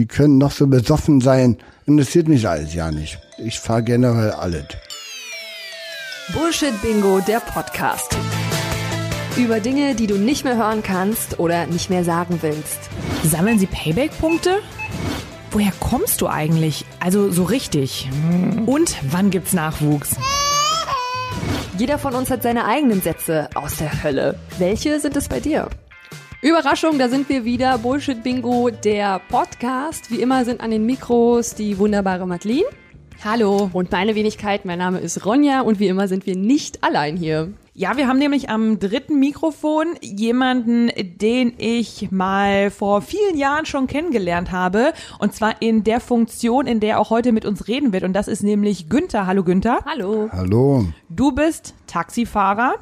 Die 0.00 0.06
können 0.06 0.38
noch 0.38 0.52
so 0.52 0.66
besoffen 0.66 1.20
sein. 1.20 1.58
Interessiert 1.84 2.26
mich 2.26 2.48
alles 2.48 2.72
ja 2.72 2.90
nicht. 2.90 3.18
Ich 3.36 3.60
fahre 3.60 3.82
generell 3.82 4.30
alles. 4.30 4.64
Bullshit 6.32 6.72
Bingo, 6.80 7.20
der 7.20 7.40
Podcast. 7.40 8.16
Über 9.36 9.60
Dinge, 9.60 9.94
die 9.94 10.06
du 10.06 10.16
nicht 10.16 10.42
mehr 10.42 10.56
hören 10.56 10.82
kannst 10.82 11.38
oder 11.38 11.66
nicht 11.66 11.90
mehr 11.90 12.02
sagen 12.02 12.38
willst. 12.40 12.78
Sammeln 13.24 13.58
Sie 13.58 13.66
Payback-Punkte? 13.66 14.60
Woher 15.50 15.72
kommst 15.80 16.22
du 16.22 16.28
eigentlich? 16.28 16.86
Also 16.98 17.30
so 17.30 17.42
richtig. 17.42 18.08
Und 18.64 18.96
wann 19.10 19.28
gibt's 19.28 19.52
Nachwuchs? 19.52 20.16
Jeder 21.76 21.98
von 21.98 22.14
uns 22.14 22.30
hat 22.30 22.42
seine 22.42 22.64
eigenen 22.64 23.02
Sätze 23.02 23.50
aus 23.52 23.76
der 23.76 24.02
Hölle. 24.02 24.38
Welche 24.56 24.98
sind 24.98 25.14
es 25.18 25.28
bei 25.28 25.40
dir? 25.40 25.68
Überraschung, 26.42 26.98
da 26.98 27.10
sind 27.10 27.28
wir 27.28 27.44
wieder. 27.44 27.76
Bullshit 27.76 28.22
Bingo, 28.22 28.70
der 28.70 29.20
Podcast. 29.28 30.10
Wie 30.10 30.22
immer 30.22 30.46
sind 30.46 30.62
an 30.62 30.70
den 30.70 30.86
Mikros 30.86 31.54
die 31.54 31.76
wunderbare 31.76 32.26
Madeline. 32.26 32.64
Hallo. 33.22 33.68
Und 33.74 33.92
meine 33.92 34.14
Wenigkeit, 34.14 34.64
mein 34.64 34.78
Name 34.78 35.00
ist 35.00 35.26
Ronja 35.26 35.60
und 35.60 35.80
wie 35.80 35.88
immer 35.88 36.08
sind 36.08 36.24
wir 36.24 36.36
nicht 36.36 36.82
allein 36.82 37.18
hier. 37.18 37.52
Ja, 37.74 37.98
wir 37.98 38.08
haben 38.08 38.18
nämlich 38.18 38.48
am 38.48 38.78
dritten 38.78 39.18
Mikrofon 39.20 39.88
jemanden, 40.00 40.90
den 41.20 41.52
ich 41.58 42.10
mal 42.10 42.70
vor 42.70 43.02
vielen 43.02 43.36
Jahren 43.36 43.66
schon 43.66 43.86
kennengelernt 43.86 44.50
habe. 44.50 44.94
Und 45.18 45.34
zwar 45.34 45.60
in 45.60 45.84
der 45.84 46.00
Funktion, 46.00 46.66
in 46.66 46.80
der 46.80 46.92
er 46.92 47.00
auch 47.00 47.10
heute 47.10 47.32
mit 47.32 47.44
uns 47.44 47.68
reden 47.68 47.92
wird. 47.92 48.02
Und 48.02 48.14
das 48.14 48.28
ist 48.28 48.42
nämlich 48.42 48.88
Günther. 48.88 49.26
Hallo 49.26 49.44
Günther. 49.44 49.80
Hallo. 49.84 50.30
Hallo, 50.32 50.86
Du 51.10 51.32
bist 51.32 51.74
Taxifahrer. 51.86 52.76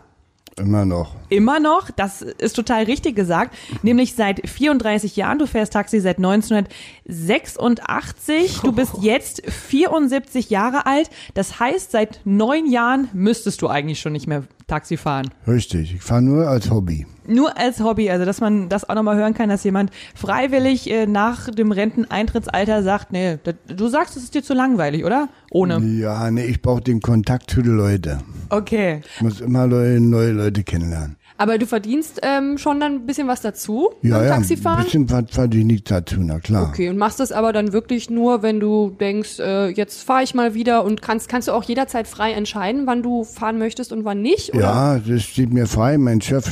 Immer 0.58 0.84
noch. 0.84 1.14
Immer 1.28 1.60
noch, 1.60 1.90
das 1.90 2.22
ist 2.22 2.56
total 2.56 2.84
richtig 2.84 3.14
gesagt, 3.16 3.56
nämlich 3.82 4.14
seit 4.14 4.48
34 4.48 5.16
Jahren. 5.16 5.38
Du 5.38 5.46
fährst 5.46 5.72
Taxi 5.72 6.00
seit 6.00 6.18
1986. 6.18 8.60
Du 8.62 8.72
bist 8.72 8.92
jetzt 9.00 9.42
74 9.50 10.50
Jahre 10.50 10.84
alt. 10.86 11.10
Das 11.34 11.60
heißt, 11.60 11.92
seit 11.92 12.20
neun 12.24 12.70
Jahren 12.70 13.08
müsstest 13.12 13.62
du 13.62 13.68
eigentlich 13.68 14.00
schon 14.00 14.12
nicht 14.12 14.26
mehr 14.26 14.42
Taxi 14.68 14.96
fahren. 14.96 15.30
Richtig, 15.46 15.94
ich 15.94 16.02
fahre 16.02 16.22
nur 16.22 16.46
als 16.46 16.70
Hobby. 16.70 17.06
Nur 17.26 17.58
als 17.58 17.80
Hobby, 17.80 18.08
also 18.10 18.24
dass 18.24 18.40
man 18.40 18.68
das 18.68 18.88
auch 18.88 18.94
nochmal 18.94 19.16
hören 19.16 19.34
kann, 19.34 19.48
dass 19.48 19.64
jemand 19.64 19.90
freiwillig 20.14 20.90
äh, 20.90 21.06
nach 21.06 21.50
dem 21.50 21.72
Renteneintrittsalter 21.72 22.82
sagt, 22.82 23.12
nee, 23.12 23.38
das, 23.42 23.54
du 23.66 23.88
sagst, 23.88 24.16
es 24.16 24.24
ist 24.24 24.34
dir 24.34 24.42
zu 24.42 24.54
langweilig, 24.54 25.04
oder? 25.04 25.28
Ohne. 25.50 25.78
Ja, 25.80 26.30
nee, 26.30 26.44
ich 26.44 26.62
brauche 26.62 26.80
den 26.82 27.00
Kontakt 27.00 27.50
zu 27.50 27.62
den 27.62 27.76
Leuten. 27.76 28.20
Okay. 28.50 29.00
Ich 29.16 29.22
muss 29.22 29.40
immer 29.40 29.66
neue, 29.66 30.00
neue 30.00 30.32
Leute 30.32 30.62
kennenlernen. 30.62 31.16
Aber 31.40 31.56
du 31.56 31.66
verdienst 31.66 32.18
ähm, 32.22 32.58
schon 32.58 32.80
dann 32.80 32.94
ein 32.94 33.06
bisschen 33.06 33.28
was 33.28 33.40
dazu 33.42 33.90
Ja, 34.02 34.18
beim 34.18 34.26
ja, 34.26 34.32
ein 34.32 34.38
Taxifahren? 34.40 34.82
bisschen 34.84 35.08
was 35.08 35.24
verdiene 35.30 35.74
ich 35.74 35.84
dazu, 35.84 36.16
na 36.18 36.40
klar. 36.40 36.68
Okay, 36.68 36.88
und 36.88 36.98
machst 36.98 37.20
das 37.20 37.30
aber 37.30 37.52
dann 37.52 37.72
wirklich 37.72 38.10
nur, 38.10 38.42
wenn 38.42 38.58
du 38.58 38.90
denkst, 38.98 39.38
äh, 39.38 39.68
jetzt 39.68 40.02
fahre 40.02 40.24
ich 40.24 40.34
mal 40.34 40.54
wieder 40.54 40.82
und 40.84 41.00
kannst, 41.00 41.28
kannst 41.28 41.46
du 41.46 41.52
auch 41.52 41.62
jederzeit 41.62 42.08
frei 42.08 42.32
entscheiden, 42.32 42.88
wann 42.88 43.04
du 43.04 43.22
fahren 43.22 43.56
möchtest 43.58 43.92
und 43.92 44.04
wann 44.04 44.20
nicht? 44.20 44.52
Oder? 44.58 44.66
Ja, 44.66 44.98
das 44.98 45.22
steht 45.22 45.52
mir 45.52 45.66
frei. 45.66 45.98
Mein 45.98 46.20
Chef 46.20 46.46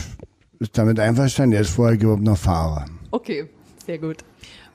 ist 0.58 0.76
damit 0.78 0.98
einverstanden. 0.98 1.54
Er 1.54 1.62
ist 1.62 1.70
vorher 1.70 2.00
überhaupt 2.00 2.22
noch 2.22 2.38
Fahrer. 2.38 2.86
Okay, 3.10 3.48
sehr 3.84 3.98
gut. 3.98 4.18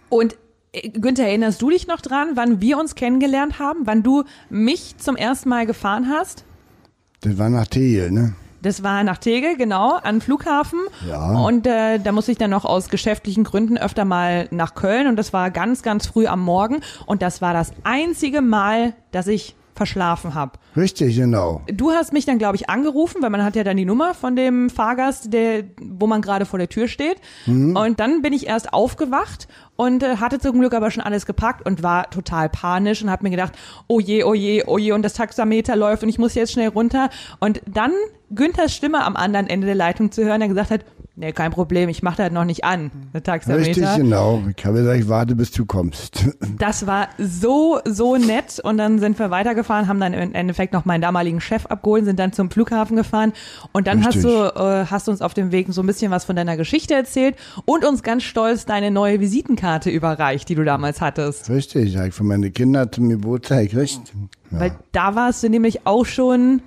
Und 0.09 0.35
äh, 0.73 0.89
Günther, 0.89 1.27
erinnerst 1.27 1.61
du 1.61 1.69
dich 1.69 1.87
noch 1.87 2.01
dran, 2.01 2.31
wann 2.35 2.61
wir 2.61 2.77
uns 2.77 2.95
kennengelernt 2.95 3.59
haben? 3.59 3.81
Wann 3.85 4.03
du 4.03 4.23
mich 4.49 4.97
zum 4.97 5.15
ersten 5.15 5.49
Mal 5.49 5.65
gefahren 5.65 6.07
hast? 6.09 6.43
Das 7.21 7.37
war 7.37 7.49
nach 7.49 7.67
Tegel, 7.67 8.11
ne? 8.11 8.33
Das 8.61 8.83
war 8.83 9.03
nach 9.03 9.17
Tegel, 9.17 9.57
genau, 9.57 9.95
an 9.95 10.21
Flughafen. 10.21 10.79
Ja. 11.07 11.31
Und 11.39 11.65
äh, 11.65 11.97
da 11.99 12.11
musste 12.11 12.31
ich 12.31 12.37
dann 12.37 12.51
noch 12.51 12.63
aus 12.63 12.89
geschäftlichen 12.89 13.43
Gründen 13.43 13.77
öfter 13.77 14.05
mal 14.05 14.47
nach 14.51 14.75
Köln. 14.75 15.07
Und 15.07 15.15
das 15.15 15.33
war 15.33 15.49
ganz, 15.49 15.81
ganz 15.81 16.05
früh 16.05 16.27
am 16.27 16.41
Morgen. 16.41 16.81
Und 17.07 17.23
das 17.23 17.41
war 17.41 17.53
das 17.53 17.73
einzige 17.83 18.41
Mal, 18.41 18.93
dass 19.11 19.25
ich 19.27 19.55
verschlafen 19.81 20.35
habe. 20.35 20.59
Richtig, 20.77 21.15
genau. 21.15 21.63
Du 21.65 21.89
hast 21.89 22.13
mich 22.13 22.25
dann, 22.25 22.37
glaube 22.37 22.55
ich, 22.55 22.69
angerufen, 22.69 23.23
weil 23.23 23.31
man 23.31 23.43
hat 23.43 23.55
ja 23.55 23.63
dann 23.63 23.77
die 23.77 23.85
Nummer 23.85 24.13
von 24.13 24.35
dem 24.35 24.69
Fahrgast, 24.69 25.33
der, 25.33 25.63
wo 25.81 26.05
man 26.05 26.21
gerade 26.21 26.45
vor 26.45 26.59
der 26.59 26.69
Tür 26.69 26.87
steht. 26.87 27.17
Und 27.47 27.99
dann 27.99 28.21
bin 28.21 28.31
ich 28.31 28.45
erst 28.45 28.73
aufgewacht 28.73 29.47
und 29.75 30.03
äh, 30.03 30.17
hatte 30.17 30.37
zum 30.37 30.59
Glück 30.59 30.75
aber 30.75 30.91
schon 30.91 31.01
alles 31.01 31.25
gepackt 31.25 31.65
und 31.65 31.81
war 31.81 32.11
total 32.11 32.47
panisch 32.47 33.01
und 33.01 33.09
habe 33.09 33.23
mir 33.23 33.31
gedacht, 33.31 33.53
oh 33.87 33.99
je, 33.99 34.23
oh 34.23 34.35
je, 34.35 34.63
oh 34.67 34.77
je, 34.77 34.91
und 34.91 35.01
das 35.01 35.13
Taxameter 35.13 35.75
läuft 35.75 36.03
und 36.03 36.09
ich 36.09 36.19
muss 36.19 36.35
jetzt 36.35 36.51
schnell 36.51 36.67
runter. 36.67 37.09
Und 37.39 37.63
dann 37.65 37.91
Günthers 38.29 38.75
Stimme 38.75 39.03
am 39.03 39.15
anderen 39.15 39.47
Ende 39.47 39.65
der 39.65 39.75
Leitung 39.75 40.11
zu 40.11 40.23
hören, 40.23 40.41
der 40.41 40.49
gesagt 40.49 40.69
hat, 40.69 40.85
nee, 41.15 41.31
kein 41.31 41.51
Problem, 41.51 41.89
ich 41.89 42.03
mache 42.03 42.17
das 42.17 42.31
noch 42.31 42.45
nicht 42.45 42.63
an, 42.63 42.91
Taxameter. 43.23 43.67
Richtig, 43.67 43.95
genau. 43.95 44.41
Ich 44.55 44.65
habe 44.65 44.79
gesagt, 44.79 44.99
ich 44.99 45.09
warte, 45.09 45.35
bis 45.35 45.51
du 45.51 45.65
kommst. 45.65 46.25
Das 46.57 46.85
war 46.85 47.09
so, 47.17 47.79
so 47.85 48.17
nett. 48.17 48.59
Und 48.63 48.77
dann 48.77 48.99
sind 48.99 49.17
wir 49.17 49.31
weitergefahren, 49.31 49.87
haben 49.87 49.99
dann 49.99 50.13
im 50.13 50.33
Endeffekt 50.35 50.73
noch 50.73 50.85
meinen 50.85 51.01
damaligen 51.01 51.41
Chef 51.41 51.65
abgeholt, 51.65 52.05
sind 52.05 52.19
dann 52.19 52.33
zum 52.33 52.51
Flughafen 52.51 52.95
gefahren. 52.95 53.33
Und 53.71 53.87
dann 53.87 54.05
hast 54.05 54.23
du, 54.23 54.29
äh, 54.29 54.85
hast 54.85 55.07
du 55.07 55.11
uns 55.11 55.21
auf 55.21 55.33
dem 55.33 55.51
Weg 55.51 55.67
so 55.69 55.81
ein 55.81 55.87
bisschen 55.87 56.11
was 56.11 56.25
von 56.25 56.35
deiner 56.35 56.57
Geschichte 56.57 56.93
erzählt 56.93 57.35
und 57.65 57.83
uns 57.83 58.03
ganz 58.03 58.23
stolz 58.23 58.65
deine 58.65 58.91
neue 58.91 59.19
Visitenkarte 59.19 59.89
überreicht, 59.89 60.49
die 60.49 60.55
du 60.55 60.63
damals 60.63 61.01
hattest. 61.01 61.49
Richtig, 61.49 61.97
habe 61.97 62.09
ich 62.09 62.13
von 62.13 62.27
meinen 62.27 62.53
Kindern 62.53 62.91
zum 62.91 63.09
Geburtstag 63.09 63.69
gekriegt. 63.69 64.13
Ja. 64.51 64.59
Weil 64.59 64.75
da 64.91 65.15
warst 65.15 65.41
du 65.43 65.49
nämlich 65.49 65.87
auch 65.87 66.05
schon, 66.05 66.61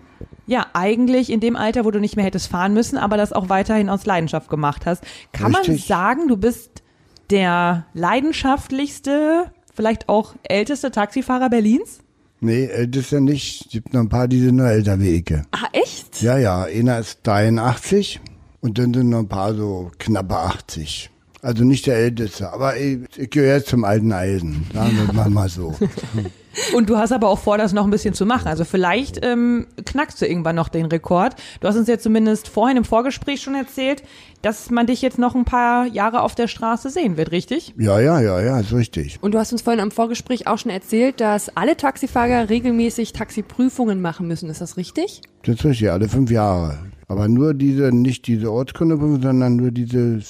ja, 0.47 0.67
eigentlich 0.73 1.31
in 1.31 1.41
dem 1.41 1.57
Alter, 1.57 1.85
wo 1.85 1.91
du 1.91 2.01
nicht 2.01 2.17
mehr 2.17 2.25
hättest 2.25 2.49
fahren 2.49 2.75
müssen, 2.75 2.99
aber 2.99 3.17
das 3.17 3.33
auch 3.33 3.49
weiterhin 3.49 3.89
aus 3.89 4.05
Leidenschaft 4.07 4.51
gemacht 4.51 4.87
hast. 4.87 5.03
Kann 5.33 5.53
man 5.53 5.63
Richtig. 5.63 5.87
sagen, 5.87 6.29
du 6.29 6.37
bist 6.37 6.83
der 7.31 7.87
leidenschaftlichste, 7.95 9.51
vielleicht 9.75 10.09
auch 10.09 10.35
älteste 10.43 10.91
Taxifahrer 10.91 11.51
Berlins? 11.51 12.01
Nee, 12.41 12.67
ältester 12.67 13.21
nicht. 13.21 13.67
Es 13.67 13.73
gibt 13.73 13.95
noch 13.95 14.01
ein 14.01 14.09
paar, 14.09 14.29
die 14.29 14.41
sind 14.41 14.57
noch 14.57 14.67
älter 14.67 15.01
wie 15.01 15.17
ich. 15.17 15.35
Ah, 15.53 15.69
echt? 15.73 16.21
Ja, 16.21 16.37
ja, 16.37 16.65
einer 16.65 16.99
ist 16.99 17.21
83 17.23 18.21
und 18.61 18.79
dann 18.79 18.93
sind 18.93 19.09
noch 19.09 19.21
ein 19.21 19.29
paar 19.29 19.55
so 19.55 19.91
knappe 19.99 20.37
80. 20.37 21.11
Also 21.41 21.65
nicht 21.65 21.87
der 21.87 21.97
älteste, 21.97 22.53
aber 22.53 22.77
ich, 22.77 22.99
ich 23.17 23.31
gehöre 23.31 23.65
zum 23.65 23.85
alten 23.85 24.13
Eisen. 24.13 24.67
Sagen 24.73 25.11
wir 25.13 25.31
mal 25.31 25.49
so. 25.49 25.75
Und 26.75 26.91
du 26.91 26.97
hast 26.97 27.13
aber 27.13 27.29
auch 27.29 27.39
vor, 27.39 27.59
das 27.59 27.73
noch 27.73 27.85
ein 27.85 27.91
bisschen 27.91 28.15
zu 28.15 28.27
machen. 28.27 28.49
Also 28.49 28.65
vielleicht 28.65 29.25
ähm, 29.25 29.67
knackst 29.85 30.21
du 30.21 30.27
irgendwann 30.27 30.57
noch 30.57 30.69
den 30.69 30.87
Rekord. 30.87 31.37
Du 31.61 31.69
hast 31.69 31.77
uns 31.77 31.89
ja 31.89 31.99
zumindest 31.99 32.49
vorhin 32.49 32.77
im 32.77 32.85
Vorgespräch 32.85 33.43
schon 33.43 33.55
erzählt, 33.55 34.03
dass 34.43 34.71
man 34.71 34.87
dich 34.87 35.01
jetzt 35.03 35.19
noch 35.19 35.35
ein 35.35 35.45
paar 35.45 35.87
Jahre 35.87 36.23
auf 36.23 36.35
der 36.35 36.49
Straße 36.49 36.91
sehen 36.91 37.17
wird, 37.17 37.33
richtig? 37.33 37.75
Ja, 37.79 37.99
ja, 37.99 38.21
ja, 38.21 38.41
ja, 38.41 38.61
ist 38.61 38.73
richtig. 38.73 39.19
Und 39.23 39.33
du 39.33 39.39
hast 39.39 39.53
uns 39.53 39.63
vorhin 39.63 39.81
am 39.81 39.91
Vorgespräch 39.91 40.47
auch 40.47 40.59
schon 40.59 40.71
erzählt, 40.71 41.21
dass 41.21 41.57
alle 41.57 41.77
Taxifahrer 41.77 42.51
regelmäßig 42.51 43.13
Taxiprüfungen 43.13 44.03
machen 44.03 44.29
müssen. 44.29 44.51
Ist 44.51 44.61
das 44.61 44.77
richtig? 44.77 45.23
Das 45.45 45.57
ist 45.57 45.65
richtig, 45.65 45.91
alle 45.91 46.09
fünf 46.09 46.31
Jahre. 46.31 46.79
Aber 47.09 47.29
nur 47.29 47.55
diese, 47.55 47.91
nicht 47.95 48.27
diese 48.27 48.51
Ortskundeprüfung, 48.51 49.23
sondern 49.23 49.57
nur 49.57 49.71
diese 49.71 50.21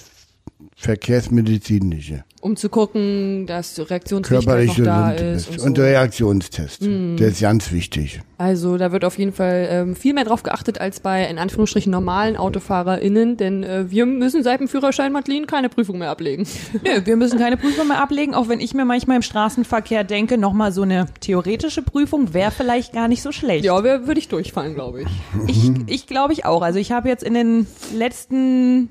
verkehrsmedizinische. 0.76 2.24
Um 2.44 2.56
zu 2.56 2.68
gucken, 2.68 3.46
dass 3.46 3.74
die 3.74 3.80
Reaktionsfähigkeit 3.80 4.66
noch 4.66 4.74
Körperliche 4.74 4.82
da 4.82 5.08
und, 5.12 5.16
ist. 5.36 5.48
Und, 5.48 5.60
und 5.60 5.76
so. 5.76 5.82
der 5.82 5.84
Reaktionstest. 5.92 6.82
Der 6.82 7.28
ist 7.28 7.40
ganz 7.40 7.72
wichtig. 7.72 8.20
Also 8.36 8.76
da 8.76 8.92
wird 8.92 9.06
auf 9.06 9.18
jeden 9.18 9.32
Fall 9.32 9.66
ähm, 9.70 9.96
viel 9.96 10.12
mehr 10.12 10.24
drauf 10.24 10.42
geachtet 10.42 10.78
als 10.78 11.00
bei 11.00 11.24
in 11.26 11.38
Anführungsstrichen 11.38 11.90
normalen 11.90 12.36
AutofahrerInnen, 12.36 13.38
denn 13.38 13.62
äh, 13.62 13.90
wir 13.90 14.04
müssen 14.04 14.42
seit 14.42 14.60
dem 14.60 14.68
Führerschein 14.68 15.10
Madeline 15.12 15.46
keine 15.46 15.70
Prüfung 15.70 15.96
mehr 15.98 16.10
ablegen. 16.10 16.46
Nö, 16.84 17.00
wir 17.06 17.16
müssen 17.16 17.38
keine 17.38 17.56
Prüfung 17.56 17.88
mehr 17.88 18.02
ablegen, 18.02 18.34
auch 18.34 18.48
wenn 18.50 18.60
ich 18.60 18.74
mir 18.74 18.84
manchmal 18.84 19.16
im 19.16 19.22
Straßenverkehr 19.22 20.04
denke, 20.04 20.36
nochmal 20.36 20.70
so 20.70 20.82
eine 20.82 21.06
theoretische 21.20 21.80
Prüfung 21.80 22.34
wäre 22.34 22.50
vielleicht 22.50 22.92
gar 22.92 23.08
nicht 23.08 23.22
so 23.22 23.32
schlecht. 23.32 23.64
ja, 23.64 23.82
wer- 23.82 24.06
würde 24.06 24.18
ich 24.20 24.28
durchfallen, 24.28 24.74
glaube 24.74 25.02
ich. 25.02 25.08
Ich, 25.46 25.70
ich 25.86 26.06
glaube 26.06 26.34
ich 26.34 26.44
auch. 26.44 26.60
Also 26.60 26.78
ich 26.78 26.92
habe 26.92 27.08
jetzt 27.08 27.22
in 27.22 27.32
den 27.32 27.66
letzten, 27.96 28.90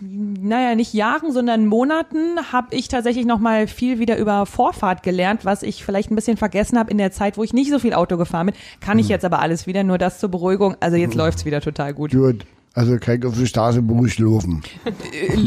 naja, 0.00 0.74
nicht 0.74 0.94
Jahren, 0.94 1.32
sondern 1.32 1.66
Monaten, 1.66 2.52
habe 2.52 2.74
ich 2.74 2.88
tatsächlich 2.88 3.26
noch 3.26 3.38
mal 3.38 3.66
viel 3.66 3.98
wieder 3.98 4.18
über 4.18 4.46
Vorfahrt 4.46 5.02
gelernt, 5.02 5.44
was 5.44 5.62
ich 5.62 5.84
vielleicht 5.84 6.10
ein 6.10 6.16
bisschen 6.16 6.36
vergessen 6.36 6.78
habe 6.78 6.90
in 6.90 6.98
der 6.98 7.12
Zeit, 7.12 7.36
wo 7.36 7.42
ich 7.42 7.52
nicht 7.52 7.70
so 7.70 7.78
viel 7.78 7.94
Auto 7.94 8.16
gefahren 8.16 8.46
bin. 8.46 8.54
Kann 8.80 8.98
ich 8.98 9.08
jetzt 9.08 9.24
aber 9.24 9.40
alles 9.40 9.66
wieder, 9.66 9.82
nur 9.84 9.98
das 9.98 10.18
zur 10.18 10.30
Beruhigung. 10.30 10.76
Also 10.80 10.96
jetzt 10.96 11.14
läuft's 11.14 11.44
wieder 11.44 11.60
total 11.60 11.94
gut. 11.94 12.12
Gut. 12.12 12.46
Also 12.72 12.98
kann 12.98 13.18
ich 13.18 13.24
auf 13.26 13.34
die 13.36 13.48
Straße 13.48 13.82
beruhigt 13.82 14.20
laufen. 14.20 14.62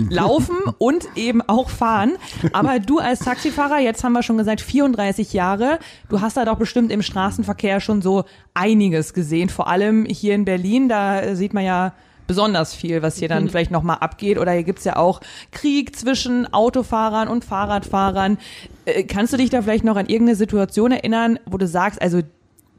Laufen 0.09 0.57
und 0.77 1.07
eben 1.15 1.41
auch 1.41 1.69
fahren. 1.69 2.17
Aber 2.51 2.79
du 2.79 2.99
als 2.99 3.19
Taxifahrer, 3.19 3.79
jetzt 3.79 4.03
haben 4.03 4.11
wir 4.11 4.23
schon 4.23 4.37
gesagt, 4.37 4.59
34 4.59 5.31
Jahre, 5.31 5.79
du 6.09 6.19
hast 6.19 6.35
da 6.35 6.43
doch 6.43 6.57
bestimmt 6.57 6.91
im 6.91 7.01
Straßenverkehr 7.01 7.79
schon 7.79 8.01
so 8.01 8.25
einiges 8.53 9.13
gesehen. 9.13 9.47
Vor 9.47 9.69
allem 9.69 10.03
hier 10.03 10.35
in 10.35 10.43
Berlin, 10.43 10.89
da 10.89 11.33
sieht 11.35 11.53
man 11.53 11.63
ja 11.63 11.93
besonders 12.33 12.73
viel, 12.73 13.03
was 13.03 13.17
hier 13.17 13.27
dann 13.27 13.47
vielleicht 13.47 13.69
nochmal 13.69 13.97
abgeht. 13.99 14.39
Oder 14.39 14.53
hier 14.53 14.63
gibt's 14.63 14.85
ja 14.85 14.95
auch 14.95 15.21
Krieg 15.51 15.95
zwischen 15.95 16.51
Autofahrern 16.51 17.27
und 17.27 17.45
Fahrradfahrern. 17.45 18.39
Äh, 18.85 19.03
Kannst 19.03 19.33
du 19.33 19.37
dich 19.37 19.51
da 19.51 19.61
vielleicht 19.61 19.83
noch 19.83 19.97
an 19.97 20.07
irgendeine 20.07 20.35
Situation 20.35 20.91
erinnern, 20.91 21.37
wo 21.45 21.59
du 21.59 21.67
sagst, 21.67 22.01
also 22.01 22.21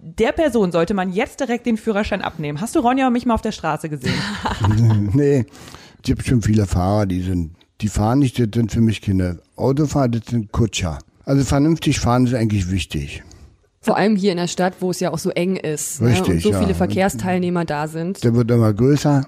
der 0.00 0.32
Person 0.32 0.72
sollte 0.72 0.92
man 0.92 1.12
jetzt 1.12 1.38
direkt 1.38 1.66
den 1.66 1.76
Führerschein 1.76 2.20
abnehmen. 2.20 2.60
Hast 2.60 2.74
du 2.74 2.80
Ronja 2.80 3.06
und 3.06 3.12
mich 3.12 3.26
mal 3.26 3.34
auf 3.34 3.42
der 3.42 3.52
Straße 3.52 3.88
gesehen? 3.88 4.18
nee, 5.12 5.46
es 5.98 6.02
gibt 6.02 6.26
schon 6.26 6.42
viele 6.42 6.66
Fahrer, 6.66 7.06
die 7.06 7.22
sind, 7.22 7.52
die 7.80 7.88
fahren 7.88 8.18
nicht, 8.18 8.40
das 8.40 8.48
sind 8.52 8.72
für 8.72 8.80
mich 8.80 9.02
keine 9.02 9.38
Autofahrer, 9.54 10.08
das 10.08 10.26
sind 10.26 10.50
Kutscher. 10.50 10.98
Also 11.24 11.44
vernünftig 11.44 12.00
fahren 12.00 12.26
ist 12.26 12.34
eigentlich 12.34 12.72
wichtig. 12.72 13.22
Vor 13.84 13.98
allem 13.98 14.16
hier 14.16 14.32
in 14.32 14.38
der 14.38 14.48
Stadt, 14.48 14.74
wo 14.80 14.90
es 14.90 15.00
ja 15.00 15.12
auch 15.12 15.18
so 15.18 15.28
eng 15.30 15.56
ist 15.56 16.00
ne? 16.00 16.08
Richtig, 16.08 16.36
und 16.36 16.42
so 16.42 16.50
ja. 16.52 16.60
viele 16.60 16.74
Verkehrsteilnehmer 16.74 17.66
da 17.66 17.86
sind. 17.86 18.24
Der 18.24 18.34
wird 18.34 18.50
immer 18.50 18.72
größer. 18.72 19.26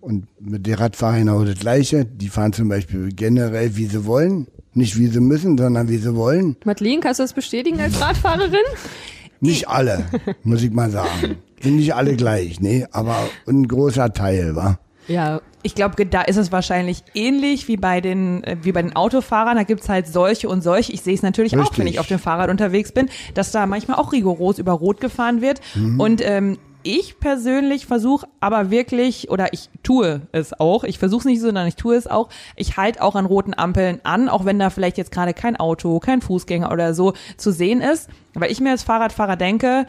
Und 0.00 0.26
mit 0.40 0.66
den 0.66 0.74
Radfahrern 0.74 1.20
genau 1.20 1.44
das 1.44 1.58
Gleiche. 1.60 2.04
Die 2.04 2.28
fahren 2.28 2.52
zum 2.52 2.68
Beispiel 2.68 3.10
generell, 3.14 3.76
wie 3.76 3.86
sie 3.86 4.04
wollen. 4.04 4.48
Nicht 4.74 4.98
wie 4.98 5.06
sie 5.06 5.20
müssen, 5.20 5.56
sondern 5.56 5.88
wie 5.88 5.98
sie 5.98 6.16
wollen. 6.16 6.56
Madeleine, 6.64 7.00
kannst 7.00 7.20
du 7.20 7.24
das 7.24 7.32
bestätigen 7.32 7.80
als 7.80 8.00
Radfahrerin? 8.00 8.66
Nicht 9.40 9.68
alle, 9.68 10.04
muss 10.42 10.62
ich 10.62 10.72
mal 10.72 10.90
sagen. 10.90 11.36
Sind 11.62 11.76
nicht 11.76 11.94
alle 11.94 12.16
gleich, 12.16 12.60
nee, 12.60 12.86
aber 12.90 13.16
ein 13.46 13.68
großer 13.68 14.12
Teil, 14.12 14.56
wa? 14.56 14.78
Ja, 15.08 15.40
Ich 15.62 15.74
glaube, 15.74 16.06
da 16.06 16.22
ist 16.22 16.36
es 16.36 16.52
wahrscheinlich 16.52 17.02
ähnlich 17.14 17.66
wie 17.66 17.76
bei 17.76 18.00
den, 18.00 18.44
äh, 18.44 18.56
wie 18.62 18.72
bei 18.72 18.82
den 18.82 18.94
Autofahrern. 18.94 19.56
Da 19.56 19.64
gibt's 19.64 19.88
halt 19.88 20.06
solche 20.06 20.48
und 20.48 20.62
solche. 20.62 20.92
Ich 20.92 21.02
sehe 21.02 21.14
es 21.14 21.22
natürlich 21.22 21.56
auch, 21.56 21.62
Richtig. 21.62 21.78
wenn 21.78 21.86
ich 21.88 21.98
auf 21.98 22.06
dem 22.06 22.18
Fahrrad 22.18 22.50
unterwegs 22.50 22.92
bin, 22.92 23.08
dass 23.34 23.50
da 23.50 23.66
manchmal 23.66 23.98
auch 23.98 24.12
rigoros 24.12 24.58
über 24.58 24.72
Rot 24.72 25.00
gefahren 25.00 25.40
wird. 25.40 25.60
Und 25.98 26.20
ähm, 26.24 26.58
ich 26.84 27.18
persönlich 27.18 27.84
versuche 27.86 28.28
aber 28.38 28.70
wirklich, 28.70 29.28
oder 29.28 29.52
ich 29.52 29.70
tue 29.82 30.20
es 30.30 30.52
auch, 30.52 30.84
ich 30.84 31.00
versuche 31.00 31.22
es 31.22 31.24
nicht, 31.24 31.40
sondern 31.40 31.66
ich 31.66 31.74
tue 31.74 31.96
es 31.96 32.06
auch, 32.06 32.28
ich 32.54 32.76
halte 32.76 33.02
auch 33.02 33.16
an 33.16 33.26
roten 33.26 33.54
Ampeln 33.54 33.98
an, 34.04 34.28
auch 34.28 34.44
wenn 34.44 34.60
da 34.60 34.70
vielleicht 34.70 34.96
jetzt 34.96 35.10
gerade 35.10 35.34
kein 35.34 35.56
Auto, 35.56 35.98
kein 35.98 36.20
Fußgänger 36.22 36.70
oder 36.70 36.94
so 36.94 37.14
zu 37.36 37.50
sehen 37.50 37.80
ist. 37.80 38.08
Weil 38.34 38.52
ich 38.52 38.60
mir 38.60 38.70
als 38.70 38.84
Fahrradfahrer 38.84 39.34
denke, 39.34 39.86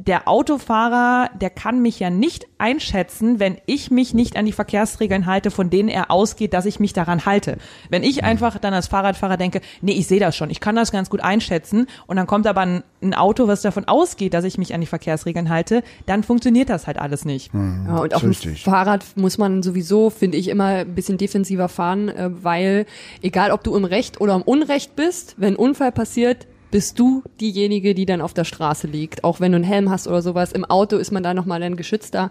der 0.00 0.28
Autofahrer, 0.28 1.28
der 1.40 1.50
kann 1.50 1.82
mich 1.82 1.98
ja 1.98 2.08
nicht 2.08 2.46
einschätzen, 2.56 3.40
wenn 3.40 3.58
ich 3.66 3.90
mich 3.90 4.14
nicht 4.14 4.36
an 4.36 4.46
die 4.46 4.52
Verkehrsregeln 4.52 5.26
halte, 5.26 5.50
von 5.50 5.70
denen 5.70 5.88
er 5.88 6.12
ausgeht, 6.12 6.54
dass 6.54 6.66
ich 6.66 6.78
mich 6.78 6.92
daran 6.92 7.26
halte. 7.26 7.58
Wenn 7.90 8.04
ich 8.04 8.22
einfach 8.22 8.58
dann 8.58 8.72
als 8.72 8.86
Fahrradfahrer 8.86 9.36
denke, 9.36 9.60
nee, 9.82 9.92
ich 9.92 10.06
sehe 10.06 10.20
das 10.20 10.36
schon, 10.36 10.50
ich 10.50 10.60
kann 10.60 10.76
das 10.76 10.92
ganz 10.92 11.10
gut 11.10 11.20
einschätzen 11.20 11.88
und 12.06 12.16
dann 12.16 12.28
kommt 12.28 12.46
aber 12.46 12.60
ein, 12.60 12.84
ein 13.02 13.12
Auto, 13.12 13.48
was 13.48 13.60
davon 13.60 13.86
ausgeht, 13.86 14.34
dass 14.34 14.44
ich 14.44 14.56
mich 14.56 14.72
an 14.72 14.80
die 14.80 14.86
Verkehrsregeln 14.86 15.50
halte, 15.50 15.82
dann 16.06 16.22
funktioniert 16.22 16.70
das 16.70 16.86
halt 16.86 17.00
alles 17.00 17.24
nicht. 17.24 17.52
Ja, 17.52 17.96
und 17.98 18.14
auf 18.14 18.20
dem. 18.20 18.34
Fahrrad 18.34 19.04
muss 19.16 19.36
man 19.36 19.64
sowieso, 19.64 20.10
finde 20.10 20.38
ich, 20.38 20.46
immer 20.46 20.66
ein 20.66 20.94
bisschen 20.94 21.18
defensiver 21.18 21.68
fahren, 21.68 22.08
äh, 22.08 22.30
weil 22.30 22.86
egal 23.20 23.50
ob 23.50 23.64
du 23.64 23.74
im 23.74 23.84
Recht 23.84 24.20
oder 24.20 24.36
im 24.36 24.42
Unrecht 24.42 24.94
bist, 24.94 25.34
wenn 25.38 25.54
ein 25.54 25.56
Unfall 25.56 25.90
passiert, 25.90 26.46
bist 26.70 26.98
du 26.98 27.22
diejenige, 27.40 27.94
die 27.94 28.06
dann 28.06 28.20
auf 28.20 28.34
der 28.34 28.44
Straße 28.44 28.86
liegt. 28.86 29.24
Auch 29.24 29.40
wenn 29.40 29.52
du 29.52 29.56
einen 29.56 29.64
Helm 29.64 29.90
hast 29.90 30.06
oder 30.06 30.22
sowas. 30.22 30.52
Im 30.52 30.64
Auto 30.64 30.96
ist 30.96 31.10
man 31.10 31.22
da 31.22 31.34
nochmal 31.34 31.60
dann 31.60 31.76
geschützter. 31.76 32.30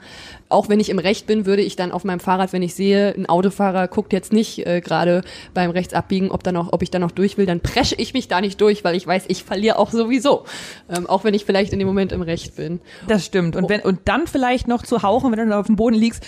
Auch 0.50 0.70
wenn 0.70 0.80
ich 0.80 0.90
im 0.90 1.00
Recht 1.00 1.28
bin, 1.28 1.46
würde 1.46 1.62
ich 1.62 1.76
dann 1.76 1.92
auf 1.92 2.04
meinem 2.04 2.20
Fahrrad, 2.20 2.54
wenn 2.54 2.62
ich 2.62 2.76
sehe, 2.76 3.14
ein 3.16 3.28
Autofahrer 3.28 3.88
guckt 3.88 4.14
jetzt 4.14 4.34
nicht 4.34 4.66
äh, 4.66 4.82
gerade 4.82 5.24
beim 5.54 5.72
Rechtsabbiegen, 5.72 6.32
ob, 6.32 6.44
da 6.44 6.52
noch, 6.52 6.72
ob 6.74 6.82
ich 6.84 6.92
da 6.92 7.00
noch 7.00 7.12
durch 7.12 7.38
will, 7.38 7.46
dann 7.46 7.60
presche 7.60 7.96
ich 7.96 8.14
mich 8.14 8.28
da 8.28 8.42
nicht 8.42 8.62
durch, 8.62 8.84
weil 8.84 8.96
ich 8.96 9.08
weiß, 9.08 9.26
ich 9.28 9.44
verliere 9.44 9.80
auch 9.80 9.92
sowieso. 9.92 10.46
Ähm, 10.90 11.08
auch 11.08 11.24
wenn 11.24 11.34
ich 11.34 11.46
vielleicht 11.46 11.74
in 11.74 11.80
dem 11.80 11.88
Moment 11.88 12.12
im 12.12 12.22
Recht 12.22 12.56
bin. 12.56 12.80
Das 13.08 13.26
stimmt. 13.26 13.56
Und 13.56 13.70
wenn, 13.70 13.82
und 13.82 14.02
dann 14.06 14.28
vielleicht 14.28 14.68
noch 14.68 14.84
zu 14.84 15.04
hauchen, 15.04 15.32
wenn 15.32 15.40
du 15.40 15.46
dann 15.46 15.60
auf 15.60 15.68
dem 15.68 15.76
Boden 15.76 15.96
liegst, 15.96 16.24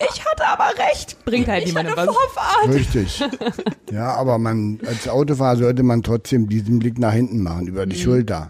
ich 0.00 0.24
hatte 0.24 0.46
aber 0.46 0.70
recht, 0.78 1.16
bringt 1.24 1.48
halt 1.48 1.62
Ich 1.62 1.68
niemandem 1.68 1.96
was. 1.96 2.06
Vorfahrt. 2.06 2.68
Richtig. 2.68 3.24
Ja, 3.90 4.14
aber 4.14 4.38
man, 4.38 4.78
als 4.86 5.08
Autofahrer 5.08 5.56
sollte 5.56 5.82
man 5.82 6.02
trotzdem 6.02 6.48
diesen 6.48 6.78
Blick 6.78 6.98
nach 6.98 7.12
hinten 7.12 7.42
machen, 7.42 7.66
über 7.66 7.86
die 7.86 7.96
Schulter. 7.98 8.48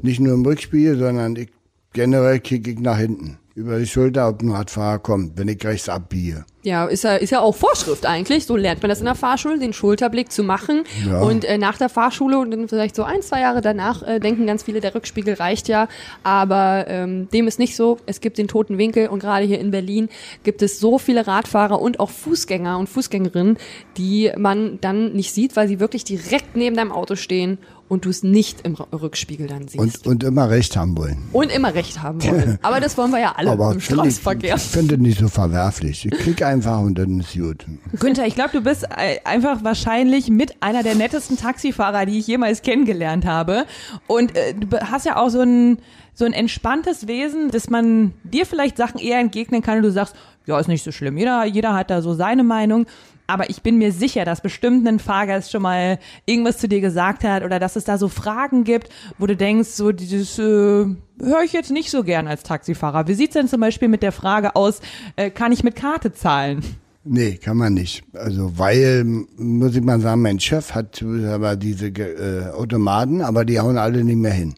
Nicht 0.00 0.20
nur 0.20 0.34
im 0.34 0.44
Rückspiegel, 0.44 0.98
sondern 0.98 1.36
ich, 1.36 1.48
generell 1.92 2.40
kicke 2.40 2.70
ich 2.70 2.78
nach 2.78 2.98
hinten. 2.98 3.38
Über 3.54 3.78
die 3.78 3.86
Schulter, 3.86 4.28
ob 4.28 4.42
ein 4.42 4.50
Radfahrer 4.50 4.98
kommt, 4.98 5.38
wenn 5.38 5.48
ich 5.48 5.64
rechts 5.64 5.88
abbiege. 5.88 6.44
Ja, 6.66 6.86
ist 6.86 7.04
ja, 7.04 7.14
ist 7.14 7.30
ja 7.30 7.42
auch 7.42 7.54
Vorschrift 7.54 8.06
eigentlich. 8.06 8.44
So 8.44 8.56
lernt 8.56 8.82
man 8.82 8.88
das 8.88 8.98
in 8.98 9.04
der 9.04 9.14
Fahrschule, 9.14 9.60
den 9.60 9.72
Schulterblick 9.72 10.32
zu 10.32 10.42
machen. 10.42 10.82
Ja. 11.08 11.20
Und 11.20 11.44
äh, 11.44 11.58
nach 11.58 11.78
der 11.78 11.88
Fahrschule 11.88 12.40
und 12.40 12.50
dann 12.50 12.66
vielleicht 12.66 12.96
so 12.96 13.04
ein, 13.04 13.22
zwei 13.22 13.40
Jahre 13.42 13.60
danach 13.60 14.02
äh, 14.02 14.18
denken 14.18 14.48
ganz 14.48 14.64
viele, 14.64 14.80
der 14.80 14.92
Rückspiegel 14.92 15.34
reicht 15.34 15.68
ja. 15.68 15.86
Aber 16.24 16.86
ähm, 16.88 17.28
dem 17.28 17.46
ist 17.46 17.60
nicht 17.60 17.76
so. 17.76 17.98
Es 18.06 18.20
gibt 18.20 18.36
den 18.36 18.48
toten 18.48 18.78
Winkel 18.78 19.06
und 19.06 19.20
gerade 19.20 19.46
hier 19.46 19.60
in 19.60 19.70
Berlin 19.70 20.08
gibt 20.42 20.60
es 20.60 20.80
so 20.80 20.98
viele 20.98 21.28
Radfahrer 21.28 21.80
und 21.80 22.00
auch 22.00 22.10
Fußgänger 22.10 22.76
und 22.78 22.88
Fußgängerinnen, 22.88 23.58
die 23.96 24.32
man 24.36 24.80
dann 24.80 25.12
nicht 25.12 25.32
sieht, 25.32 25.54
weil 25.54 25.68
sie 25.68 25.78
wirklich 25.78 26.02
direkt 26.02 26.56
neben 26.56 26.74
deinem 26.74 26.90
Auto 26.90 27.14
stehen 27.14 27.58
und 27.88 28.04
du 28.04 28.10
es 28.10 28.22
nicht 28.22 28.62
im 28.66 28.74
Rückspiegel 28.74 29.46
dann 29.46 29.68
siehst. 29.68 30.06
Und, 30.06 30.06
und 30.06 30.24
immer 30.24 30.50
recht 30.50 30.76
haben 30.76 30.96
wollen. 30.96 31.28
Und 31.32 31.52
immer 31.52 31.74
recht 31.74 32.02
haben 32.02 32.22
wollen. 32.22 32.58
Aber 32.62 32.80
das 32.80 32.98
wollen 32.98 33.12
wir 33.12 33.20
ja 33.20 33.34
alle 33.36 33.50
Aber 33.50 33.72
im 33.72 33.80
finde 33.80 34.08
ich, 34.08 34.14
Straßenverkehr. 34.16 34.56
ich 34.56 34.62
finde 34.62 34.98
nicht 34.98 35.20
so 35.20 35.28
verwerflich. 35.28 36.06
Ich 36.06 36.18
klicke 36.18 36.46
einfach 36.46 36.80
und 36.80 36.98
dann 36.98 37.20
ist 37.20 37.34
gut. 37.34 37.64
Günther, 37.98 38.26
ich 38.26 38.34
glaube, 38.34 38.50
du 38.52 38.60
bist 38.60 38.84
äh, 38.84 39.18
einfach 39.24 39.62
wahrscheinlich 39.62 40.28
mit 40.28 40.62
einer 40.62 40.82
der 40.82 40.94
nettesten 40.94 41.36
Taxifahrer, 41.36 42.06
die 42.06 42.18
ich 42.18 42.26
jemals 42.26 42.62
kennengelernt 42.62 43.24
habe. 43.24 43.66
Und 44.06 44.36
äh, 44.36 44.54
du 44.54 44.78
hast 44.80 45.06
ja 45.06 45.16
auch 45.16 45.28
so 45.28 45.40
ein, 45.40 45.78
so 46.14 46.24
ein 46.24 46.32
entspanntes 46.32 47.06
Wesen, 47.06 47.50
dass 47.50 47.70
man 47.70 48.12
dir 48.24 48.46
vielleicht 48.46 48.76
Sachen 48.76 48.98
eher 48.98 49.20
entgegnen 49.20 49.62
kann 49.62 49.76
und 49.78 49.82
du 49.84 49.92
sagst, 49.92 50.16
ja, 50.46 50.58
ist 50.58 50.68
nicht 50.68 50.84
so 50.84 50.92
schlimm. 50.92 51.18
Jeder, 51.18 51.44
jeder 51.44 51.74
hat 51.74 51.90
da 51.90 52.02
so 52.02 52.14
seine 52.14 52.44
Meinung. 52.44 52.86
Aber 53.26 53.50
ich 53.50 53.62
bin 53.62 53.78
mir 53.78 53.92
sicher, 53.92 54.24
dass 54.24 54.40
bestimmt 54.40 54.86
ein 54.86 54.98
Fahrgast 54.98 55.50
schon 55.50 55.62
mal 55.62 55.98
irgendwas 56.26 56.58
zu 56.58 56.68
dir 56.68 56.80
gesagt 56.80 57.24
hat 57.24 57.42
oder 57.42 57.58
dass 57.58 57.76
es 57.76 57.84
da 57.84 57.98
so 57.98 58.08
Fragen 58.08 58.64
gibt, 58.64 58.88
wo 59.18 59.26
du 59.26 59.36
denkst, 59.36 59.70
so 59.70 59.92
dieses 59.92 60.38
äh, 60.38 60.42
höre 60.42 61.42
ich 61.44 61.52
jetzt 61.52 61.70
nicht 61.70 61.90
so 61.90 62.04
gern 62.04 62.28
als 62.28 62.42
Taxifahrer. 62.42 63.08
Wie 63.08 63.14
sieht's 63.14 63.34
denn 63.34 63.48
zum 63.48 63.60
Beispiel 63.60 63.88
mit 63.88 64.02
der 64.02 64.12
Frage 64.12 64.54
aus, 64.54 64.80
äh, 65.16 65.30
kann 65.30 65.52
ich 65.52 65.64
mit 65.64 65.76
Karte 65.76 66.12
zahlen? 66.12 66.62
Nee, 67.08 67.36
kann 67.36 67.56
man 67.56 67.74
nicht. 67.74 68.02
Also, 68.14 68.58
weil, 68.58 69.04
muss 69.04 69.76
ich 69.76 69.82
mal 69.82 70.00
sagen, 70.00 70.22
mein 70.22 70.40
Chef 70.40 70.74
hat 70.74 71.04
aber 71.04 71.54
diese 71.54 71.86
äh, 71.86 72.50
Automaten, 72.50 73.22
aber 73.22 73.44
die 73.44 73.60
hauen 73.60 73.78
alle 73.78 74.02
nicht 74.02 74.16
mehr 74.16 74.32
hin. 74.32 74.54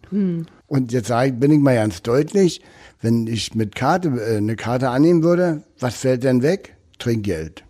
Und 0.66 0.92
jetzt 0.92 1.08
sag 1.08 1.26
ich, 1.26 1.34
bin 1.34 1.50
ich 1.50 1.60
mal 1.60 1.74
ganz 1.74 2.00
deutlich, 2.02 2.62
wenn 3.02 3.26
ich 3.26 3.54
mit 3.54 3.74
Karte, 3.74 4.08
äh, 4.08 4.38
eine 4.38 4.56
Karte 4.56 4.88
annehmen 4.88 5.22
würde, 5.22 5.62
was 5.78 5.96
fällt 5.96 6.24
denn 6.24 6.42
weg? 6.42 6.76
Trinkgeld. 6.98 7.64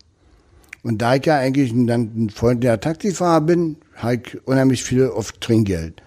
Und 0.88 1.02
da 1.02 1.16
ich 1.16 1.26
ja 1.26 1.36
eigentlich 1.36 1.70
dann 1.74 2.12
ein 2.16 2.30
freundlicher 2.30 2.80
Taxifahrer 2.80 3.42
bin, 3.42 3.76
habe 3.96 4.14
ich 4.14 4.46
unheimlich 4.46 4.82
viel 4.82 5.08
auf 5.08 5.32
Trinkgeld. 5.32 6.00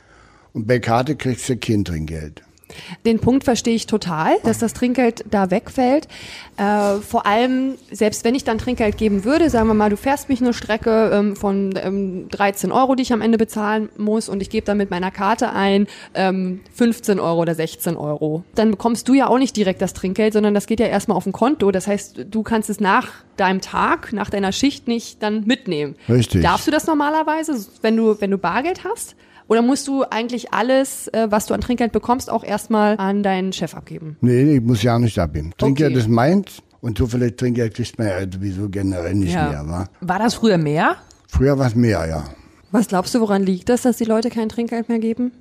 Und 0.53 0.65
bei 0.65 0.79
Karte 0.79 1.15
kriegst 1.15 1.47
du 1.49 1.55
kein 1.55 1.85
Trinkgeld. 1.85 2.41
Den 3.05 3.19
Punkt 3.19 3.43
verstehe 3.43 3.75
ich 3.75 3.87
total, 3.87 4.37
dass 4.43 4.59
das 4.59 4.73
Trinkgeld 4.73 5.25
da 5.29 5.51
wegfällt. 5.51 6.07
Äh, 6.57 6.97
vor 6.97 7.25
allem, 7.25 7.75
selbst 7.91 8.23
wenn 8.23 8.35
ich 8.35 8.43
dann 8.43 8.57
Trinkgeld 8.57 8.97
geben 8.97 9.23
würde, 9.23 9.49
sagen 9.49 9.67
wir 9.67 9.73
mal, 9.73 9.89
du 9.89 9.97
fährst 9.97 10.29
mich 10.29 10.41
eine 10.41 10.53
Strecke 10.53 11.11
ähm, 11.13 11.35
von 11.35 11.73
ähm, 11.81 12.29
13 12.29 12.71
Euro, 12.71 12.95
die 12.95 13.03
ich 13.03 13.13
am 13.13 13.21
Ende 13.21 13.37
bezahlen 13.37 13.89
muss 13.97 14.29
und 14.29 14.41
ich 14.41 14.49
gebe 14.49 14.65
dann 14.65 14.77
mit 14.77 14.91
meiner 14.91 15.11
Karte 15.11 15.53
ein 15.53 15.87
ähm, 16.13 16.61
15 16.73 17.19
Euro 17.19 17.41
oder 17.41 17.55
16 17.55 17.95
Euro. 17.95 18.43
Dann 18.55 18.71
bekommst 18.71 19.07
du 19.07 19.13
ja 19.13 19.27
auch 19.27 19.37
nicht 19.37 19.55
direkt 19.55 19.81
das 19.81 19.93
Trinkgeld, 19.93 20.33
sondern 20.33 20.53
das 20.53 20.67
geht 20.67 20.79
ja 20.79 20.87
erstmal 20.87 21.17
auf 21.17 21.25
ein 21.25 21.31
Konto. 21.31 21.71
Das 21.71 21.87
heißt, 21.87 22.25
du 22.29 22.43
kannst 22.43 22.69
es 22.69 22.79
nach 22.79 23.07
deinem 23.37 23.61
Tag, 23.61 24.13
nach 24.13 24.29
deiner 24.29 24.51
Schicht 24.51 24.87
nicht 24.87 25.23
dann 25.23 25.45
mitnehmen. 25.45 25.95
Richtig. 26.07 26.43
Darfst 26.43 26.67
du 26.67 26.71
das 26.71 26.85
normalerweise, 26.85 27.65
wenn 27.81 27.97
du, 27.97 28.19
wenn 28.19 28.31
du 28.31 28.37
Bargeld 28.37 28.83
hast? 28.83 29.15
Oder 29.51 29.61
musst 29.61 29.85
du 29.89 30.05
eigentlich 30.09 30.53
alles, 30.53 31.09
äh, 31.09 31.27
was 31.29 31.45
du 31.45 31.53
an 31.53 31.59
Trinkgeld 31.59 31.91
bekommst, 31.91 32.29
auch 32.29 32.45
erstmal 32.45 32.95
an 32.97 33.21
deinen 33.21 33.51
Chef 33.51 33.75
abgeben? 33.75 34.15
Nee, 34.21 34.55
ich 34.55 34.61
muss 34.61 34.81
ja 34.81 34.97
nicht 34.97 35.19
abgeben. 35.19 35.51
Trinkgeld 35.57 35.91
Okay. 35.91 35.99
ist 35.99 36.07
meins 36.07 36.61
und 36.79 36.97
so 36.97 37.05
vielleicht 37.05 37.37
Trinkgeld 37.37 37.73
kriegt 37.73 37.97
man 37.99 38.07
ja 38.07 38.21
sowieso 38.31 38.69
generell 38.69 39.13
nicht 39.13 39.33
Ja. 39.33 39.49
mehr, 39.49 39.63
wa? 39.67 39.85
War 39.99 40.19
das 40.19 40.35
früher 40.35 40.57
mehr? 40.57 40.95
Früher 41.27 41.59
war 41.59 41.67
es 41.67 41.75
mehr, 41.75 42.07
ja. 42.07 42.23
Was 42.71 42.87
glaubst 42.87 43.13
du, 43.13 43.19
woran 43.19 43.43
liegt 43.43 43.67
das, 43.67 43.81
dass 43.81 43.97
die 43.97 44.05
Leute 44.05 44.29
kein 44.29 44.47
Trinkgeld 44.47 44.87
mehr 44.87 44.99
geben? 44.99 45.33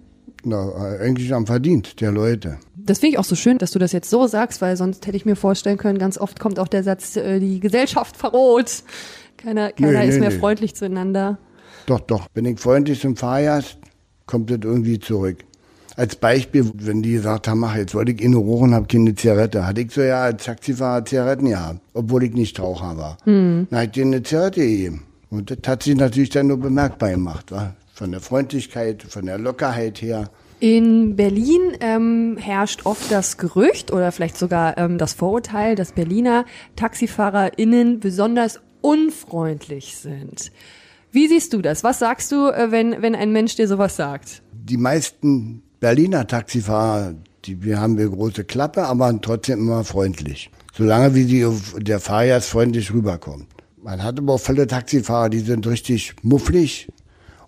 Na, 0.42 0.72
eigentlich 1.00 1.32
am 1.32 1.46
Verdienst 1.46 2.00
der 2.00 2.10
Leute. 2.10 2.58
Das 2.74 2.98
finde 2.98 3.12
ich 3.14 3.18
auch 3.20 3.24
so 3.24 3.36
schön, 3.36 3.58
dass 3.58 3.70
du 3.70 3.78
das 3.78 3.92
jetzt 3.92 4.10
so 4.10 4.26
sagst, 4.26 4.60
weil 4.60 4.76
sonst 4.76 5.06
hätte 5.06 5.16
ich 5.16 5.24
mir 5.24 5.36
vorstellen 5.36 5.78
können, 5.78 5.98
ganz 5.98 6.18
oft 6.18 6.40
kommt 6.40 6.58
auch 6.58 6.66
der 6.66 6.82
Satz, 6.82 7.14
äh, 7.14 7.38
die 7.38 7.60
Gesellschaft 7.60 8.16
verroht. 8.16 8.82
Keiner, 9.36 9.70
keiner 9.70 10.00
Nee, 10.00 10.08
ist 10.08 10.14
nee, 10.14 10.20
mehr 10.22 10.30
nee. 10.30 10.38
freundlich 10.40 10.74
zueinander. 10.74 11.38
Doch, 11.86 12.00
doch. 12.00 12.26
Wenn 12.34 12.44
ich 12.46 12.58
freundlich 12.58 13.00
zum 13.00 13.14
Fahrgast, 13.14 13.78
kommt 14.30 14.50
das 14.50 14.60
irgendwie 14.62 14.98
zurück. 14.98 15.38
Als 15.96 16.16
Beispiel, 16.16 16.70
wenn 16.74 17.02
die 17.02 17.12
gesagt 17.12 17.48
haben, 17.48 17.62
ach, 17.64 17.76
jetzt 17.76 17.94
wollte 17.94 18.12
ich 18.12 18.22
in 18.22 18.34
rochen, 18.34 18.74
habe 18.74 18.86
keine 18.86 19.14
Zigarette. 19.14 19.66
Hatte 19.66 19.82
ich 19.82 19.90
so 19.90 20.00
ja 20.00 20.22
als 20.22 20.44
Taxifahrer 20.44 21.04
Zigaretten 21.04 21.46
gehabt, 21.46 21.80
obwohl 21.92 22.22
ich 22.24 22.32
nicht 22.32 22.58
Raucher 22.60 22.96
war. 22.96 23.18
Hm. 23.24 23.66
Dann 23.68 23.78
habe 23.78 23.86
ich 23.86 23.92
denen 23.92 24.14
eine 24.14 24.22
Zigarette 24.22 24.60
gegeben. 24.60 25.02
Und 25.30 25.50
das 25.50 25.58
hat 25.66 25.82
sich 25.82 25.96
natürlich 25.96 26.30
dann 26.30 26.46
nur 26.46 26.58
bemerkbar 26.58 27.10
gemacht. 27.10 27.50
Wa? 27.50 27.74
Von 27.92 28.12
der 28.12 28.20
Freundlichkeit, 28.20 29.02
von 29.02 29.26
der 29.26 29.38
Lockerheit 29.38 30.00
her. 30.00 30.30
In 30.60 31.16
Berlin 31.16 31.72
ähm, 31.80 32.36
herrscht 32.38 32.86
oft 32.86 33.10
das 33.10 33.36
Gerücht 33.36 33.92
oder 33.92 34.12
vielleicht 34.12 34.36
sogar 34.36 34.78
ähm, 34.78 34.96
das 34.96 35.14
Vorurteil, 35.14 35.74
dass 35.74 35.92
Berliner 35.92 36.44
TaxifahrerInnen 36.76 37.98
besonders 37.98 38.60
unfreundlich 38.80 39.96
sind. 39.96 40.52
Wie 41.12 41.28
siehst 41.28 41.52
du 41.52 41.60
das? 41.60 41.82
Was 41.82 41.98
sagst 41.98 42.30
du, 42.32 42.48
äh, 42.48 42.70
wenn, 42.70 43.02
wenn 43.02 43.14
ein 43.14 43.32
Mensch 43.32 43.56
dir 43.56 43.66
sowas 43.66 43.96
sagt? 43.96 44.42
Die 44.52 44.76
meisten 44.76 45.62
Berliner 45.80 46.26
Taxifahrer, 46.26 47.14
die, 47.44 47.62
wir 47.62 47.80
haben 47.80 47.98
wir 47.98 48.08
große 48.08 48.44
Klappe, 48.44 48.84
aber 48.84 49.18
trotzdem 49.20 49.60
immer 49.60 49.84
freundlich. 49.84 50.50
Solange 50.72 51.14
wie 51.14 51.24
die, 51.24 51.46
der 51.78 52.00
Fahrgast 52.00 52.48
freundlich 52.50 52.92
rüberkommt. 52.92 53.46
Man 53.82 54.02
hat 54.02 54.18
aber 54.18 54.34
auch 54.34 54.40
viele 54.40 54.66
Taxifahrer, 54.66 55.30
die 55.30 55.40
sind 55.40 55.66
richtig 55.66 56.14
mufflig 56.22 56.88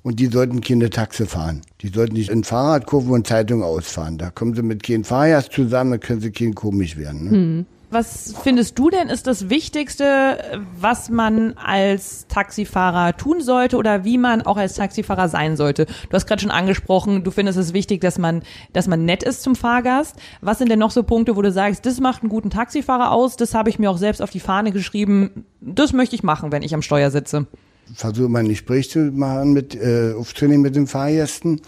und 0.03 0.19
die 0.19 0.27
sollten 0.27 0.61
keine 0.61 0.91
Taxe 0.91 1.27
fahren. 1.27 1.61
Die 1.83 1.89
sollten 1.89 2.15
nicht 2.15 2.31
in 2.31 2.43
Fahrradkurven 2.43 3.13
und 3.13 3.27
Zeitung 3.27 3.63
ausfahren. 3.63 4.19
Da 4.19 4.31
kommen 4.31 4.55
sie 4.55 4.63
mit 4.63 4.83
keinem 4.83 5.05
Fahrgast 5.05 5.53
zusammen, 5.53 5.93
da 5.93 5.99
können 5.99 6.21
sie 6.21 6.33
kein 6.33 6.55
komisch 6.55 6.97
werden. 6.97 7.25
Ne? 7.25 7.65
Was 7.93 8.35
findest 8.43 8.79
du 8.79 8.89
denn 8.89 9.11
ist 9.11 9.27
das 9.27 9.51
Wichtigste, 9.51 10.39
was 10.81 11.11
man 11.11 11.53
als 11.59 12.27
Taxifahrer 12.27 13.15
tun 13.19 13.43
sollte 13.43 13.77
oder 13.77 14.03
wie 14.03 14.17
man 14.17 14.41
auch 14.41 14.57
als 14.57 14.77
Taxifahrer 14.77 15.29
sein 15.29 15.59
sollte? 15.59 15.85
Du 15.85 16.13
hast 16.13 16.27
gerade 16.27 16.41
schon 16.41 16.51
angesprochen, 16.51 17.23
du 17.23 17.31
findest 17.31 17.59
es 17.59 17.75
wichtig, 17.75 18.01
dass 18.01 18.19
man, 18.19 18.45
dass 18.73 18.89
man 18.89 19.05
nett 19.05 19.23
ist 19.23 19.43
zum 19.43 19.57
Fahrgast. 19.57 20.17
Was 20.41 20.57
sind 20.57 20.71
denn 20.71 20.79
noch 20.79 20.91
so 20.91 21.03
Punkte, 21.03 21.37
wo 21.37 21.43
du 21.43 21.53
sagst, 21.53 21.85
das 21.85 22.01
macht 22.01 22.23
einen 22.23 22.31
guten 22.31 22.49
Taxifahrer 22.49 23.11
aus, 23.11 23.37
das 23.37 23.53
habe 23.53 23.69
ich 23.69 23.79
mir 23.79 23.91
auch 23.91 23.99
selbst 23.99 24.23
auf 24.23 24.31
die 24.31 24.41
Fahne 24.41 24.73
geschrieben, 24.73 25.45
das 25.61 25.93
möchte 25.93 26.17
ich 26.17 26.23
machen, 26.23 26.51
wenn 26.51 26.63
ich 26.63 26.73
am 26.73 26.81
Steuer 26.81 27.11
sitze? 27.11 27.47
Versuche 27.95 28.31
mal 28.31 28.39
ein 28.39 28.49
Gespräch 28.49 28.89
zu 28.89 29.01
machen, 29.01 29.53
mit, 29.53 29.75
äh, 29.75 30.15
aufzunehmen 30.15 30.63
mit 30.63 30.77
den 30.77 30.87
Fahrgästen. 30.87 31.61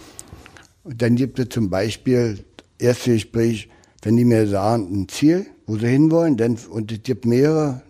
Und 0.84 1.02
dann 1.02 1.16
gibt 1.16 1.38
es 1.38 1.50
zum 1.50 1.68
Beispiel, 1.68 2.38
erste 2.78 3.12
Gespräch, 3.12 3.68
wenn 4.00 4.16
die 4.16 4.24
mir 4.24 4.46
sagen, 4.46 4.88
ein 4.90 5.08
Ziel, 5.10 5.48
wo 5.66 5.76
sie 5.76 5.88
hinwollen, 5.88 6.36
dann, 6.36 6.58
und 6.70 6.92
es 6.92 7.02
gibt 7.02 7.26
mehrere 7.26 7.82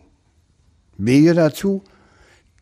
Wege 0.96 1.34
dazu, 1.34 1.82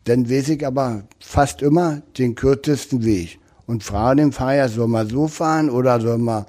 dann 0.05 0.29
weiß 0.29 0.49
ich 0.49 0.65
aber 0.65 1.03
fast 1.19 1.61
immer 1.61 2.01
den 2.17 2.35
kürzesten 2.35 3.05
Weg 3.05 3.39
und 3.67 3.83
frage 3.83 4.21
den 4.21 4.31
Fahrer, 4.31 4.67
soll 4.69 4.87
man 4.87 5.07
so 5.07 5.27
fahren 5.27 5.69
oder 5.69 6.01
soll 6.01 6.17
man 6.17 6.45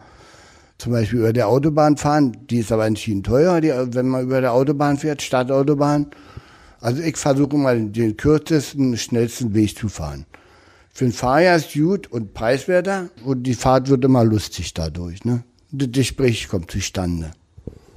zum 0.79 0.93
Beispiel 0.93 1.21
über 1.21 1.33
der 1.33 1.49
Autobahn 1.49 1.97
fahren, 1.97 2.37
die 2.51 2.59
ist 2.59 2.73
aber 2.73 2.87
entschieden 2.87 3.23
teuer, 3.23 3.61
die, 3.61 3.71
wenn 3.71 4.09
man 4.09 4.25
über 4.25 4.41
der 4.41 4.53
Autobahn 4.53 4.99
fährt, 4.99 5.23
Stadtautobahn. 5.23 6.09
Also 6.81 7.01
ich 7.03 7.17
versuche 7.17 7.57
mal 7.57 7.81
den 7.81 8.17
kürzesten, 8.17 8.97
schnellsten 8.97 9.55
Weg 9.55 9.79
zu 9.79 9.89
fahren. 9.89 10.27
Für 10.93 11.05
den 11.05 11.13
Fahrer 11.13 11.57
ist 11.57 11.73
gut 11.73 12.09
und 12.09 12.35
preiswerter 12.35 13.09
und 13.25 13.45
die 13.45 13.55
Fahrt 13.55 13.89
wird 13.89 14.05
immer 14.05 14.25
lustig 14.25 14.75
dadurch. 14.75 15.25
Ne? 15.25 15.45
Das 15.71 15.89
Gespräch 15.91 16.49
kommt 16.49 16.71
zustande. 16.71 17.33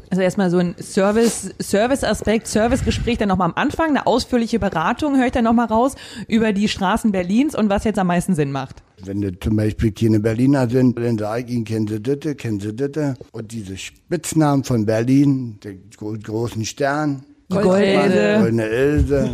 Also 0.10 0.22
erstmal 0.22 0.50
so 0.50 0.58
ein 0.58 0.76
Service, 0.82 1.54
Service-Aspekt, 1.62 2.48
Servicegespräch 2.48 3.18
dann 3.18 3.28
nochmal 3.28 3.50
am 3.50 3.56
Anfang, 3.56 3.90
eine 3.90 4.08
ausführliche 4.08 4.58
Beratung 4.58 5.18
höre 5.18 5.26
ich 5.26 5.32
dann 5.34 5.44
nochmal 5.44 5.68
raus 5.68 5.96
über 6.28 6.54
die 6.54 6.70
Straßen 6.70 7.12
Berlins 7.12 7.56
und 7.56 7.70
was 7.70 7.84
jetzt 7.84 8.00
am 8.00 8.08
meisten 8.08 8.34
Sinn 8.34 8.52
macht. 8.52 8.84
Wenn 9.04 9.22
du 9.22 9.38
zum 9.38 9.56
Beispiel 9.58 9.92
keine 9.92 10.20
Berliner 10.20 10.70
sind, 10.70 10.98
dann 10.98 11.18
sage 11.18 11.46
ich 11.46 11.52
ihnen, 11.52 11.66
kennen 11.66 11.88
sie 11.88 12.00
Ditte, 12.00 12.36
kennen 12.36 12.60
sie 12.60 12.74
Ditte. 12.74 13.16
Und 13.32 13.52
diese 13.52 13.78
Spitznamen 13.78 14.64
von 14.64 14.86
Berlin, 14.86 15.60
den 15.64 15.90
großen 15.98 16.66
Stern, 16.66 17.24
Die 17.52 17.56
Goldelse. 17.56 18.38
Goldene 18.40 18.70
Else 18.70 19.30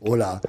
oder 0.00 0.40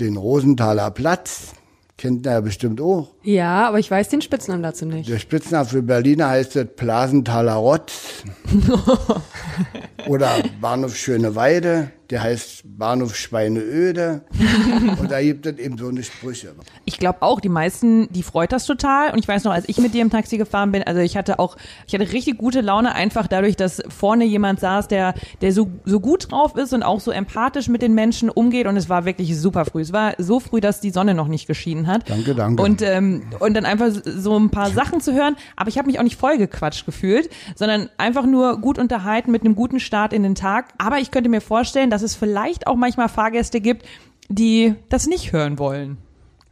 den 0.00 0.16
Rosenthaler 0.16 0.90
Platz, 0.90 1.52
kennt 1.98 2.24
er 2.26 2.34
ja 2.34 2.40
bestimmt 2.40 2.80
auch. 2.80 3.08
Ja, 3.22 3.68
aber 3.68 3.78
ich 3.78 3.90
weiß 3.90 4.08
den 4.08 4.22
Spitznamen 4.22 4.62
dazu 4.62 4.86
nicht. 4.86 5.10
Der 5.10 5.18
Spitzname 5.18 5.66
für 5.66 5.82
Berliner 5.82 6.28
heißt 6.28 6.56
das 6.56 6.66
Blasenthaler 6.76 7.54
Rotz. 7.54 8.22
Oder 10.06 10.30
Bahnhof 10.60 10.96
Schöneweide, 10.96 11.90
der 12.10 12.22
heißt 12.22 12.62
Bahnhof 12.64 13.14
Schweineöde. 13.14 14.22
Und 14.98 15.10
da 15.10 15.20
gibt 15.20 15.44
es 15.44 15.58
eben 15.58 15.76
so 15.76 15.88
eine 15.88 16.02
Sprüche. 16.02 16.54
Ich 16.86 16.98
glaube 16.98 17.20
auch, 17.20 17.40
die 17.40 17.50
meisten, 17.50 18.10
die 18.12 18.22
freut 18.22 18.52
das 18.52 18.64
total. 18.64 19.12
Und 19.12 19.18
ich 19.18 19.28
weiß 19.28 19.44
noch, 19.44 19.52
als 19.52 19.68
ich 19.68 19.78
mit 19.78 19.92
dir 19.92 20.00
im 20.00 20.10
Taxi 20.10 20.38
gefahren 20.38 20.72
bin, 20.72 20.82
also 20.82 21.00
ich 21.00 21.16
hatte 21.16 21.38
auch, 21.38 21.56
ich 21.86 21.94
hatte 21.94 22.10
richtig 22.10 22.38
gute 22.38 22.62
Laune, 22.62 22.94
einfach 22.94 23.26
dadurch, 23.26 23.56
dass 23.56 23.82
vorne 23.88 24.24
jemand 24.24 24.60
saß, 24.60 24.88
der, 24.88 25.14
der 25.42 25.52
so, 25.52 25.70
so 25.84 26.00
gut 26.00 26.30
drauf 26.30 26.56
ist 26.56 26.72
und 26.72 26.82
auch 26.82 27.00
so 27.00 27.10
empathisch 27.10 27.68
mit 27.68 27.82
den 27.82 27.94
Menschen 27.94 28.30
umgeht. 28.30 28.66
Und 28.66 28.76
es 28.76 28.88
war 28.88 29.04
wirklich 29.04 29.38
super 29.38 29.66
früh. 29.66 29.82
Es 29.82 29.92
war 29.92 30.14
so 30.16 30.40
früh, 30.40 30.60
dass 30.60 30.80
die 30.80 30.90
Sonne 30.90 31.14
noch 31.14 31.28
nicht 31.28 31.46
geschienen 31.46 31.86
hat. 31.86 32.08
Danke, 32.08 32.34
danke. 32.34 32.62
Und, 32.62 32.80
ähm, 32.80 33.24
und 33.38 33.54
dann 33.54 33.66
einfach 33.66 33.90
so 33.90 34.38
ein 34.38 34.50
paar 34.50 34.70
Sachen 34.70 35.02
zu 35.02 35.12
hören. 35.12 35.36
Aber 35.56 35.68
ich 35.68 35.76
habe 35.76 35.86
mich 35.86 35.98
auch 35.98 36.04
nicht 36.04 36.18
vollgequatscht 36.18 36.86
gefühlt, 36.86 37.28
sondern 37.54 37.90
einfach 37.98 38.24
nur 38.24 38.58
gut 38.60 38.78
unterhalten 38.78 39.30
mit 39.30 39.42
einem 39.44 39.54
guten 39.54 39.78
Start 39.78 40.14
in 40.14 40.22
den 40.22 40.34
Tag. 40.34 40.68
Aber 40.78 40.98
ich 41.00 41.10
könnte 41.10 41.28
mir 41.28 41.42
vorstellen, 41.42 41.90
dass 41.90 41.97
es 42.02 42.14
vielleicht 42.14 42.66
auch 42.66 42.76
manchmal 42.76 43.08
Fahrgäste 43.08 43.60
gibt, 43.60 43.84
die 44.28 44.74
das 44.88 45.06
nicht 45.06 45.32
hören 45.32 45.58
wollen. 45.58 45.98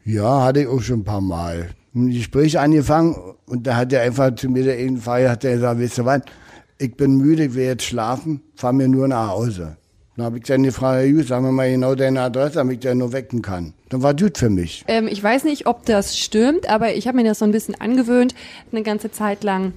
Ja, 0.04 0.44
hatte 0.44 0.60
ich 0.60 0.68
auch 0.68 0.80
schon 0.80 1.00
ein 1.00 1.04
paar 1.04 1.20
Mal. 1.20 1.70
Ein 1.94 2.10
Gespräch 2.10 2.58
angefangen 2.58 3.16
und 3.46 3.66
da 3.66 3.76
hat 3.76 3.92
er 3.92 4.02
einfach 4.02 4.34
zu 4.34 4.48
mir, 4.48 4.64
der 4.64 5.00
Fahrer, 5.00 5.30
hat 5.30 5.44
er 5.44 5.54
gesagt, 5.54 5.80
weißt 5.80 5.98
du 5.98 6.04
was, 6.04 6.22
ich 6.78 6.94
bin 6.94 7.16
müde, 7.16 7.44
ich 7.44 7.54
will 7.54 7.64
jetzt 7.64 7.84
schlafen, 7.84 8.42
fahr 8.54 8.72
mir 8.72 8.88
nur 8.88 9.08
nach 9.08 9.28
Hause. 9.30 9.76
Dann 10.16 10.26
habe 10.26 10.38
ich 10.38 10.44
dann 10.44 10.62
gefragt, 10.62 11.00
Herr 11.00 11.04
Jus, 11.04 11.28
sagen 11.28 11.44
wir 11.44 11.52
mal 11.52 11.70
genau 11.70 11.94
deine 11.94 12.22
Adresse, 12.22 12.54
damit 12.54 12.74
ich 12.74 12.80
den 12.80 12.98
nur 12.98 13.12
wecken 13.12 13.42
kann. 13.42 13.74
Dann 13.90 14.02
war 14.02 14.14
gut 14.14 14.38
für 14.38 14.48
mich. 14.48 14.84
Ähm, 14.88 15.08
ich 15.08 15.22
weiß 15.22 15.44
nicht, 15.44 15.66
ob 15.66 15.84
das 15.84 16.18
stimmt, 16.18 16.70
aber 16.70 16.94
ich 16.94 17.06
habe 17.06 17.18
mir 17.18 17.24
das 17.24 17.40
so 17.40 17.44
ein 17.44 17.52
bisschen 17.52 17.74
angewöhnt, 17.78 18.34
eine 18.72 18.82
ganze 18.82 19.10
Zeit 19.10 19.44
lang. 19.44 19.74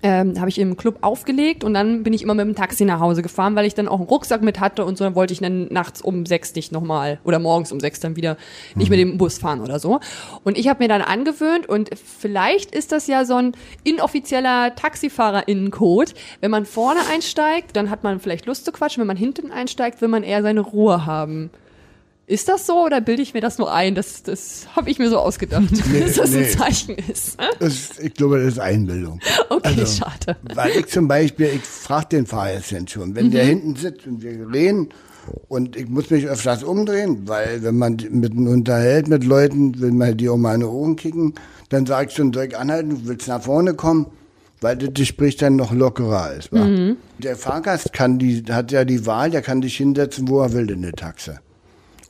Ähm, 0.00 0.38
habe 0.38 0.48
ich 0.48 0.60
im 0.60 0.76
Club 0.76 0.98
aufgelegt 1.00 1.64
und 1.64 1.74
dann 1.74 2.04
bin 2.04 2.12
ich 2.12 2.22
immer 2.22 2.34
mit 2.34 2.46
dem 2.46 2.54
Taxi 2.54 2.84
nach 2.84 3.00
Hause 3.00 3.20
gefahren, 3.20 3.56
weil 3.56 3.66
ich 3.66 3.74
dann 3.74 3.88
auch 3.88 3.98
einen 3.98 4.08
Rucksack 4.08 4.42
mit 4.42 4.60
hatte 4.60 4.84
und 4.84 4.96
so 4.96 5.02
dann 5.02 5.16
wollte 5.16 5.32
ich 5.32 5.40
dann 5.40 5.66
nachts 5.72 6.00
um 6.00 6.24
sechs 6.24 6.54
nicht 6.54 6.70
nochmal 6.70 7.18
oder 7.24 7.40
morgens 7.40 7.72
um 7.72 7.80
sechs 7.80 7.98
dann 7.98 8.14
wieder 8.14 8.36
nicht 8.76 8.90
mit 8.90 9.00
dem 9.00 9.18
Bus 9.18 9.38
fahren 9.38 9.60
oder 9.60 9.80
so. 9.80 9.98
Und 10.44 10.56
ich 10.56 10.68
habe 10.68 10.84
mir 10.84 10.88
dann 10.88 11.02
angewöhnt 11.02 11.68
und 11.68 11.90
vielleicht 11.98 12.74
ist 12.74 12.92
das 12.92 13.08
ja 13.08 13.24
so 13.24 13.34
ein 13.34 13.52
inoffizieller 13.82 14.76
Taxifahrer-Innencode. 14.76 16.14
Wenn 16.40 16.52
man 16.52 16.64
vorne 16.64 17.00
einsteigt, 17.12 17.74
dann 17.74 17.90
hat 17.90 18.04
man 18.04 18.20
vielleicht 18.20 18.46
Lust 18.46 18.64
zu 18.64 18.72
quatschen. 18.72 19.00
Wenn 19.00 19.08
man 19.08 19.16
hinten 19.16 19.50
einsteigt, 19.50 20.00
will 20.00 20.08
man 20.08 20.22
eher 20.22 20.42
seine 20.42 20.60
Ruhe 20.60 21.06
haben. 21.06 21.50
Ist 22.28 22.46
das 22.50 22.66
so 22.66 22.84
oder 22.84 23.00
bilde 23.00 23.22
ich 23.22 23.32
mir 23.32 23.40
das 23.40 23.56
nur 23.56 23.72
ein? 23.72 23.94
Das, 23.94 24.22
das 24.22 24.66
habe 24.76 24.90
ich 24.90 24.98
mir 24.98 25.08
so 25.08 25.18
ausgedacht, 25.18 25.64
Nee, 25.90 26.00
dass 26.00 26.16
das 26.16 26.34
ein 26.34 26.42
nee. 26.42 26.50
Zeichen 26.50 26.96
ist. 27.10 27.38
Das, 27.58 27.98
ich 28.02 28.12
glaube, 28.12 28.38
das 28.38 28.48
ist 28.48 28.58
Einbildung. 28.58 29.18
Okay, 29.48 29.74
Also, 29.78 29.86
schade. 29.86 30.36
Weil 30.54 30.72
ich 30.72 30.88
zum 30.88 31.08
Beispiel, 31.08 31.46
ich 31.54 31.62
frage 31.62 32.08
den 32.08 32.26
denn 32.70 32.86
schon, 32.86 33.14
wenn 33.16 33.30
der 33.30 33.44
hinten 33.46 33.76
sitzt 33.76 34.06
und 34.06 34.22
wir 34.22 34.46
reden 34.52 34.90
und 35.48 35.74
ich 35.74 35.88
muss 35.88 36.10
mich 36.10 36.26
öfters 36.26 36.64
umdrehen, 36.64 37.22
weil 37.26 37.62
wenn 37.62 37.78
man 37.78 37.96
mit 38.10 38.34
unterhält 38.34 39.08
mit 39.08 39.24
Leuten, 39.24 39.80
will 39.80 39.92
man 39.92 40.14
die 40.14 40.28
um 40.28 40.42
meine 40.42 40.68
Ohren 40.68 40.96
kicken, 40.96 41.32
dann 41.70 41.86
sag 41.86 42.08
ich 42.08 42.14
schon, 42.14 42.34
soll 42.34 42.44
ich 42.44 42.58
anhalten, 42.58 42.90
du 42.90 43.08
willst 43.08 43.26
nach 43.28 43.42
vorne 43.42 43.72
kommen, 43.72 44.04
weil 44.60 44.76
das 44.76 44.90
Gespräch 44.92 45.36
dann 45.36 45.56
noch 45.56 45.72
lockerer 45.72 46.34
ist. 46.34 46.52
Wa? 46.52 46.94
Der 47.18 47.36
Fahrgast 47.36 47.94
kann 47.94 48.18
die, 48.18 48.44
hat 48.50 48.70
ja 48.70 48.84
die 48.84 49.06
Wahl, 49.06 49.30
der 49.30 49.40
kann 49.40 49.62
dich 49.62 49.78
hinsetzen, 49.78 50.28
wo 50.28 50.42
er 50.42 50.52
will 50.52 50.70
in 50.70 50.82
der 50.82 50.92
Taxe. 50.92 51.40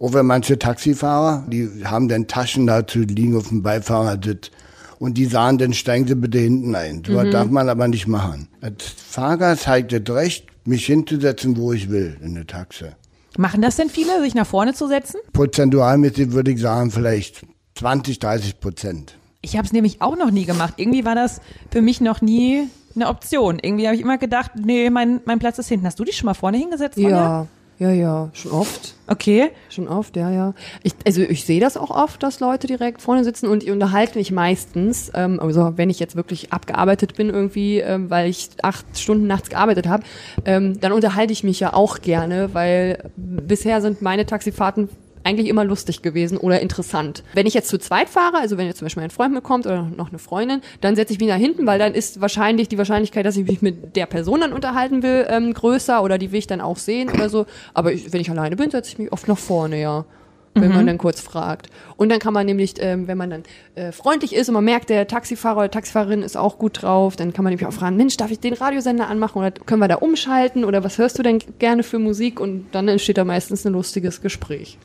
Auch 0.00 0.12
wenn 0.12 0.26
manche 0.26 0.59
Taxifahrer, 0.59 1.45
die 1.49 1.69
haben 1.85 2.09
dann 2.09 2.26
Taschen 2.26 2.67
dazu 2.67 3.00
liegen 3.00 3.37
auf 3.37 3.49
dem 3.49 3.62
Beifahrersitz. 3.62 4.50
Und 4.99 5.14
die 5.14 5.26
sagen, 5.26 5.59
dann 5.59 5.75
steigen 5.75 6.09
sie 6.09 6.17
bitte 6.17 6.38
hinten 6.38 6.75
ein. 6.75 7.02
So 7.07 7.14
was 7.14 7.31
darf 7.31 7.49
man 7.50 7.69
aber 7.69 7.87
nicht 7.87 8.09
machen. 8.09 8.49
Als 8.61 8.85
Fahrgast 8.85 9.69
hat 9.69 9.93
das 9.93 10.14
Recht, 10.14 10.47
mich 10.64 10.87
hinzusetzen, 10.87 11.57
wo 11.57 11.73
ich 11.73 11.88
will 11.88 12.17
in 12.21 12.35
der 12.35 12.47
Taxe. 12.47 12.97
Machen 13.37 13.62
das 13.62 13.76
denn 13.76 13.90
viele, 13.90 14.21
sich 14.21 14.35
nach 14.35 14.47
vorne 14.47 14.75
zu 14.75 14.88
setzen? 14.88 15.19
Prozentualmäßig 15.33 16.33
würde 16.33 16.50
ich 16.50 16.61
sagen, 16.61 16.90
vielleicht 16.90 17.47
20, 17.76 18.19
30 18.19 18.61
Prozent. 18.61 19.17
Ich 19.40 19.57
habe 19.57 19.64
es 19.64 19.73
nämlich 19.73 20.02
auch 20.02 20.17
noch 20.17 20.33
nie 20.33 20.45
gemacht. 20.45 20.75
Irgendwie 20.76 21.05
war 21.05 21.14
das 21.14 21.40
für 21.71 21.81
mich 21.81 22.00
noch 22.00 22.21
nie 22.21 22.67
eine 22.97 23.09
Option. 23.09 23.61
Irgendwie 23.61 23.87
habe 23.87 23.95
ich 23.95 24.02
immer 24.02 24.19
gedacht, 24.19 24.52
nee, 24.57 24.90
mein, 24.90 25.21
mein 25.25 25.38
Platz 25.38 25.59
ist 25.59 25.69
hinten. 25.69 25.87
Hast 25.87 25.99
du 26.00 26.05
dich 26.05 26.17
schon 26.17 26.26
mal 26.26 26.35
vorne 26.35 26.59
hingesetzt? 26.59 26.99
Ronja? 26.99 27.11
Ja, 27.11 27.47
ja, 27.79 27.91
ja, 27.91 28.31
schon 28.33 28.51
oft. 28.51 28.95
Okay. 29.07 29.51
Schon 29.69 29.87
oft, 29.87 30.17
ja, 30.17 30.31
ja. 30.31 30.55
Ich, 30.83 30.95
also 31.07 31.23
ich 31.23 31.45
sehe 31.45 31.61
das 31.61 31.77
auch 31.77 31.91
oft, 31.91 32.23
dass 32.23 32.41
Leute 32.41 32.67
direkt 32.67 33.01
vorne 33.01 33.23
sitzen 33.23 33.47
und 33.47 33.63
ich 33.63 33.71
unterhalte 33.71 34.19
mich 34.19 34.33
meistens, 34.33 35.13
ähm, 35.15 35.39
also 35.39 35.75
wenn 35.77 35.89
ich 35.89 36.01
jetzt 36.01 36.17
wirklich 36.17 36.53
abgearbeitet 36.53 37.15
bin 37.15 37.31
irgendwie, 37.31 37.79
ähm, 37.79 38.11
weil 38.11 38.29
ich 38.29 38.51
acht 38.63 38.85
Stunden 38.99 39.29
nachts 39.29 39.49
gearbeitet 39.49 39.87
habe, 39.87 40.03
ähm, 40.45 40.81
dann 40.81 40.91
unterhalte 40.91 41.33
ich 41.33 41.45
mich 41.45 41.61
ja 41.61 41.73
auch 41.73 42.01
gerne, 42.01 42.53
weil 42.53 43.11
bisher 43.17 43.81
sind 43.81 44.03
meine 44.03 44.27
Taxifahrten 44.27 44.89
eigentlich 45.29 45.49
immer 45.49 45.65
lustig 45.65 46.01
gewesen 46.01 46.39
oder 46.39 46.61
interessant. 46.61 47.23
Wenn 47.35 47.47
ich 47.47 47.53
jetzt 47.53 47.69
zu 47.69 47.79
zweit 47.79 48.09
fahre, 48.09 48.39
also 48.39 48.57
wenn 48.57 48.67
jetzt 48.67 48.79
zum 48.79 48.87
Beispiel 48.87 49.03
ein 49.03 49.11
Freund 49.11 49.35
mitkommt 49.35 49.67
oder 49.67 49.83
noch 49.83 50.09
eine 50.09 50.19
Freundin, 50.19 50.63
dann 50.81 50.97
setze 50.97 51.13
ich 51.13 51.21
mich 51.21 51.29
nach 51.29 51.37
hinten, 51.37 51.67
weil 51.67 51.79
dann 51.79 51.93
ist 51.93 52.23
wahrscheinlich 52.23 52.69
die 52.69 52.79
Wahrscheinlichkeit, 52.79 53.27
dass 53.27 53.37
ich 53.37 53.47
mich 53.47 53.61
mit 53.61 53.95
der 53.95 54.07
Person 54.07 54.41
dann 54.41 54.55
unterhalten 54.55 55.03
will, 55.03 55.27
ähm, 55.29 55.53
größer 55.53 56.03
oder 56.03 56.17
die 56.17 56.33
will 56.33 56.39
ich 56.39 56.47
dann 56.47 56.63
auch 56.63 56.79
sehen 56.79 57.11
oder 57.11 57.29
so. 57.29 57.45
Aber 57.75 57.93
ich, 57.93 58.11
wenn 58.11 58.23
ich 58.23 58.31
alleine 58.31 58.57
bin, 58.57 58.71
setze 58.71 58.91
ich 58.91 58.99
mich 58.99 59.13
oft 59.13 59.29
nach 59.29 59.39
vorne, 59.39 59.81
ja. 59.81 60.07
Wenn 60.55 60.73
man 60.73 60.87
dann 60.89 60.99
kurz 60.99 61.21
fragt. 61.21 61.69
Und 61.97 62.09
dann 62.09 62.19
kann 62.19 62.35
man 62.35 62.45
nämlich, 62.45 62.75
ähm, 62.81 63.07
wenn 63.07 63.17
man 63.17 63.31
dann 63.31 63.43
äh, 63.77 63.93
freundlich 63.93 64.35
ist 64.35 64.49
und 64.49 64.55
man 64.55 64.65
merkt, 64.65 64.91
der 64.91 65.07
Taxifahrer 65.07 65.59
oder 65.59 65.71
Taxifahrerin 65.71 66.23
ist 66.23 66.37
auch 66.37 66.59
gut 66.59 66.83
drauf, 66.83 67.15
dann 67.15 67.33
kann 67.33 67.45
man 67.45 67.53
nämlich 67.53 67.67
auch 67.69 67.73
fragen, 67.73 67.97
Mensch, 67.97 68.17
darf 68.17 68.33
ich 68.33 68.41
den 68.41 68.55
Radiosender 68.55 69.07
anmachen 69.07 69.39
oder 69.39 69.53
können 69.53 69.81
wir 69.81 69.87
da 69.87 69.97
umschalten 69.97 70.65
oder 70.65 70.83
was 70.83 70.99
hörst 70.99 71.17
du 71.17 71.23
denn 71.23 71.39
gerne 71.61 71.85
für 71.85 72.01
Musik? 72.01 72.41
Und 72.41 72.67
dann 72.73 72.89
entsteht 72.89 73.19
da 73.19 73.25
meistens 73.25 73.65
ein 73.67 73.73
lustiges 73.73 74.21
Gespräch. 74.21 74.79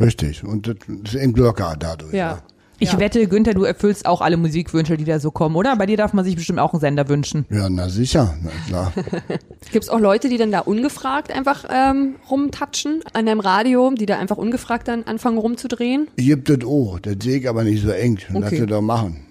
Richtig. 0.00 0.44
Und 0.44 0.66
das 0.68 0.76
ist 1.04 1.14
eben 1.14 1.34
locker 1.34 1.74
dadurch. 1.78 2.12
Ja. 2.14 2.38
Ich 2.78 2.92
Ja. 2.92 2.98
wette, 2.98 3.26
Günther, 3.26 3.54
du 3.54 3.64
erfüllst 3.64 4.04
auch 4.04 4.20
alle 4.20 4.36
Musikwünsche, 4.36 4.98
die 4.98 5.04
da 5.06 5.18
so 5.18 5.30
kommen, 5.30 5.56
oder? 5.56 5.74
Bei 5.76 5.86
dir 5.86 5.96
darf 5.96 6.12
man 6.12 6.26
sich 6.26 6.36
bestimmt 6.36 6.58
auch 6.58 6.74
einen 6.74 6.80
Sender 6.80 7.08
wünschen. 7.08 7.46
Ja, 7.48 7.70
na 7.70 7.88
sicher, 7.88 8.34
na 8.44 8.50
klar. 8.68 8.92
Gibt 9.72 9.84
es 9.84 9.88
auch 9.88 9.98
Leute, 9.98 10.28
die 10.28 10.36
dann 10.36 10.52
da 10.52 10.58
ungefragt 10.60 11.32
einfach 11.32 11.64
ähm, 11.70 12.16
rumtatschen 12.30 13.00
an 13.14 13.24
deinem 13.24 13.40
Radio, 13.40 13.90
die 13.98 14.04
da 14.04 14.18
einfach 14.18 14.36
ungefragt 14.36 14.88
dann 14.88 15.04
anfangen 15.04 15.38
rumzudrehen? 15.38 16.08
Gibt 16.16 16.50
es 16.50 16.66
auch, 16.66 16.98
das 17.00 17.14
sehe 17.22 17.38
ich 17.38 17.48
aber 17.48 17.64
nicht 17.64 17.82
so 17.82 17.88
eng. 17.90 18.18
Lass 18.28 18.44
Okay. 18.52 18.56
sie 18.60 18.66
doch 18.66 18.82
machen. 18.82 19.22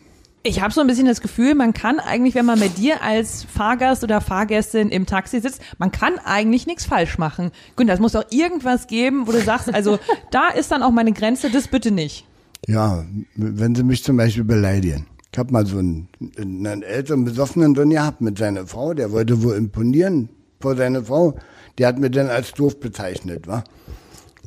Ich 0.47 0.61
habe 0.61 0.71
so 0.71 0.79
ein 0.79 0.85
bisschen 0.85 1.07
das 1.07 1.21
Gefühl, 1.21 1.55
man 1.55 1.73
kann 1.73 1.99
eigentlich, 1.99 2.35
wenn 2.35 2.45
man 2.45 2.59
bei 2.59 2.67
dir 2.67 3.01
als 3.01 3.43
Fahrgast 3.43 4.03
oder 4.03 4.21
Fahrgästin 4.21 4.89
im 4.89 5.07
Taxi 5.07 5.41
sitzt, 5.41 5.59
man 5.79 5.89
kann 5.91 6.19
eigentlich 6.23 6.67
nichts 6.67 6.85
falsch 6.85 7.17
machen. 7.17 7.49
Günther, 7.75 7.95
es 7.95 7.99
muss 7.99 8.11
doch 8.11 8.25
irgendwas 8.29 8.85
geben, 8.85 9.25
wo 9.25 9.31
du 9.31 9.41
sagst, 9.41 9.73
also 9.73 9.97
da 10.31 10.49
ist 10.49 10.69
dann 10.69 10.83
auch 10.83 10.91
meine 10.91 11.13
Grenze, 11.13 11.49
das 11.49 11.67
bitte 11.67 11.89
nicht. 11.89 12.27
Ja, 12.67 13.03
wenn 13.35 13.73
sie 13.73 13.81
mich 13.81 14.03
zum 14.03 14.17
Beispiel 14.17 14.43
beleidigen. 14.43 15.07
Ich 15.31 15.39
habe 15.39 15.51
mal 15.51 15.65
so 15.65 15.79
einen, 15.79 16.09
einen 16.37 16.83
älteren 16.83 17.25
Besoffenen 17.25 17.73
drin 17.73 17.89
gehabt 17.89 18.21
mit 18.21 18.37
seiner 18.37 18.67
Frau, 18.67 18.93
der 18.93 19.11
wollte 19.11 19.41
wohl 19.41 19.55
imponieren 19.55 20.29
vor 20.59 20.75
seiner 20.75 21.03
Frau. 21.03 21.39
Der 21.79 21.87
hat 21.87 21.97
mir 21.97 22.11
dann 22.11 22.27
als 22.27 22.51
doof 22.51 22.79
bezeichnet, 22.79 23.47
wa? 23.47 23.63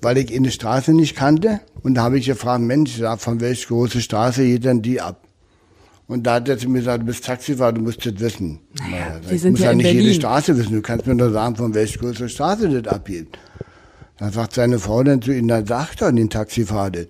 Weil 0.01 0.19
ich 0.19 0.33
eine 0.33 0.53
Straße 0.53 0.93
nicht 0.93 1.17
kannte. 1.17 1.61
Und 1.83 1.95
da 1.95 2.05
habe 2.05 2.19
ich 2.19 2.27
gefragt, 2.27 2.63
Mensch, 2.63 3.03
von 3.17 3.41
welcher 3.41 3.67
große 3.67 4.01
Straße 4.01 4.45
geht 4.45 4.65
denn 4.65 4.81
die 4.81 5.01
ab? 5.01 5.25
Und 6.09 6.27
da 6.27 6.35
hat 6.37 6.49
er 6.49 6.57
zu 6.59 6.71
mir 6.71 6.79
gesagt, 6.79 7.03
du 7.03 7.07
bist 7.07 7.25
Taxifahrer, 7.25 7.75
du 7.75 7.83
musst 7.83 8.05
das 8.05 8.19
wissen. 8.19 8.61
Naja, 8.81 9.21
ich 9.31 9.45
muss 9.45 9.61
ja 9.61 9.75
nicht 9.75 9.87
jede 9.87 9.99
Berlin. 9.99 10.15
Straße 10.15 10.57
wissen. 10.57 10.73
Du 10.73 10.81
kannst 10.81 11.07
mir 11.07 11.15
nur 11.15 11.31
sagen, 11.31 11.55
von 11.55 11.75
welcher 11.75 12.01
große 12.01 12.31
Straße 12.31 12.81
das 12.81 12.93
abgeht. 12.93 13.29
Dann 14.17 14.33
sagt 14.33 14.55
seine 14.55 14.79
Frau 14.79 15.03
dann 15.03 15.21
zu 15.21 15.33
ihm, 15.33 15.47
dann 15.47 15.67
sagt 15.67 16.01
doch 16.01 16.11
den 16.11 16.31
Taxifahrer 16.31 16.91
das. 16.91 17.07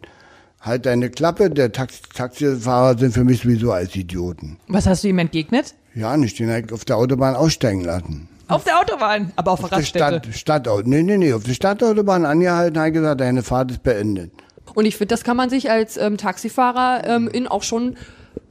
Halt 0.61 0.85
deine 0.87 1.09
Klappe, 1.11 1.49
der 1.49 1.71
Tax 1.71 2.03
Taxifahrer 2.13 2.99
sind 2.99 3.13
für 3.15 3.23
mich 3.23 3.43
sowieso 3.43 3.71
als 3.71 3.95
Idioten. 3.95 4.59
Was 4.67 4.87
hast 4.89 5.05
du 5.05 5.09
ihm 5.09 5.19
entgegnet? 5.21 5.75
Ja, 5.95 6.17
nicht 6.17 6.37
den 6.41 6.51
halt 6.51 6.73
auf 6.73 6.85
der 6.85 6.97
Autobahn 6.97 7.37
aussteigen 7.37 7.83
lassen. 7.85 8.29
Auf 8.49 8.65
der 8.65 8.81
Autobahn, 8.81 9.33
aber 9.37 9.53
auf 9.53 9.61
der 9.61 9.65
Auf 9.67 9.71
der 9.71 9.79
Raststätte. 9.79 10.33
Stadt. 10.33 10.69
Nee, 10.87 11.03
nee, 11.03 11.17
nee, 11.17 11.33
auf 11.33 11.45
der 11.45 11.53
Stadtautobahn 11.53 12.25
angehalten, 12.25 12.81
hat 12.81 12.93
gesagt, 12.93 13.21
deine 13.21 13.43
Fahrt 13.45 13.71
ist 13.71 13.83
beendet. 13.85 14.33
Und 14.75 14.85
ich 14.87 14.97
finde, 14.97 15.15
das 15.15 15.23
kann 15.23 15.37
man 15.37 15.51
sich 15.51 15.71
als 15.71 15.97
ähm, 15.97 16.17
Taxifahrer 16.17 17.07
ähm, 17.07 17.29
in 17.29 17.47
auch 17.47 17.63
schon 17.63 17.97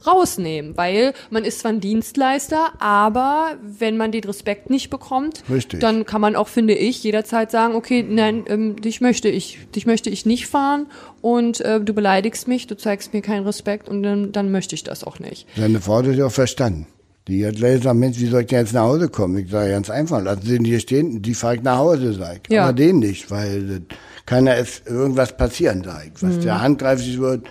rausnehmen, 0.06 0.76
weil 0.76 1.12
man 1.30 1.44
ist 1.44 1.60
zwar 1.60 1.72
ein 1.72 1.80
Dienstleister, 1.80 2.72
aber 2.78 3.56
wenn 3.62 3.96
man 3.96 4.12
den 4.12 4.24
Respekt 4.24 4.70
nicht 4.70 4.90
bekommt, 4.90 5.42
Richtig. 5.50 5.80
dann 5.80 6.06
kann 6.06 6.20
man 6.20 6.36
auch, 6.36 6.48
finde 6.48 6.74
ich, 6.74 7.02
jederzeit 7.02 7.50
sagen, 7.50 7.74
okay, 7.74 8.04
nein, 8.08 8.44
ähm, 8.48 8.80
dich 8.80 9.00
möchte 9.00 9.28
ich, 9.28 9.58
dich 9.74 9.86
möchte 9.86 10.10
ich 10.10 10.24
nicht 10.24 10.46
fahren 10.46 10.86
und 11.20 11.60
äh, 11.60 11.80
du 11.80 11.92
beleidigst 11.92 12.48
mich, 12.48 12.66
du 12.66 12.76
zeigst 12.76 13.12
mir 13.12 13.22
keinen 13.22 13.44
Respekt 13.44 13.88
und 13.88 14.02
dann, 14.02 14.32
dann 14.32 14.52
möchte 14.52 14.74
ich 14.74 14.84
das 14.84 15.04
auch 15.04 15.18
nicht. 15.18 15.46
Seine 15.56 15.80
Frau 15.80 15.98
hat 15.98 16.06
ja 16.06 16.26
auch 16.26 16.32
verstanden. 16.32 16.86
Die 17.26 17.46
hat 17.46 17.56
gleich 17.56 17.78
gesagt, 17.78 17.96
Mensch, 17.96 18.18
wie 18.18 18.26
soll 18.26 18.40
ich 18.40 18.46
denn 18.46 18.60
jetzt 18.60 18.72
nach 18.72 18.84
Hause 18.84 19.10
kommen? 19.10 19.36
Ich 19.36 19.50
sage 19.50 19.70
ganz 19.70 19.90
einfach, 19.90 20.22
lassen 20.22 20.42
Sie 20.42 20.56
ihn 20.56 20.64
hier 20.64 20.80
stehen, 20.80 21.20
die 21.20 21.34
fahre 21.34 21.56
ich 21.56 21.62
nach 21.62 21.76
Hause, 21.76 22.14
sag 22.14 22.40
ich. 22.48 22.54
Ja. 22.54 22.64
Aber 22.64 22.72
den 22.72 23.00
nicht, 23.00 23.30
weil 23.30 23.82
kann 24.24 24.46
ja 24.46 24.54
irgendwas 24.86 25.36
passieren, 25.36 25.82
sag 25.84 26.06
ich. 26.06 26.22
Was 26.22 26.38
der 26.38 26.62
handgreiflich 26.62 27.18
wird. 27.18 27.46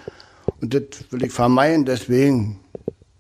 Und 0.62 0.74
das 0.74 0.82
will 1.12 1.24
ich 1.24 1.32
vermeiden, 1.32 1.86
deswegen 1.86 2.60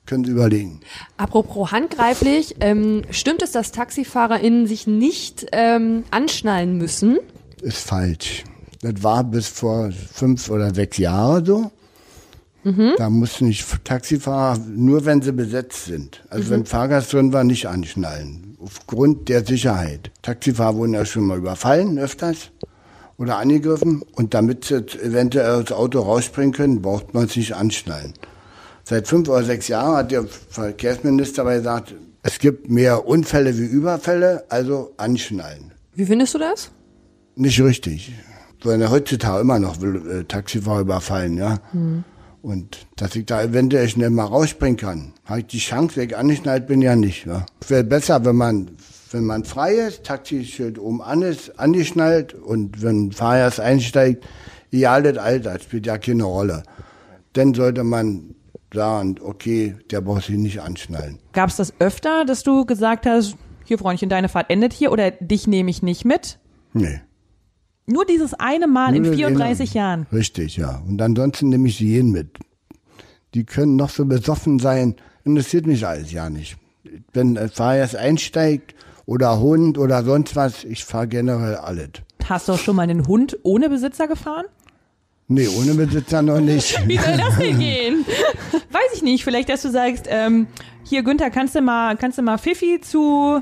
können 0.06 0.24
Sie 0.24 0.32
überlegen. 0.32 0.80
Apropos 1.18 1.72
handgreiflich, 1.72 2.56
ähm, 2.62 3.04
stimmt 3.12 3.42
es, 3.42 3.52
dass 3.52 3.72
TaxifahrerInnen 3.72 4.66
sich 4.66 4.88
nicht 4.88 5.48
ähm, 5.52 6.04
anschnallen 6.12 6.78
müssen? 6.78 7.20
ist 7.62 7.88
falsch. 7.88 8.44
Das 8.82 9.04
war 9.04 9.24
bis 9.24 9.48
vor 9.48 9.92
fünf 9.92 10.50
oder 10.50 10.74
sechs 10.74 10.98
Jahren 10.98 11.46
so. 11.46 11.72
Da 12.98 13.10
mussten 13.10 13.48
nicht 13.48 13.66
Taxifahrer, 13.86 14.60
nur 14.68 15.06
wenn 15.06 15.22
sie 15.22 15.32
besetzt 15.32 15.86
sind. 15.86 16.24
Also 16.30 16.50
wenn 16.50 16.66
Fahrgast 16.66 17.14
drin 17.14 17.32
war, 17.32 17.46
nicht 17.46 17.66
anschnallen. 17.66 18.58
Aufgrund 18.60 19.30
der 19.30 19.46
Sicherheit. 19.46 20.12
Taxifahrer 20.22 20.76
wurden 20.76 20.94
ja 20.94 21.06
schon 21.06 21.24
mal 21.24 21.38
überfallen, 21.38 21.98
öfters. 21.98 22.52
Oder 23.18 23.38
angegriffen. 23.38 24.04
Und 24.14 24.34
damit 24.34 24.66
sie 24.66 24.76
eventuell 24.76 25.62
aus 25.62 25.66
dem 25.66 25.78
Auto 25.78 26.00
rausspringen 26.00 26.54
können, 26.54 26.82
braucht 26.82 27.14
man 27.14 27.28
sich 27.28 27.38
nicht 27.38 27.56
anschnallen. 27.56 28.14
Seit 28.84 29.08
fünf 29.08 29.28
oder 29.28 29.44
sechs 29.44 29.68
Jahren 29.68 29.98
hat 29.98 30.12
der 30.12 30.26
Verkehrsminister 30.26 31.42
aber 31.42 31.58
gesagt, 31.58 31.94
es 32.24 32.40
gibt 32.40 32.70
mehr 32.70 33.08
Unfälle 33.08 33.58
wie 33.58 33.66
Überfälle, 33.66 34.46
also 34.50 34.94
anschnallen. 34.98 35.72
Wie 35.94 36.06
findest 36.06 36.34
du 36.34 36.40
das? 36.40 36.72
Nicht 37.36 37.62
richtig. 37.62 38.12
Weil 38.64 38.82
ja 38.82 38.90
heutzutage 38.90 39.42
immer 39.42 39.60
noch 39.60 39.82
will, 39.82 40.22
äh, 40.22 40.24
Taxifahrer 40.24 40.82
überfallen, 40.82 41.38
ja. 41.38 41.60
Und 42.42 42.88
dass 42.96 43.16
ich 43.16 43.26
da 43.26 43.44
eventuell 43.44 43.90
schnell 43.90 44.10
mal 44.10 44.26
rausspringen 44.26 44.78
kann, 44.78 45.14
habe 45.26 45.42
ich 45.42 45.48
die 45.48 45.60
Chance, 45.60 45.96
wenn 45.96 46.10
ich 46.10 46.18
angeschnallt 46.18 46.68
bin, 46.68 46.82
ja 46.82 46.96
nicht. 46.96 47.26
Ja. 47.26 47.46
Wäre 47.68 47.84
besser, 47.84 48.24
wenn 48.26 48.36
man, 48.36 48.72
wenn 49.14 49.26
man 49.26 49.44
frei 49.44 49.74
ist, 49.76 50.04
Taxischild 50.04 50.80
oben 50.80 51.02
an 51.02 51.22
ist, 51.22 51.60
angeschnallt 51.60 52.34
und 52.34 52.82
wenn 52.82 53.08
ein 53.10 53.60
einsteigt, 53.60 54.26
egal 54.72 55.04
das 55.04 55.18
Alter, 55.18 55.60
spielt 55.60 55.86
ja 55.86 55.98
keine 55.98 56.24
Rolle. 56.24 56.64
Dann 57.34 57.54
sollte 57.54 57.84
man 57.84 58.36
sagen, 58.74 59.16
okay, 59.22 59.76
der 59.92 60.02
braucht 60.02 60.26
sich 60.26 60.38
nicht 60.38 60.62
anschnallen. 60.62 61.20
Gab 61.34 61.50
es 61.50 61.56
das 61.58 61.74
öfter, 61.80 62.26
dass 62.26 62.44
du 62.44 62.66
gesagt 62.66 63.06
hast, 63.06 63.36
hier 63.66 63.78
Freundchen, 63.78 64.10
deine 64.10 64.30
Fahrt 64.30 64.50
endet 64.50 64.74
hier 64.74 64.92
oder 64.92 65.12
dich 65.12 65.48
nehme 65.48 65.70
ich 65.70 65.84
nicht 65.84 66.06
mit? 66.06 66.40
Nee. 66.74 67.02
Nur 67.86 68.06
dieses 68.06 68.34
eine 68.34 68.68
Mal 68.68 68.96
in 68.96 69.04
Nur 69.04 69.12
das 69.12 69.20
34 69.20 69.70
eine- 69.72 69.78
Jahren. 69.78 70.08
Richtig, 70.12 70.58
ja. 70.58 70.82
Und 70.88 71.02
ansonsten 71.02 71.50
nehme 71.50 71.68
ich 71.70 71.78
sie 71.78 71.88
jeden 71.88 72.12
mit. 72.12 72.38
Die 73.34 73.46
können 73.46 73.76
noch 73.76 73.90
so 73.90 74.06
besoffen 74.06 74.60
sein, 74.60 74.96
interessiert 75.24 75.68
mich 75.68 75.86
alles 75.86 76.12
ja 76.12 76.30
nicht. 76.30 76.58
Wenn 77.14 77.38
ein 77.38 77.50
Fahrgast 77.50 77.96
einsteigt 77.96 78.76
oder 79.08 79.40
Hund 79.40 79.80
oder 79.80 80.04
sonst 80.04 80.36
was, 80.36 80.64
ich 80.64 80.86
fahre 80.86 81.08
generell 81.08 81.56
alles. 81.56 81.90
Hast 82.26 82.50
du 82.50 82.54
auch 82.54 82.60
schon 82.60 82.76
mal 82.76 82.84
einen 82.84 83.08
Hund 83.08 83.38
ohne 83.42 83.70
Besitzer 83.70 84.08
gefahren? 84.08 84.46
Nee, 85.30 85.48
ohne 85.48 85.74
Besitzer 85.74 86.22
noch 86.22 86.40
nicht. 86.40 86.78
Wie 86.88 86.98
soll 86.98 87.18
das 87.18 87.38
denn 87.38 87.58
gehen? 87.58 88.06
Weiß 88.72 88.94
ich 88.94 89.02
nicht. 89.02 89.24
Vielleicht, 89.24 89.50
dass 89.50 89.62
du 89.62 89.70
sagst, 89.70 90.06
ähm, 90.10 90.48
hier 90.84 91.04
Günther, 91.04 91.30
kannst 91.30 91.56
du 91.56 91.62
mal, 91.62 91.98
kannst 91.98 92.18
du 92.18 92.22
mal 92.22 92.38
Fifi 92.38 92.80
zu, 92.82 93.42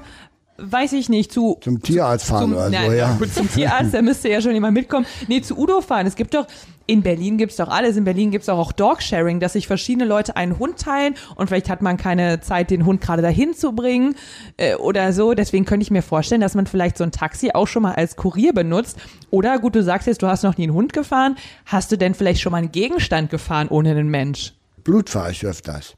weiß 0.57 0.93
ich 0.93 1.09
nicht, 1.09 1.31
zu 1.31 1.57
Zum 1.61 1.81
Tierarzt 1.81 2.27
fahren 2.27 2.53
oder 2.53 2.69
nein, 2.69 2.91
so, 2.91 2.95
ja. 2.95 3.13
gut, 3.17 3.33
zum 3.33 3.51
Tierarzt, 3.51 3.93
da 3.93 4.01
müsste 4.01 4.29
ja 4.29 4.41
schon 4.41 4.53
jemand 4.53 4.73
mitkommen. 4.73 5.05
Nee, 5.27 5.41
zu 5.41 5.57
Udo 5.57 5.81
fahren. 5.81 6.07
Es 6.07 6.15
gibt 6.15 6.33
doch, 6.33 6.47
in 6.87 7.01
Berlin 7.01 7.37
gibt's 7.37 7.57
doch 7.57 7.67
alles. 7.67 7.97
In 7.97 8.03
Berlin 8.03 8.31
gibt's 8.31 8.47
doch 8.47 8.57
auch 8.57 8.71
Dogsharing, 8.71 9.39
dass 9.39 9.53
sich 9.53 9.67
verschiedene 9.67 10.05
Leute 10.05 10.35
einen 10.35 10.57
Hund 10.57 10.79
teilen 10.79 11.15
und 11.35 11.47
vielleicht 11.47 11.69
hat 11.69 11.81
man 11.81 11.97
keine 11.97 12.39
Zeit, 12.39 12.69
den 12.69 12.85
Hund 12.85 13.01
gerade 13.01 13.21
dahin 13.21 13.53
zu 13.53 13.73
bringen 13.73 14.15
äh, 14.57 14.75
oder 14.75 15.11
so. 15.11 15.33
Deswegen 15.33 15.65
könnte 15.65 15.83
ich 15.83 15.91
mir 15.91 16.03
vorstellen, 16.03 16.41
dass 16.41 16.55
man 16.55 16.67
vielleicht 16.67 16.97
so 16.97 17.03
ein 17.03 17.11
Taxi 17.11 17.51
auch 17.53 17.67
schon 17.67 17.83
mal 17.83 17.95
als 17.95 18.15
Kurier 18.15 18.53
benutzt. 18.53 18.97
Oder 19.31 19.59
gut, 19.59 19.75
du 19.75 19.83
sagst 19.83 20.07
jetzt, 20.07 20.21
du 20.21 20.27
hast 20.27 20.43
noch 20.43 20.57
nie 20.57 20.63
einen 20.63 20.73
Hund 20.73 20.93
gefahren. 20.93 21.35
Hast 21.65 21.91
du 21.91 21.97
denn 21.97 22.13
vielleicht 22.13 22.41
schon 22.41 22.51
mal 22.51 22.59
einen 22.59 22.71
Gegenstand 22.71 23.29
gefahren 23.29 23.67
ohne 23.67 23.91
einen 23.91 24.09
Mensch? 24.09 24.53
Blut 24.83 25.09
fahre 25.09 25.31
ich 25.31 25.45
öfters. 25.45 25.95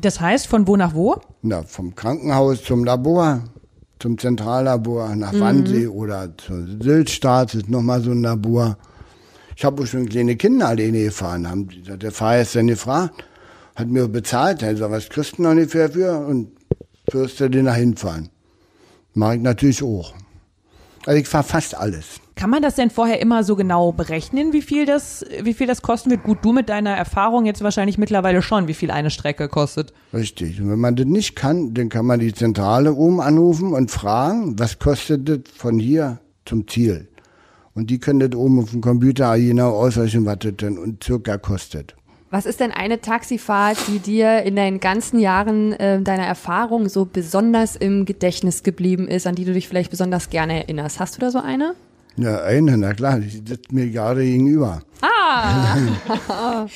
Das 0.00 0.20
heißt, 0.20 0.46
von 0.46 0.66
wo 0.66 0.76
nach 0.76 0.94
wo? 0.94 1.16
Na, 1.42 1.62
vom 1.64 1.94
Krankenhaus 1.94 2.64
zum 2.64 2.84
Labor, 2.84 3.42
zum 4.02 4.18
Zentrallabor 4.18 5.14
nach 5.14 5.32
Wannsee 5.38 5.86
oder 5.86 6.36
zur 6.36 6.66
Syltstraße 6.82 7.58
ist 7.58 7.70
nochmal 7.70 8.02
so 8.02 8.10
ein 8.10 8.22
Labor. 8.22 8.76
Ich 9.54 9.64
habe 9.64 9.86
schon 9.86 10.08
kleine 10.08 10.34
Kinder 10.34 10.68
alleine 10.68 11.04
gefahren. 11.04 11.48
Haben, 11.48 11.68
der 11.86 12.10
Fahrer 12.10 12.42
ist 12.42 12.56
dann 12.56 12.66
gefragt, 12.66 13.24
hat 13.76 13.86
mir 13.86 14.08
bezahlt, 14.08 14.62
er 14.62 14.76
sagt, 14.76 14.90
was 14.90 15.08
kriegst 15.08 15.38
du 15.38 15.42
noch 15.42 15.50
ungefähr 15.50 15.88
für? 15.88 16.18
Und 16.18 16.50
wirst 17.12 17.38
du 17.38 17.48
den 17.48 17.66
da 17.66 17.74
hinfahren. 17.74 18.28
Mache 19.14 19.36
ich 19.36 19.42
natürlich 19.42 19.82
auch. 19.84 20.14
Also 21.06 21.20
ich 21.20 21.28
fahre 21.28 21.44
fast 21.44 21.76
alles. 21.76 22.20
Kann 22.34 22.50
man 22.50 22.62
das 22.62 22.76
denn 22.76 22.90
vorher 22.90 23.20
immer 23.20 23.44
so 23.44 23.56
genau 23.56 23.92
berechnen, 23.92 24.52
wie 24.52 24.62
viel 24.62 24.86
das, 24.86 25.24
wie 25.42 25.52
viel 25.52 25.66
das 25.66 25.82
kosten 25.82 26.10
wird? 26.10 26.22
Gut, 26.22 26.38
du 26.42 26.52
mit 26.52 26.68
deiner 26.68 26.90
Erfahrung 26.90 27.44
jetzt 27.44 27.62
wahrscheinlich 27.62 27.98
mittlerweile 27.98 28.40
schon, 28.40 28.68
wie 28.68 28.74
viel 28.74 28.90
eine 28.90 29.10
Strecke 29.10 29.48
kostet. 29.48 29.92
Richtig. 30.14 30.60
Und 30.60 30.70
wenn 30.70 30.78
man 30.78 30.96
das 30.96 31.06
nicht 31.06 31.36
kann, 31.36 31.74
dann 31.74 31.88
kann 31.88 32.06
man 32.06 32.20
die 32.20 32.32
Zentrale 32.32 32.94
oben 32.94 33.20
anrufen 33.20 33.74
und 33.74 33.90
fragen, 33.90 34.58
was 34.58 34.78
kostet 34.78 35.28
das 35.28 35.40
von 35.54 35.78
hier 35.78 36.18
zum 36.44 36.66
Ziel? 36.66 37.08
Und 37.74 37.90
die 37.90 37.98
können 37.98 38.20
das 38.20 38.38
oben 38.38 38.60
auf 38.60 38.70
dem 38.70 38.80
Computer 38.80 39.36
genau 39.38 39.70
ausrechnen, 39.70 40.26
was 40.26 40.38
das 40.40 40.56
denn 40.56 40.78
und 40.78 41.02
circa 41.02 41.38
kostet. 41.38 41.94
Was 42.32 42.46
ist 42.46 42.60
denn 42.60 42.70
eine 42.70 42.98
Taxifahrt, 43.02 43.76
die 43.88 43.98
dir 43.98 44.42
in 44.42 44.56
deinen 44.56 44.80
ganzen 44.80 45.18
Jahren 45.20 45.74
äh, 45.74 46.00
deiner 46.00 46.24
Erfahrung 46.24 46.88
so 46.88 47.04
besonders 47.04 47.76
im 47.76 48.06
Gedächtnis 48.06 48.62
geblieben 48.62 49.06
ist, 49.06 49.26
an 49.26 49.34
die 49.34 49.44
du 49.44 49.52
dich 49.52 49.68
vielleicht 49.68 49.90
besonders 49.90 50.30
gerne 50.30 50.62
erinnerst? 50.62 50.98
Hast 50.98 51.14
du 51.14 51.20
da 51.20 51.30
so 51.30 51.40
eine? 51.40 51.74
Ja, 52.16 52.42
eine, 52.42 52.78
na 52.78 52.94
klar, 52.94 53.18
die 53.20 53.28
sitzt 53.28 53.70
mir 53.70 53.90
gerade 53.90 54.24
gegenüber. 54.24 54.80
Ah, 55.02 55.76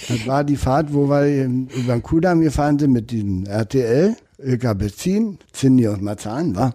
Das 0.09 0.27
war 0.27 0.45
die 0.45 0.57
Fahrt, 0.57 0.93
wo 0.93 1.09
wir 1.09 1.25
ähm, 1.25 1.69
über 1.75 1.95
den 1.95 2.03
Kudamm 2.03 2.43
gefahren 2.43 2.79
sind 2.79 2.93
mit 2.93 3.11
diesem 3.11 3.47
RTL, 3.47 4.15
Ilka 4.37 4.75
Bezin, 4.75 5.39
Cindy 5.55 5.89
und 5.89 6.03
Marzahn, 6.03 6.55
war. 6.55 6.75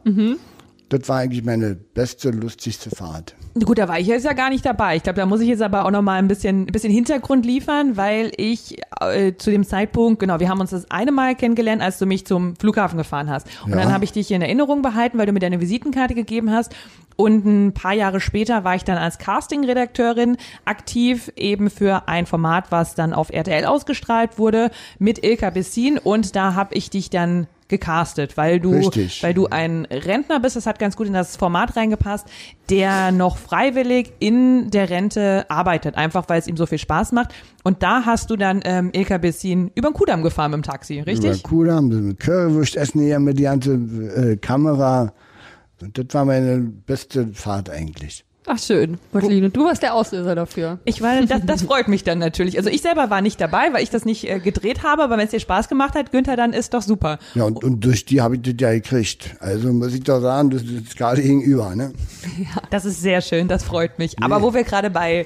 Das 0.89 1.07
war 1.07 1.19
eigentlich 1.19 1.43
meine 1.43 1.75
beste, 1.75 2.31
lustigste 2.31 2.89
Fahrt. 2.89 3.35
Gut, 3.65 3.77
da 3.79 3.87
war 3.89 3.99
ich 3.99 4.07
jetzt 4.07 4.23
ja 4.23 4.31
gar 4.31 4.49
nicht 4.49 4.65
dabei. 4.65 4.95
Ich 4.95 5.03
glaube, 5.03 5.17
da 5.19 5.25
muss 5.25 5.41
ich 5.41 5.49
jetzt 5.49 5.61
aber 5.61 5.83
auch 5.85 5.91
noch 5.91 6.01
mal 6.01 6.17
ein 6.19 6.29
bisschen, 6.29 6.61
ein 6.63 6.65
bisschen 6.67 6.91
Hintergrund 6.91 7.45
liefern, 7.45 7.97
weil 7.97 8.31
ich 8.37 8.77
äh, 9.01 9.33
zu 9.37 9.51
dem 9.51 9.65
Zeitpunkt, 9.65 10.19
genau, 10.21 10.39
wir 10.39 10.47
haben 10.47 10.61
uns 10.61 10.69
das 10.69 10.89
eine 10.89 11.11
Mal 11.11 11.35
kennengelernt, 11.35 11.81
als 11.81 11.99
du 11.99 12.05
mich 12.05 12.25
zum 12.25 12.55
Flughafen 12.55 12.97
gefahren 12.97 13.29
hast. 13.29 13.47
Und 13.65 13.71
Ja. 13.71 13.77
dann 13.77 13.91
habe 13.93 14.05
ich 14.05 14.13
dich 14.13 14.31
in 14.31 14.41
Erinnerung 14.41 14.81
behalten, 14.81 15.17
weil 15.17 15.25
du 15.25 15.33
mir 15.33 15.39
deine 15.39 15.59
Visitenkarte 15.59 16.15
gegeben 16.15 16.49
hast. 16.51 16.73
Und 17.17 17.45
ein 17.45 17.73
paar 17.73 17.93
Jahre 17.93 18.21
später 18.21 18.63
war 18.63 18.75
ich 18.75 18.85
dann 18.85 18.97
als 18.97 19.17
Casting-Redakteurin 19.17 20.37
aktiv, 20.63 21.31
eben 21.35 21.69
für 21.69 22.07
ein 22.07 22.25
Format, 22.25 22.65
was 22.71 22.95
dann 22.95 23.13
auf 23.13 23.31
RTL 23.31 23.65
ausgestrahlt 23.65 24.39
wurde, 24.39 24.71
mit 24.97 25.23
Ilka 25.25 25.49
Bessin. 25.49 25.97
Und 25.97 26.35
da 26.37 26.55
habe 26.55 26.73
ich 26.73 26.89
dich 26.89 27.09
dann 27.09 27.47
gecastet, 27.71 28.37
weil 28.37 28.59
du, 28.59 28.73
Richtig. 28.73 29.23
weil 29.23 29.33
du 29.33 29.47
ein 29.47 29.85
Rentner 29.85 30.39
bist, 30.39 30.55
das 30.55 30.67
hat 30.67 30.77
ganz 30.77 30.95
gut 30.95 31.07
in 31.07 31.13
das 31.13 31.35
Format 31.35 31.75
reingepasst, 31.75 32.27
der 32.69 33.11
noch 33.11 33.37
freiwillig 33.37 34.13
in 34.19 34.69
der 34.69 34.91
Rente 34.91 35.49
arbeitet, 35.49 35.95
einfach 35.95 36.29
weil 36.29 36.39
es 36.39 36.47
ihm 36.47 36.57
so 36.57 36.67
viel 36.67 36.77
Spaß 36.77 37.13
macht. 37.13 37.33
Und 37.63 37.81
da 37.81 38.05
hast 38.05 38.29
du 38.29 38.35
dann 38.35 38.61
ähm, 38.63 38.91
Ilka 38.93 39.17
Bessin 39.17 39.71
über 39.73 39.89
den 39.89 39.93
Kudamm 39.93 40.21
gefahren 40.21 40.51
mit 40.51 40.59
dem 40.59 40.63
Taxi, 40.63 40.99
richtig? 40.99 41.39
Über 41.39 41.49
Kudamm, 41.49 41.87
mit 41.87 42.19
Currywurst 42.19 42.75
essen 42.75 43.01
hier 43.01 43.19
mit 43.19 43.39
die 43.39 43.43
ganze 43.43 43.73
äh, 43.73 44.37
Kamera. 44.37 45.13
Und 45.81 45.97
das 45.97 46.05
war 46.11 46.25
meine 46.25 46.59
beste 46.59 47.29
Fahrt 47.33 47.69
eigentlich. 47.69 48.23
Ach 48.53 48.59
schön, 48.59 48.97
Marceline, 49.13 49.49
du 49.49 49.63
warst 49.63 49.81
der 49.81 49.93
Auslöser 49.93 50.35
dafür. 50.35 50.79
Ich 50.83 51.01
war, 51.01 51.21
das, 51.21 51.39
das 51.45 51.61
freut 51.61 51.87
mich 51.87 52.03
dann 52.03 52.19
natürlich. 52.19 52.57
Also 52.57 52.69
ich 52.69 52.81
selber 52.81 53.09
war 53.09 53.21
nicht 53.21 53.39
dabei, 53.39 53.71
weil 53.71 53.81
ich 53.81 53.89
das 53.89 54.03
nicht 54.03 54.29
äh, 54.29 54.41
gedreht 54.41 54.83
habe, 54.83 55.03
aber 55.03 55.17
wenn 55.17 55.23
es 55.23 55.31
dir 55.31 55.39
Spaß 55.39 55.69
gemacht 55.69 55.93
hat, 55.95 56.11
Günther, 56.11 56.35
dann 56.35 56.51
ist 56.51 56.73
doch 56.73 56.81
super. 56.81 57.17
Ja, 57.33 57.45
und, 57.45 57.63
und 57.63 57.79
durch 57.79 58.03
die 58.03 58.19
habe 58.19 58.35
ich 58.35 58.41
das 58.41 58.55
ja 58.59 58.73
gekriegt. 58.73 59.37
Also 59.39 59.71
muss 59.71 59.93
ich 59.93 60.03
doch 60.03 60.19
sagen, 60.19 60.49
das 60.49 60.63
ist 60.63 60.97
gerade 60.97 61.21
gegenüber, 61.21 61.73
ne? 61.77 61.93
Das 62.71 62.83
ist 62.83 63.01
sehr 63.01 63.21
schön, 63.21 63.47
das 63.47 63.63
freut 63.63 63.97
mich. 63.99 64.21
Aber 64.21 64.41
wo 64.41 64.53
wir 64.53 64.65
gerade 64.65 64.89
bei 64.89 65.25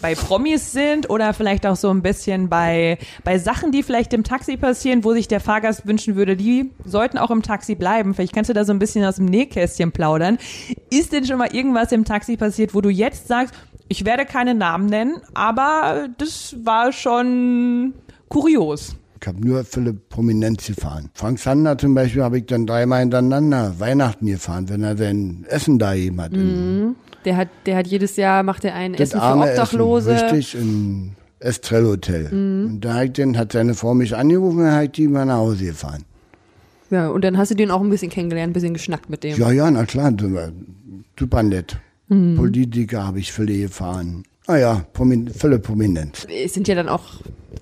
bei 0.00 0.14
Promis 0.14 0.72
sind 0.72 1.10
oder 1.10 1.32
vielleicht 1.32 1.66
auch 1.66 1.76
so 1.76 1.90
ein 1.90 2.02
bisschen 2.02 2.48
bei 2.48 2.98
bei 3.24 3.38
Sachen, 3.38 3.72
die 3.72 3.82
vielleicht 3.82 4.12
im 4.12 4.24
Taxi 4.24 4.56
passieren, 4.56 5.04
wo 5.04 5.12
sich 5.12 5.28
der 5.28 5.40
Fahrgast 5.40 5.86
wünschen 5.86 6.16
würde, 6.16 6.36
die 6.36 6.70
sollten 6.84 7.18
auch 7.18 7.30
im 7.30 7.42
Taxi 7.42 7.74
bleiben. 7.74 8.14
Vielleicht 8.14 8.34
kannst 8.34 8.50
du 8.50 8.54
da 8.54 8.64
so 8.64 8.72
ein 8.72 8.78
bisschen 8.78 9.04
aus 9.04 9.16
dem 9.16 9.26
Nähkästchen 9.26 9.92
plaudern. 9.92 10.38
Ist 10.90 11.12
denn 11.12 11.24
schon 11.24 11.38
mal 11.38 11.54
irgendwas 11.54 11.92
im 11.92 12.04
Taxi 12.04 12.36
passiert, 12.36 12.74
wo 12.74 12.80
du 12.80 12.90
jetzt 12.90 13.28
sagst, 13.28 13.54
ich 13.88 14.04
werde 14.04 14.24
keine 14.24 14.54
Namen 14.54 14.86
nennen, 14.86 15.16
aber 15.34 16.08
das 16.18 16.56
war 16.64 16.92
schon 16.92 17.94
kurios. 18.28 18.96
Ich 19.20 19.26
habe 19.26 19.40
nur 19.44 19.64
viele 19.64 19.92
Prominenz 19.94 20.66
gefahren. 20.66 21.10
Frank 21.14 21.38
Sander 21.38 21.78
zum 21.78 21.94
Beispiel 21.94 22.22
habe 22.22 22.38
ich 22.38 22.46
dann 22.46 22.66
dreimal 22.66 23.00
hintereinander 23.00 23.80
Weihnachten 23.80 24.26
gefahren, 24.26 24.68
wenn 24.68 24.82
er 24.82 24.96
sein 24.96 25.44
Essen 25.48 25.78
da 25.78 25.94
gegeben 25.94 26.20
hat. 26.20 26.32
Der 27.26 27.36
hat, 27.36 27.48
der 27.66 27.76
hat 27.76 27.86
jedes 27.86 28.16
Jahr, 28.16 28.42
macht 28.42 28.64
er 28.64 28.74
ein 28.74 28.92
das 28.92 29.10
Essen 29.10 29.20
für 29.20 29.36
Obdachlose. 29.36 30.14
Essen, 30.14 30.28
richtig, 30.28 30.54
im 30.60 31.10
Estrell 31.40 31.84
Hotel. 31.84 32.28
Und 32.32 32.80
da 32.80 32.94
hat, 32.94 33.18
den, 33.18 33.36
hat 33.36 33.52
seine 33.52 33.74
Frau 33.74 33.92
mich 33.94 34.16
angerufen 34.16 34.60
und 34.60 34.72
hat 34.72 34.96
die 34.96 35.08
mal 35.08 35.26
nach 35.26 35.36
Hause 35.36 35.66
gefahren. 35.66 36.04
Ja, 36.90 37.08
und 37.08 37.22
dann 37.22 37.36
hast 37.36 37.50
du 37.50 37.54
den 37.56 37.70
auch 37.70 37.82
ein 37.82 37.90
bisschen 37.90 38.10
kennengelernt, 38.10 38.50
ein 38.50 38.54
bisschen 38.54 38.72
geschnackt 38.72 39.10
mit 39.10 39.24
dem. 39.24 39.36
Ja, 39.36 39.50
ja, 39.50 39.70
na 39.70 39.84
klar, 39.84 40.12
super, 41.18 41.42
nett. 41.42 41.76
Politiker 42.08 43.04
habe 43.04 43.18
ich 43.18 43.32
viele 43.32 43.58
gefahren. 43.58 44.22
Ah 44.46 44.56
ja, 44.56 44.86
Promin 44.92 45.28
viele 45.28 45.58
Prominenz. 45.58 46.24
Es 46.30 46.54
sind 46.54 46.68
ja 46.68 46.76
dann 46.76 46.88
auch 46.88 47.02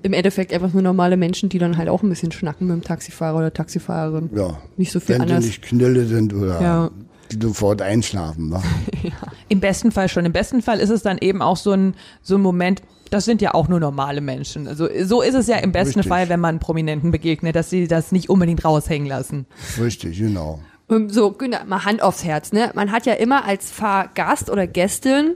im 0.03 0.13
Endeffekt 0.13 0.53
einfach 0.53 0.75
nur 0.75 0.83
normale 0.83 1.17
Menschen, 1.17 1.49
die 1.49 1.59
dann 1.59 1.79
halt 1.79 1.89
auch 1.89 2.03
ein 2.03 2.11
bisschen 2.11 2.31
schnacken 2.31 2.67
mit 2.67 2.77
dem 2.77 2.85
Taxifahrer 2.85 3.39
oder 3.39 3.55
Taxifahrerin. 3.55 4.29
Ja. 4.37 4.59
Nicht 4.77 4.93
so 4.93 5.01
viel 5.01 5.15
Wenn 5.15 5.23
anders. 5.23 5.45
sie 5.45 5.49
nicht 5.49 5.63
Knülle 5.63 6.05
sind 6.05 6.35
oder 6.35 6.61
Ja. 6.61 6.91
Die 7.39 7.47
sofort 7.47 7.83
einschlafen. 7.83 8.51
Wa? 8.51 8.63
Im 9.49 9.61
besten 9.61 9.93
Fall 9.93 10.09
schon. 10.09 10.25
Im 10.25 10.33
besten 10.33 10.63
Fall 10.63 10.81
ist 10.81 10.91
es 10.91 11.03
dann 11.03 11.19
eben 11.19 11.43
auch 11.43 11.57
so 11.57 11.73
ein, 11.73 11.95
so 12.23 12.37
ein 12.37 12.41
Moment, 12.41 12.83
das 13.11 13.25
sind 13.25 13.43
ja 13.43 13.55
auch 13.55 13.69
nur 13.69 13.81
normale 13.81 14.21
Menschen. 14.21 14.67
Also 14.67 14.89
so 15.05 15.21
ist 15.23 15.35
es 15.35 15.47
ja 15.47 15.57
im 15.59 15.73
besten 15.73 16.01
Richtig. 16.01 16.09
Fall, 16.09 16.29
wenn 16.29 16.41
man 16.41 16.59
Prominenten 16.59 17.11
begegnet, 17.11 17.55
dass 17.55 17.71
sie 17.71 17.87
das 17.87 18.13
nicht 18.13 18.29
unbedingt 18.31 18.65
raushängen 18.65 19.09
lassen. 19.09 19.47
Richtig, 19.81 20.19
genau. 20.19 20.61
Ähm, 20.91 21.11
So, 21.11 21.33
Günther, 21.33 21.65
mal 21.67 21.85
Hand 21.85 22.03
aufs 22.03 22.25
Herz, 22.25 22.53
ne? 22.53 22.71
Man 22.75 22.91
hat 22.93 23.07
ja 23.07 23.15
immer 23.15 23.45
als 23.45 23.71
Fahrgast 23.71 24.51
oder 24.51 24.67
Gästin 24.67 25.35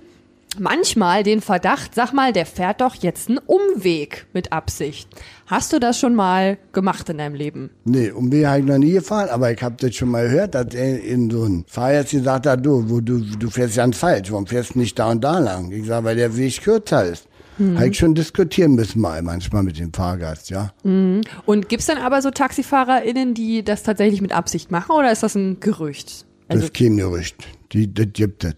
manchmal 0.58 1.22
den 1.22 1.40
Verdacht, 1.40 1.94
sag 1.94 2.12
mal, 2.12 2.32
der 2.32 2.46
fährt 2.46 2.80
doch 2.80 2.94
jetzt 2.94 3.28
einen 3.28 3.38
Umweg 3.38 4.26
mit 4.32 4.52
Absicht. 4.52 5.08
Hast 5.46 5.72
du 5.72 5.78
das 5.78 5.98
schon 5.98 6.14
mal 6.14 6.58
gemacht 6.72 7.08
in 7.08 7.18
deinem 7.18 7.34
Leben? 7.34 7.70
Nee, 7.84 8.10
Umweg 8.10 8.46
habe 8.46 8.60
ich 8.60 8.66
noch 8.66 8.78
nie 8.78 8.92
gefahren, 8.92 9.28
aber 9.30 9.52
ich 9.52 9.62
habe 9.62 9.76
das 9.78 9.94
schon 9.94 10.10
mal 10.10 10.24
gehört, 10.28 10.54
dass 10.54 10.74
er 10.74 11.02
in 11.02 11.30
so 11.30 11.44
ein 11.44 11.64
Fahrgast 11.68 12.10
gesagt 12.10 12.46
hat, 12.46 12.64
du, 12.64 12.88
wo 12.88 13.00
du, 13.00 13.20
du 13.20 13.50
fährst 13.50 13.76
ganz 13.76 13.96
falsch, 13.98 14.30
warum 14.30 14.46
fährst 14.46 14.74
du 14.74 14.78
nicht 14.78 14.98
da 14.98 15.10
und 15.10 15.22
da 15.22 15.38
lang? 15.38 15.70
Ich 15.70 15.86
sage, 15.86 16.04
weil 16.04 16.16
der 16.16 16.36
Weg 16.36 16.60
kürzer 16.62 17.04
ist. 17.04 17.26
Habe 17.74 17.88
ich 17.88 17.98
schon 17.98 18.14
diskutieren 18.14 18.76
müssen 18.76 19.00
mal 19.00 19.20
manchmal 19.20 19.64
mit 19.64 19.80
dem 19.80 19.92
Fahrgast, 19.92 20.48
ja. 20.48 20.72
Und 20.84 21.68
gibt's 21.68 21.86
dann 21.86 21.98
aber 21.98 22.22
so 22.22 22.30
TaxifahrerInnen, 22.30 23.34
die 23.34 23.64
das 23.64 23.82
tatsächlich 23.82 24.22
mit 24.22 24.30
Absicht 24.30 24.70
machen 24.70 24.92
oder 24.92 25.10
ist 25.10 25.24
das 25.24 25.34
ein 25.34 25.58
Gerücht? 25.58 26.24
Das 26.46 26.56
Also, 26.58 26.64
ist 26.66 26.74
kein 26.74 26.96
Gerücht. 26.96 27.34
Die, 27.72 27.92
das 27.92 28.06
gibt 28.12 28.44
es. 28.44 28.54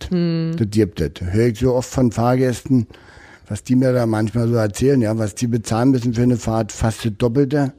Das 0.56 0.70
gibt 0.70 1.00
es. 1.00 1.10
Höre 1.20 1.48
ich 1.48 1.58
so 1.58 1.74
oft 1.74 1.90
von 1.90 2.12
Fahrgästen, 2.12 2.86
was 3.48 3.64
die 3.64 3.74
mir 3.74 3.92
da 3.92 4.06
manchmal 4.06 4.48
so 4.48 4.54
erzählen, 4.54 5.00
ja, 5.02 5.18
was 5.18 5.34
die 5.34 5.48
bezahlen 5.48 5.90
müssen 5.90 6.14
für 6.14 6.22
eine 6.22 6.36
Fahrt, 6.36 6.70
fast 6.70 7.04
das 7.04 7.12
Doppelte. 7.18 7.72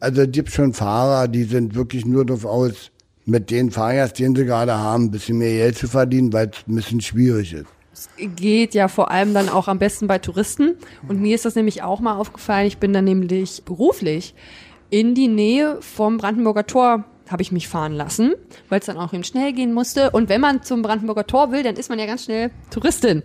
Also 0.00 0.22
es 0.22 0.32
gibt 0.32 0.50
schon 0.50 0.72
Fahrer, 0.72 1.28
die 1.28 1.44
sind 1.44 1.74
wirklich 1.74 2.04
nur 2.04 2.26
darauf 2.26 2.44
aus, 2.44 2.90
mit 3.26 3.50
den 3.50 3.70
Fahrgast, 3.70 4.18
den 4.18 4.34
sie 4.34 4.44
gerade 4.44 4.76
haben, 4.76 5.04
ein 5.04 5.10
bisschen 5.12 5.38
mehr 5.38 5.52
Geld 5.52 5.78
zu 5.78 5.86
verdienen, 5.86 6.32
weil 6.32 6.48
es 6.48 6.66
ein 6.66 6.74
bisschen 6.74 7.00
schwierig 7.00 7.52
ist. 7.52 7.66
geht 8.36 8.74
ja 8.74 8.88
vor 8.88 9.10
allem 9.10 9.34
dann 9.34 9.48
auch 9.48 9.68
am 9.68 9.78
besten 9.78 10.08
bei 10.08 10.18
Touristen. 10.18 10.74
Und 11.06 11.20
mir 11.20 11.34
ist 11.36 11.44
das 11.44 11.54
nämlich 11.54 11.82
auch 11.82 12.00
mal 12.00 12.16
aufgefallen. 12.16 12.66
Ich 12.66 12.78
bin 12.78 12.92
dann 12.92 13.04
nämlich 13.04 13.62
beruflich 13.64 14.34
in 14.90 15.14
die 15.14 15.28
Nähe 15.28 15.78
vom 15.80 16.18
Brandenburger 16.18 16.66
Tor 16.66 17.04
habe 17.30 17.42
ich 17.42 17.52
mich 17.52 17.68
fahren 17.68 17.92
lassen, 17.92 18.34
weil 18.68 18.80
es 18.80 18.86
dann 18.86 18.96
auch 18.96 19.12
eben 19.12 19.24
schnell 19.24 19.52
gehen 19.52 19.72
musste. 19.72 20.10
Und 20.10 20.28
wenn 20.28 20.40
man 20.40 20.62
zum 20.62 20.82
Brandenburger 20.82 21.26
Tor 21.26 21.52
will, 21.52 21.62
dann 21.62 21.76
ist 21.76 21.88
man 21.88 21.98
ja 21.98 22.06
ganz 22.06 22.24
schnell 22.24 22.50
Touristin. 22.70 23.22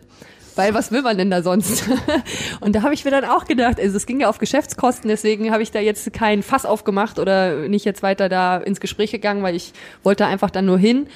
Weil 0.55 0.73
was 0.73 0.91
will 0.91 1.01
man 1.01 1.17
denn 1.17 1.29
da 1.29 1.43
sonst? 1.43 1.83
Und 2.61 2.75
da 2.75 2.81
habe 2.81 2.93
ich 2.93 3.03
mir 3.03 3.11
dann 3.11 3.25
auch 3.25 3.45
gedacht, 3.45 3.79
also 3.79 3.97
es 3.97 4.05
ging 4.05 4.21
ja 4.21 4.29
auf 4.29 4.37
Geschäftskosten, 4.37 5.09
deswegen 5.09 5.51
habe 5.51 5.63
ich 5.63 5.71
da 5.71 5.79
jetzt 5.79 6.13
kein 6.13 6.43
Fass 6.43 6.65
aufgemacht 6.65 7.19
oder 7.19 7.67
nicht 7.67 7.83
jetzt 7.83 8.03
weiter 8.03 8.29
da 8.29 8.57
ins 8.57 8.79
Gespräch 8.79 9.11
gegangen, 9.11 9.43
weil 9.43 9.55
ich 9.55 9.73
wollte 10.03 10.25
einfach 10.25 10.49
dann 10.49 10.65
nur 10.65 10.77
hin 10.77 11.07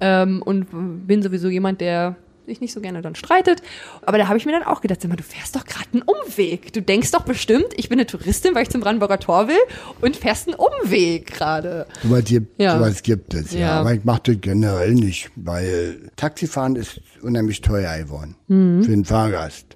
ähm, 0.00 0.42
und 0.42 1.06
bin 1.06 1.22
sowieso 1.22 1.48
jemand, 1.48 1.82
der 1.82 2.16
sich 2.46 2.60
nicht 2.60 2.72
so 2.72 2.80
gerne 2.80 3.02
dann 3.02 3.14
streitet. 3.14 3.62
Aber 4.02 4.18
da 4.18 4.28
habe 4.28 4.38
ich 4.38 4.46
mir 4.46 4.52
dann 4.52 4.62
auch 4.62 4.80
gedacht, 4.80 5.02
sag 5.02 5.08
mal, 5.08 5.16
du 5.16 5.22
fährst 5.22 5.54
doch 5.56 5.64
gerade 5.64 5.86
einen 5.92 6.02
Umweg. 6.02 6.72
Du 6.72 6.80
denkst 6.82 7.10
doch 7.10 7.22
bestimmt, 7.22 7.66
ich 7.76 7.88
bin 7.88 7.98
eine 7.98 8.06
Touristin, 8.06 8.54
weil 8.54 8.62
ich 8.62 8.70
zum 8.70 8.80
Brandenburger 8.80 9.18
Tor 9.18 9.48
will 9.48 9.58
und 10.00 10.16
fährst 10.16 10.48
einen 10.48 10.56
Umweg 10.56 11.26
gerade. 11.34 11.86
Sowas 12.02 12.24
gibt, 12.24 12.60
Ja. 12.60 12.78
sowas 12.78 13.02
gibt 13.02 13.34
es, 13.34 13.52
ja. 13.52 13.58
Ja. 13.60 13.80
Aber 13.80 13.92
ich 13.94 14.04
mache 14.04 14.22
das 14.24 14.36
generell 14.40 14.94
nicht, 14.94 15.30
weil 15.36 16.10
Taxifahren 16.16 16.76
ist 16.76 17.00
unheimlich 17.22 17.60
teuer 17.60 17.98
geworden 17.98 18.36
Mhm. 18.48 18.82
für 18.84 18.90
den 18.90 19.04
Fahrgast. 19.04 19.66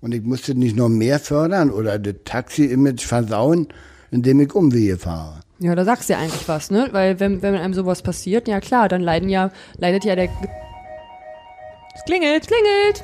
Und 0.00 0.12
ich 0.14 0.22
musste 0.22 0.54
nicht 0.54 0.76
noch 0.76 0.88
mehr 0.88 1.18
fördern 1.20 1.70
oder 1.70 1.98
das 1.98 2.14
Taxi-Image 2.24 3.04
versauen, 3.04 3.68
indem 4.10 4.40
ich 4.40 4.52
Umwege 4.54 4.98
fahre. 4.98 5.40
Ja, 5.60 5.76
da 5.76 5.84
sagst 5.84 6.08
du 6.08 6.14
ja 6.14 6.18
eigentlich 6.18 6.48
was, 6.48 6.72
ne? 6.72 6.88
Weil 6.90 7.20
wenn, 7.20 7.40
wenn 7.40 7.54
einem 7.54 7.72
sowas 7.72 8.02
passiert, 8.02 8.48
ja 8.48 8.58
klar, 8.60 8.88
dann 8.88 9.00
leiden 9.00 9.28
ja, 9.28 9.52
leidet 9.78 10.04
ja 10.04 10.16
der 10.16 10.28
Es 11.94 12.04
klingelt. 12.04 12.46
klingelt. 12.46 13.02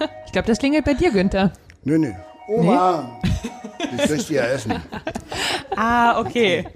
Ich 0.26 0.32
glaube, 0.32 0.46
das 0.46 0.58
klingelt 0.58 0.84
bei 0.84 0.94
dir, 0.94 1.10
Günther. 1.10 1.50
Nö, 1.82 1.98
nö. 1.98 2.12
Oma, 2.46 3.18
ich 3.96 4.08
möchte 4.10 4.34
ja 4.34 4.44
essen. 4.44 4.74
Ah, 5.76 6.20
okay. 6.20 6.66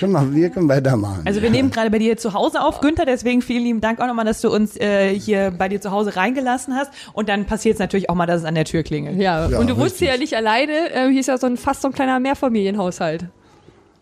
Können 0.00 0.12
wir, 0.12 0.34
wir 0.34 0.50
können 0.50 0.68
weitermachen. 0.68 1.22
Also 1.24 1.40
wir 1.40 1.50
nehmen 1.50 1.70
gerade 1.70 1.90
bei 1.90 1.98
dir 1.98 2.16
zu 2.16 2.32
Hause 2.34 2.62
auf, 2.62 2.80
Günther, 2.80 3.04
deswegen 3.04 3.42
vielen 3.42 3.62
lieben 3.62 3.80
Dank 3.80 4.00
auch 4.00 4.06
nochmal, 4.06 4.24
dass 4.24 4.40
du 4.40 4.50
uns 4.50 4.76
äh, 4.76 5.14
hier 5.18 5.52
bei 5.56 5.68
dir 5.68 5.80
zu 5.80 5.92
Hause 5.92 6.16
reingelassen 6.16 6.74
hast. 6.74 6.90
Und 7.12 7.28
dann 7.28 7.44
passiert 7.44 7.74
es 7.74 7.78
natürlich 7.78 8.10
auch 8.10 8.14
mal, 8.14 8.26
dass 8.26 8.40
es 8.40 8.44
an 8.46 8.54
der 8.54 8.64
Tür 8.64 8.82
klingelt. 8.82 9.18
Ja, 9.18 9.48
Ja, 9.48 9.58
und 9.58 9.68
du 9.70 9.76
wusstest 9.76 10.00
ja 10.00 10.16
nicht 10.16 10.34
alleine, 10.34 10.90
äh, 10.92 11.08
hier 11.10 11.20
ist 11.20 11.28
ja 11.28 11.38
so 11.38 11.46
ein 11.46 11.56
fast 11.56 11.82
so 11.82 11.88
ein 11.88 11.94
kleiner 11.94 12.18
Mehrfamilienhaushalt. 12.20 13.26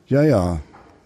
ja, 0.08 0.22
ja. 0.22 0.60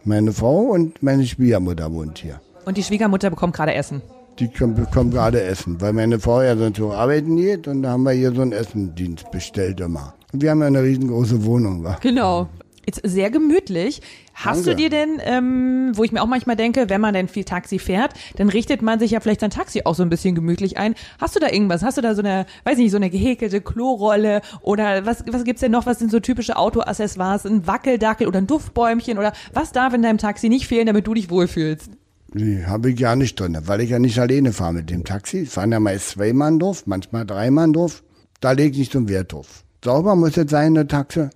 Meine 0.04 0.32
Frau 0.32 0.60
und 0.60 1.02
meine 1.02 1.26
Schwiegermutter 1.26 1.92
wohnt 1.92 2.18
hier. 2.18 2.40
Und 2.64 2.76
die 2.76 2.82
Schwiegermutter 2.82 3.28
bekommt 3.28 3.54
gerade 3.54 3.74
Essen. 3.74 4.02
Die 4.40 4.48
kommen, 4.48 4.74
bekommen 4.74 5.10
gerade 5.10 5.42
Essen, 5.42 5.78
weil 5.82 5.92
meine 5.92 6.18
Frau 6.18 6.40
ja 6.40 6.56
sonst 6.56 6.78
so 6.78 6.92
arbeiten 6.92 7.36
geht 7.36 7.68
und 7.68 7.82
da 7.82 7.90
haben 7.90 8.04
wir 8.04 8.12
hier 8.12 8.32
so 8.32 8.40
einen 8.40 8.52
Essendienst 8.52 9.30
bestellt 9.30 9.80
immer. 9.80 10.14
Und 10.32 10.40
wir 10.40 10.50
haben 10.50 10.60
ja 10.60 10.66
eine 10.66 10.82
riesengroße 10.82 11.44
Wohnung, 11.44 11.84
wa? 11.84 11.98
Genau. 12.00 12.48
Ist 12.86 13.02
sehr 13.04 13.30
gemütlich. 13.30 14.00
Hast 14.32 14.66
Danke. 14.66 14.70
du 14.70 14.76
dir 14.76 14.88
denn, 14.88 15.20
ähm, 15.22 15.92
wo 15.94 16.04
ich 16.04 16.12
mir 16.12 16.22
auch 16.22 16.26
manchmal 16.26 16.56
denke, 16.56 16.88
wenn 16.88 17.02
man 17.02 17.12
denn 17.12 17.28
viel 17.28 17.44
Taxi 17.44 17.78
fährt, 17.78 18.14
dann 18.36 18.48
richtet 18.48 18.80
man 18.80 18.98
sich 18.98 19.10
ja 19.10 19.20
vielleicht 19.20 19.40
sein 19.40 19.50
Taxi 19.50 19.82
auch 19.84 19.94
so 19.94 20.02
ein 20.02 20.08
bisschen 20.08 20.34
gemütlich 20.34 20.78
ein. 20.78 20.94
Hast 21.20 21.36
du 21.36 21.40
da 21.40 21.50
irgendwas? 21.50 21.82
Hast 21.82 21.98
du 21.98 22.00
da 22.00 22.14
so 22.14 22.22
eine, 22.22 22.46
weiß 22.64 22.78
nicht, 22.78 22.90
so 22.90 22.96
eine 22.96 23.10
gehäkelte 23.10 23.60
Klorolle 23.60 24.40
oder 24.62 25.04
was, 25.04 25.22
was 25.30 25.44
gibt's 25.44 25.60
denn 25.60 25.72
noch? 25.72 25.84
Was 25.84 25.98
sind 25.98 26.10
so 26.10 26.18
typische 26.18 26.56
Autoaccessoires? 26.56 27.44
Ein 27.44 27.66
Wackeldackel 27.66 28.26
oder 28.26 28.38
ein 28.38 28.46
Duftbäumchen 28.46 29.18
oder 29.18 29.34
was 29.52 29.72
darf 29.72 29.92
in 29.92 30.00
deinem 30.00 30.18
Taxi 30.18 30.48
nicht 30.48 30.66
fehlen, 30.66 30.86
damit 30.86 31.06
du 31.06 31.12
dich 31.12 31.28
wohlfühlst? 31.28 31.90
Nee, 32.32 32.64
habe 32.64 32.90
ich 32.90 33.00
ja 33.00 33.16
nicht 33.16 33.38
drin, 33.40 33.58
weil 33.64 33.80
ich 33.80 33.90
ja 33.90 33.98
nicht 33.98 34.18
alleine 34.18 34.52
fahre 34.52 34.74
mit 34.74 34.90
dem 34.90 35.04
Taxi. 35.04 35.46
Fahren 35.46 35.72
ja 35.72 35.80
meist 35.80 36.10
zwei 36.10 36.32
Mann 36.32 36.60
drauf, 36.60 36.86
manchmal 36.86 37.26
drei 37.26 37.50
Mann 37.50 37.72
drauf. 37.72 38.04
Da 38.40 38.52
lege 38.52 38.70
ich 38.70 38.78
nicht 38.78 38.92
so 38.92 38.98
einen 38.98 39.08
Wert 39.08 39.32
drauf. 39.32 39.64
Sauber 39.84 40.14
muss 40.14 40.36
es 40.36 40.50
sein, 40.50 40.76
eine 40.76 40.86
Taxe. 40.86 41.30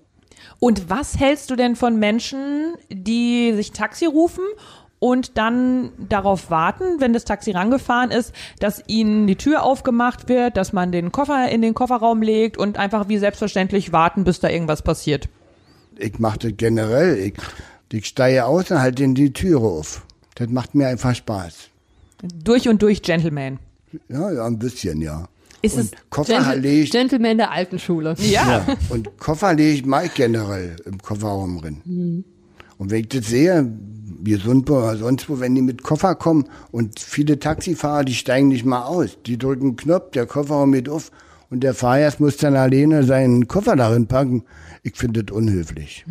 Und 0.61 0.89
was 0.91 1.19
hältst 1.19 1.51
du 1.51 1.57
denn 1.57 1.75
von 1.75 1.99
Menschen, 1.99 2.75
die 2.91 3.53
sich 3.55 3.73
Taxi 3.73 4.07
rufen 4.07 4.45
und 5.01 5.37
dann 5.37 5.91
darauf 5.99 6.51
warten, 6.51 7.01
wenn 7.01 7.13
das 7.13 7.25
Taxi 7.25 7.51
rangefahren 7.51 8.11
ist, 8.11 8.33
dass 8.61 8.83
ihnen 8.87 9.27
die 9.27 9.37
Tür 9.37 9.65
aufgemacht 9.65 10.29
wird, 10.29 10.57
dass 10.57 10.73
man 10.73 10.93
den 10.93 11.11
Koffer 11.11 11.49
in 11.51 11.61
den 11.61 11.75
Kofferraum 11.75 12.23
legt 12.23 12.57
und 12.57 12.79
einfach 12.79 13.09
wie 13.09 13.19
selbstverständlich 13.19 13.93
warten, 13.93 14.25
bis 14.25 14.41
da 14.41 14.49
irgendwas 14.49 14.83
passiert? 14.83 15.29
Ich 15.99 16.19
mache 16.19 16.39
das 16.39 16.53
generell. 16.57 17.19
Ich, 17.19 17.35
ich 17.93 18.07
steige 18.07 18.47
aus 18.47 18.71
und 18.71 18.81
halte 18.81 19.03
ihnen 19.03 19.15
die 19.15 19.33
Türe 19.33 19.67
auf. 19.67 20.07
Das 20.35 20.49
macht 20.49 20.75
mir 20.75 20.89
einfach 20.89 21.15
Spaß. 21.15 21.69
Durch 22.43 22.69
und 22.69 22.83
durch 22.83 23.03
Gentleman. 23.03 23.59
Ja, 24.09 24.33
ja, 24.33 24.47
ein 24.47 24.59
bisschen, 24.59 25.01
ja. 25.01 25.29
Ist 25.63 25.77
und 25.77 25.85
es 25.85 25.91
Koffer 26.11 26.35
Gentle 26.35 26.57
lege 26.57 26.83
ich, 26.83 26.91
Gentleman 26.91 27.39
der 27.39 27.51
alten 27.51 27.79
Schule. 27.79 28.15
ja. 28.19 28.67
ja, 28.67 28.77
und 28.91 29.17
Koffer 29.19 29.55
lege 29.55 29.79
ich 29.79 29.87
mal 29.87 30.09
generell 30.15 30.77
im 30.85 30.99
Kofferraum 30.99 31.61
drin. 31.61 32.25
Und 32.77 32.91
wenn 32.91 33.01
ich 33.01 33.09
das 33.09 33.27
sehe, 33.27 33.71
wie 34.21 34.35
Sundburg 34.35 34.85
oder 34.85 34.97
sonst 34.97 35.29
wo, 35.29 35.41
wenn 35.41 35.55
die 35.55 35.63
mit 35.63 35.83
Koffer 35.83 36.15
kommen 36.15 36.47
und 36.71 36.99
viele 36.99 37.39
Taxifahrer, 37.39 38.05
die 38.05 38.15
steigen 38.15 38.49
nicht 38.49 38.65
mal 38.65 38.83
aus. 38.83 39.17
Die 39.27 39.39
drücken 39.39 39.69
einen 39.69 39.77
Knopf, 39.77 40.11
der 40.13 40.27
Kofferraum 40.27 40.73
geht 40.73 40.89
auf 40.89 41.11
und 41.51 41.61
der 41.61 41.75
Fahrgast 41.75 42.21
muss 42.21 42.37
dann 42.37 42.57
alleine 42.57 43.03
seinen 43.05 43.49
Koffer 43.49 43.77
darin 43.77 44.07
packen. 44.07 44.45
Ich 44.83 44.97
finde 44.97 45.25
das 45.25 45.35
unhöflich. 45.35 46.05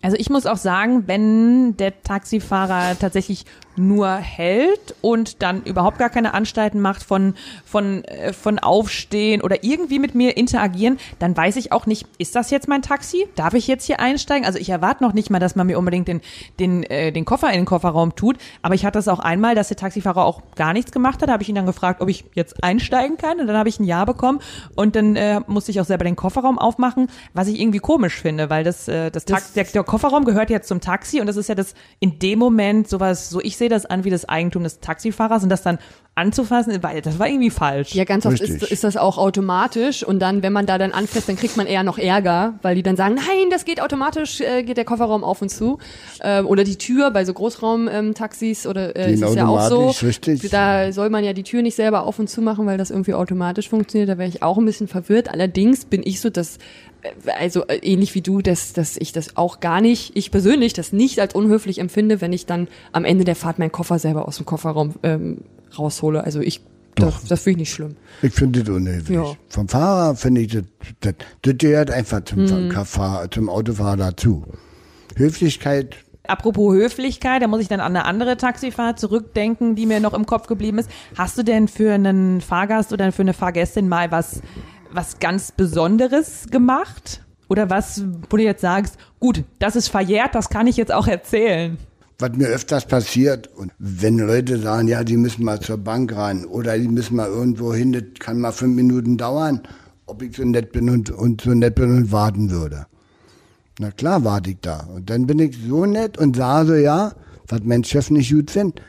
Also 0.00 0.16
ich 0.16 0.30
muss 0.30 0.46
auch 0.46 0.56
sagen, 0.56 1.04
wenn 1.06 1.76
der 1.76 2.02
Taxifahrer 2.02 2.96
tatsächlich 2.98 3.46
nur 3.76 4.14
hält 4.16 4.94
und 5.00 5.42
dann 5.42 5.62
überhaupt 5.62 5.98
gar 5.98 6.10
keine 6.10 6.34
Anstalten 6.34 6.80
macht 6.80 7.02
von, 7.02 7.34
von, 7.64 8.04
äh, 8.04 8.32
von 8.32 8.58
Aufstehen 8.58 9.40
oder 9.40 9.64
irgendwie 9.64 9.98
mit 9.98 10.14
mir 10.14 10.36
interagieren, 10.36 10.98
dann 11.18 11.36
weiß 11.36 11.56
ich 11.56 11.72
auch 11.72 11.86
nicht, 11.86 12.06
ist 12.18 12.34
das 12.36 12.50
jetzt 12.50 12.68
mein 12.68 12.82
Taxi? 12.82 13.26
Darf 13.34 13.54
ich 13.54 13.66
jetzt 13.66 13.86
hier 13.86 14.00
einsteigen? 14.00 14.44
Also 14.44 14.58
ich 14.58 14.68
erwarte 14.68 15.02
noch 15.02 15.14
nicht 15.14 15.30
mal, 15.30 15.38
dass 15.38 15.56
man 15.56 15.66
mir 15.66 15.78
unbedingt 15.78 16.08
den, 16.08 16.20
den, 16.58 16.82
äh, 16.84 17.12
den 17.12 17.24
Koffer 17.24 17.48
in 17.48 17.60
den 17.60 17.64
Kofferraum 17.64 18.14
tut, 18.14 18.36
aber 18.60 18.74
ich 18.74 18.84
hatte 18.84 18.98
es 18.98 19.08
auch 19.08 19.20
einmal, 19.20 19.54
dass 19.54 19.68
der 19.68 19.76
Taxifahrer 19.76 20.24
auch 20.24 20.42
gar 20.54 20.72
nichts 20.72 20.92
gemacht 20.92 21.22
hat. 21.22 21.28
Da 21.28 21.32
habe 21.32 21.42
ich 21.42 21.48
ihn 21.48 21.54
dann 21.54 21.66
gefragt, 21.66 22.00
ob 22.00 22.08
ich 22.08 22.24
jetzt 22.34 22.62
einsteigen 22.62 23.16
kann 23.16 23.40
und 23.40 23.46
dann 23.46 23.56
habe 23.56 23.68
ich 23.68 23.80
ein 23.80 23.84
Ja 23.84 24.04
bekommen 24.04 24.40
und 24.74 24.81
dann 24.90 25.16
äh, 25.16 25.40
musste 25.46 25.70
ich 25.70 25.80
auch 25.80 25.84
selber 25.84 26.04
den 26.04 26.16
Kofferraum 26.16 26.58
aufmachen, 26.58 27.08
was 27.34 27.48
ich 27.48 27.60
irgendwie 27.60 27.78
komisch 27.78 28.20
finde, 28.20 28.50
weil 28.50 28.64
das, 28.64 28.88
äh, 28.88 29.10
das, 29.10 29.24
Tax 29.24 29.52
der, 29.52 29.64
der 29.64 29.84
Kofferraum 29.84 30.24
gehört 30.24 30.50
jetzt 30.50 30.68
zum 30.68 30.80
Taxi 30.80 31.20
und 31.20 31.26
das 31.26 31.36
ist 31.36 31.48
ja 31.48 31.54
das 31.54 31.74
in 32.00 32.18
dem 32.18 32.38
Moment 32.38 32.88
sowas, 32.88 33.30
so 33.30 33.40
ich 33.40 33.56
sehe 33.56 33.68
das 33.68 33.86
an 33.86 34.04
wie 34.04 34.10
das 34.10 34.28
Eigentum 34.28 34.64
des 34.64 34.80
Taxifahrers 34.80 35.42
und 35.42 35.48
das 35.48 35.62
dann 35.62 35.78
anzufassen, 36.14 36.82
weil 36.82 37.00
das 37.00 37.18
war 37.18 37.26
irgendwie 37.26 37.48
falsch. 37.48 37.94
Ja, 37.94 38.04
ganz 38.04 38.26
oft 38.26 38.38
ist, 38.40 38.62
ist 38.62 38.84
das 38.84 38.98
auch 38.98 39.16
automatisch 39.16 40.04
und 40.04 40.18
dann, 40.18 40.42
wenn 40.42 40.52
man 40.52 40.66
da 40.66 40.76
dann 40.76 40.92
anfasst, 40.92 41.26
dann 41.26 41.36
kriegt 41.36 41.56
man 41.56 41.66
eher 41.66 41.84
noch 41.84 41.96
Ärger, 41.96 42.58
weil 42.60 42.74
die 42.74 42.82
dann 42.82 42.96
sagen, 42.96 43.14
nein, 43.14 43.48
das 43.50 43.64
geht 43.64 43.80
automatisch, 43.80 44.42
äh, 44.42 44.62
geht 44.62 44.76
der 44.76 44.84
Kofferraum 44.84 45.24
auf 45.24 45.40
und 45.40 45.48
zu. 45.48 45.78
Ähm, 46.22 46.46
oder 46.46 46.64
die 46.64 46.76
Tür 46.76 47.10
bei 47.12 47.24
so 47.24 47.32
Großraumtaxis 47.32 48.66
oder 48.66 48.94
äh, 48.94 49.14
ist 49.14 49.22
es 49.22 49.34
ja 49.34 49.46
auch 49.46 49.66
so. 49.68 49.88
richtig. 50.06 50.50
Da 50.50 50.92
soll 50.92 51.08
man 51.08 51.24
ja 51.24 51.32
die 51.32 51.44
Tür 51.44 51.62
nicht 51.62 51.76
selber 51.76 52.02
auf 52.02 52.18
und 52.18 52.28
zu 52.28 52.42
machen, 52.42 52.66
weil 52.66 52.76
das 52.76 52.90
irgendwie 52.90 53.14
automatisch 53.14 53.70
funktioniert. 53.70 54.10
Da 54.10 54.18
wäre 54.18 54.28
ich 54.28 54.42
auch 54.42 54.58
ein 54.58 54.66
bisschen 54.66 54.88
verwirrt. 54.88 55.30
Allerdings 55.30 55.86
bin 55.86 56.02
ich 56.04 56.20
so, 56.20 56.28
dass 56.28 56.58
äh, 57.00 57.30
also 57.40 57.66
äh, 57.68 57.76
ähnlich 57.76 58.14
wie 58.14 58.20
du, 58.20 58.42
dass, 58.42 58.74
dass 58.74 58.98
ich 58.98 59.12
das 59.12 59.38
auch 59.38 59.60
gar 59.60 59.80
nicht, 59.80 60.14
ich 60.14 60.30
persönlich 60.30 60.74
das 60.74 60.92
nicht 60.92 61.20
als 61.20 61.34
unhöflich 61.34 61.78
empfinde, 61.78 62.20
wenn 62.20 62.34
ich 62.34 62.44
dann 62.44 62.68
am 62.92 63.06
Ende 63.06 63.24
der 63.24 63.34
Fahrt 63.34 63.58
meinen 63.58 63.72
Koffer 63.72 63.98
selber 63.98 64.28
aus 64.28 64.36
dem 64.36 64.44
Kofferraum 64.44 64.96
ähm, 65.02 65.38
raushole. 65.78 66.22
Also 66.24 66.40
ich, 66.40 66.60
das, 66.94 67.24
das 67.24 67.42
finde 67.42 67.62
ich 67.62 67.68
nicht 67.68 67.74
schlimm. 67.74 67.96
Ich 68.22 68.32
finde 68.34 68.62
das 68.62 68.68
unhöflich. 68.74 69.16
Ja. 69.16 69.34
Vom 69.48 69.68
Fahrer 69.68 70.14
finde 70.16 70.40
ich 70.42 70.52
das, 70.52 70.62
das, 71.00 71.14
das 71.42 71.54
gehört 71.58 71.90
einfach 71.90 72.24
zum, 72.24 72.46
Fahr- 72.84 73.30
zum 73.30 73.48
Autofahrer 73.48 73.96
dazu. 73.96 74.44
Höflichkeit, 75.16 75.96
Apropos 76.24 76.72
Höflichkeit, 76.74 77.42
da 77.42 77.48
muss 77.48 77.60
ich 77.60 77.66
dann 77.68 77.80
an 77.80 77.96
eine 77.96 78.04
andere 78.04 78.36
Taxifahrt 78.36 79.00
zurückdenken, 79.00 79.74
die 79.74 79.86
mir 79.86 79.98
noch 79.98 80.14
im 80.14 80.24
Kopf 80.24 80.46
geblieben 80.46 80.78
ist. 80.78 80.88
Hast 81.18 81.36
du 81.36 81.42
denn 81.42 81.66
für 81.66 81.92
einen 81.92 82.40
Fahrgast 82.40 82.92
oder 82.92 83.10
für 83.10 83.22
eine 83.22 83.34
Fahrgästin 83.34 83.88
mal 83.88 84.12
was, 84.12 84.40
was 84.92 85.18
ganz 85.18 85.50
Besonderes 85.50 86.46
gemacht? 86.48 87.22
Oder 87.48 87.70
was, 87.70 88.04
wo 88.30 88.36
du 88.36 88.44
jetzt 88.44 88.60
sagst, 88.60 88.98
gut, 89.18 89.42
das 89.58 89.74
ist 89.74 89.88
verjährt, 89.88 90.36
das 90.36 90.48
kann 90.48 90.68
ich 90.68 90.76
jetzt 90.76 90.94
auch 90.94 91.08
erzählen. 91.08 91.76
Was 92.22 92.32
mir 92.36 92.46
öfters 92.46 92.86
passiert, 92.86 93.50
und 93.54 93.72
wenn 93.78 94.16
Leute 94.18 94.58
sagen, 94.58 94.88
ja, 94.88 95.04
die 95.04 95.16
müssen 95.16 95.44
mal 95.44 95.60
zur 95.60 95.76
Bank 95.76 96.14
rein 96.14 96.44
oder 96.46 96.78
die 96.78 96.88
müssen 96.88 97.16
mal 97.16 97.28
irgendwo 97.28 97.74
hin, 97.74 97.92
das 97.92 98.04
kann 98.20 98.40
mal 98.40 98.52
fünf 98.52 98.76
Minuten 98.76 99.18
dauern, 99.18 99.60
ob 100.06 100.22
ich 100.22 100.36
so 100.36 100.44
nett 100.44 100.72
bin 100.72 100.88
und, 100.88 101.10
und 101.10 101.40
so 101.40 101.52
nett 101.52 101.74
bin 101.74 101.96
und 101.96 102.12
warten 102.12 102.50
würde. 102.50 102.86
Na 103.78 103.90
klar 103.90 104.24
warte 104.24 104.50
ich 104.50 104.58
da. 104.60 104.88
Und 104.94 105.10
dann 105.10 105.26
bin 105.26 105.38
ich 105.40 105.58
so 105.68 105.84
nett 105.84 106.16
und 106.16 106.36
sage 106.36 106.68
so, 106.68 106.74
ja, 106.74 107.12
was 107.48 107.60
mein 107.64 107.84
Chef 107.84 108.10
nicht 108.10 108.32
gut 108.32 108.50
findet. 108.50 108.80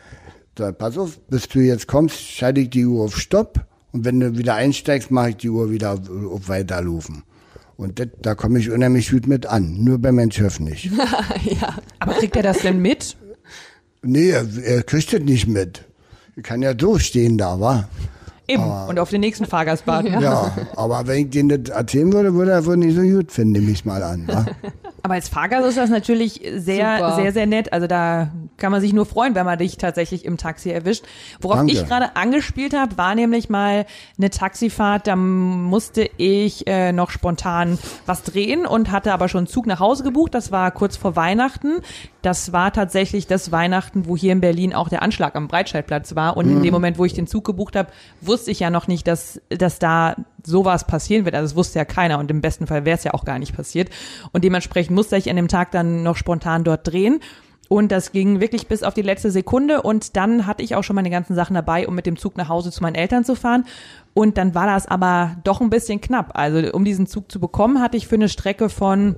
So, 0.57 0.71
pass 0.71 0.97
auf, 0.97 1.19
bis 1.29 1.47
du 1.47 1.59
jetzt 1.59 1.87
kommst, 1.87 2.21
schalte 2.21 2.61
ich 2.61 2.69
die 2.69 2.85
Uhr 2.85 3.05
auf 3.05 3.17
Stopp 3.17 3.65
und 3.91 4.05
wenn 4.05 4.19
du 4.19 4.37
wieder 4.37 4.53
einsteigst, 4.55 5.09
mache 5.09 5.31
ich 5.31 5.37
die 5.37 5.49
Uhr 5.49 5.71
wieder 5.71 5.93
auf, 5.93 6.01
auf 6.09 6.47
Weiterlaufen. 6.47 7.23
Und 7.75 7.99
das, 7.99 8.07
da 8.21 8.35
komme 8.35 8.59
ich 8.59 8.69
unheimlich 8.69 9.09
gut 9.09 9.27
mit 9.27 9.47
an, 9.47 9.83
nur 9.83 9.97
bei 9.97 10.11
meinem 10.11 10.31
Chef 10.31 10.59
nicht. 10.59 10.85
ja. 11.43 11.75
Aber 11.99 12.13
kriegt 12.13 12.35
er 12.35 12.43
das 12.43 12.59
denn 12.59 12.79
mit? 12.79 13.17
Nee, 14.03 14.29
er, 14.29 14.45
er 14.63 14.83
kriegt 14.83 15.13
das 15.13 15.21
nicht 15.21 15.47
mit. 15.47 15.85
Ich 16.35 16.43
kann 16.43 16.61
ja 16.61 16.73
so 16.77 16.99
stehen 16.99 17.37
da, 17.37 17.59
wa? 17.59 17.87
Eben. 18.47 18.63
Und 18.63 18.99
auf 18.99 19.09
den 19.09 19.21
nächsten 19.21 19.45
Fahrgast 19.45 19.87
warten. 19.87 20.19
Ja, 20.21 20.53
aber 20.75 21.07
wenn 21.07 21.25
ich 21.25 21.29
den 21.29 21.47
das 21.49 21.73
erzählen 21.73 22.11
würde, 22.11 22.33
würde 22.33 22.51
er 22.51 22.65
wohl 22.65 22.75
nicht 22.75 22.95
so 22.95 23.01
gut 23.01 23.31
finden, 23.31 23.53
nehme 23.53 23.71
ich 23.71 23.85
mal 23.85 24.03
an. 24.03 24.27
Wa? 24.27 24.45
Aber 25.01 25.13
als 25.13 25.29
Fahrgast 25.29 25.67
ist 25.67 25.77
das 25.77 25.89
natürlich 25.89 26.41
sehr, 26.57 26.97
Super. 26.97 27.15
sehr, 27.15 27.31
sehr 27.31 27.45
nett. 27.45 27.71
Also 27.71 27.87
da 27.87 28.31
kann 28.57 28.71
man 28.71 28.81
sich 28.81 28.93
nur 28.93 29.05
freuen, 29.05 29.35
wenn 29.35 29.45
man 29.45 29.57
dich 29.57 29.77
tatsächlich 29.77 30.25
im 30.25 30.37
Taxi 30.37 30.69
erwischt. 30.69 31.05
Worauf 31.41 31.57
Danke. 31.57 31.73
ich 31.73 31.85
gerade 31.85 32.15
angespielt 32.15 32.73
habe, 32.75 32.97
war 32.97 33.15
nämlich 33.15 33.49
mal 33.49 33.85
eine 34.17 34.29
Taxifahrt. 34.29 35.07
Da 35.07 35.15
musste 35.15 36.09
ich 36.17 36.67
äh, 36.67 36.91
noch 36.91 37.09
spontan 37.09 37.77
was 38.05 38.23
drehen 38.23 38.65
und 38.65 38.91
hatte 38.91 39.13
aber 39.13 39.27
schon 39.27 39.39
einen 39.39 39.47
Zug 39.47 39.65
nach 39.65 39.79
Hause 39.79 40.03
gebucht. 40.03 40.33
Das 40.33 40.51
war 40.51 40.71
kurz 40.71 40.97
vor 40.97 41.15
Weihnachten. 41.15 41.81
Das 42.21 42.53
war 42.53 42.71
tatsächlich 42.71 43.27
das 43.27 43.51
Weihnachten, 43.51 44.07
wo 44.07 44.15
hier 44.15 44.31
in 44.31 44.41
Berlin 44.41 44.73
auch 44.73 44.87
der 44.87 45.01
Anschlag 45.01 45.35
am 45.35 45.47
Breitscheidplatz 45.47 46.15
war. 46.15 46.37
Und 46.37 46.49
in 46.49 46.63
dem 46.63 46.73
Moment, 46.73 46.97
wo 46.97 47.05
ich 47.05 47.13
den 47.13 47.27
Zug 47.27 47.43
gebucht 47.43 47.75
habe, 47.75 47.89
wusste 48.21 48.51
ich 48.51 48.61
ja 48.61 48.69
noch 48.69 48.87
nicht, 48.87 49.07
dass, 49.07 49.41
dass 49.49 49.79
da 49.79 50.15
sowas 50.45 50.85
passieren 50.85 51.25
wird. 51.25 51.35
Also 51.35 51.49
das 51.49 51.55
wusste 51.55 51.79
ja 51.79 51.85
keiner 51.85 52.19
und 52.19 52.31
im 52.31 52.41
besten 52.41 52.67
Fall 52.67 52.85
wäre 52.85 52.97
es 52.97 53.03
ja 53.03 53.13
auch 53.13 53.25
gar 53.25 53.39
nicht 53.39 53.55
passiert. 53.55 53.89
Und 54.31 54.43
dementsprechend 54.43 54.95
musste 54.95 55.17
ich 55.17 55.29
an 55.29 55.35
dem 55.35 55.47
Tag 55.47 55.71
dann 55.71 56.03
noch 56.03 56.15
spontan 56.15 56.63
dort 56.63 56.87
drehen. 56.87 57.19
Und 57.73 57.91
das 57.91 58.12
ging 58.12 58.39
wirklich 58.39 58.67
bis 58.67 58.83
auf 58.83 58.93
die 58.93 59.01
letzte 59.01 59.31
Sekunde. 59.31 59.81
Und 59.81 60.15
dann 60.15 60.45
hatte 60.45 60.62
ich 60.62 60.75
auch 60.75 60.83
schon 60.83 60.95
meine 60.95 61.09
ganzen 61.09 61.33
Sachen 61.33 61.55
dabei, 61.55 61.88
um 61.88 61.95
mit 61.95 62.05
dem 62.05 62.17
Zug 62.17 62.38
nach 62.38 62.47
Hause 62.47 62.69
zu 62.69 62.83
meinen 62.83 62.93
Eltern 62.93 63.25
zu 63.25 63.33
fahren. 63.36 63.65
Und 64.13 64.38
dann 64.38 64.53
war 64.53 64.67
das 64.67 64.86
aber 64.86 65.38
doch 65.43 65.59
ein 65.59 65.71
bisschen 65.71 65.99
knapp. 65.99 66.38
Also 66.38 66.71
um 66.71 66.86
diesen 66.86 67.07
Zug 67.07 67.31
zu 67.31 67.39
bekommen, 67.39 67.81
hatte 67.81 67.97
ich 67.97 68.07
für 68.07 68.13
eine 68.13 68.29
Strecke 68.29 68.69
von 68.69 69.15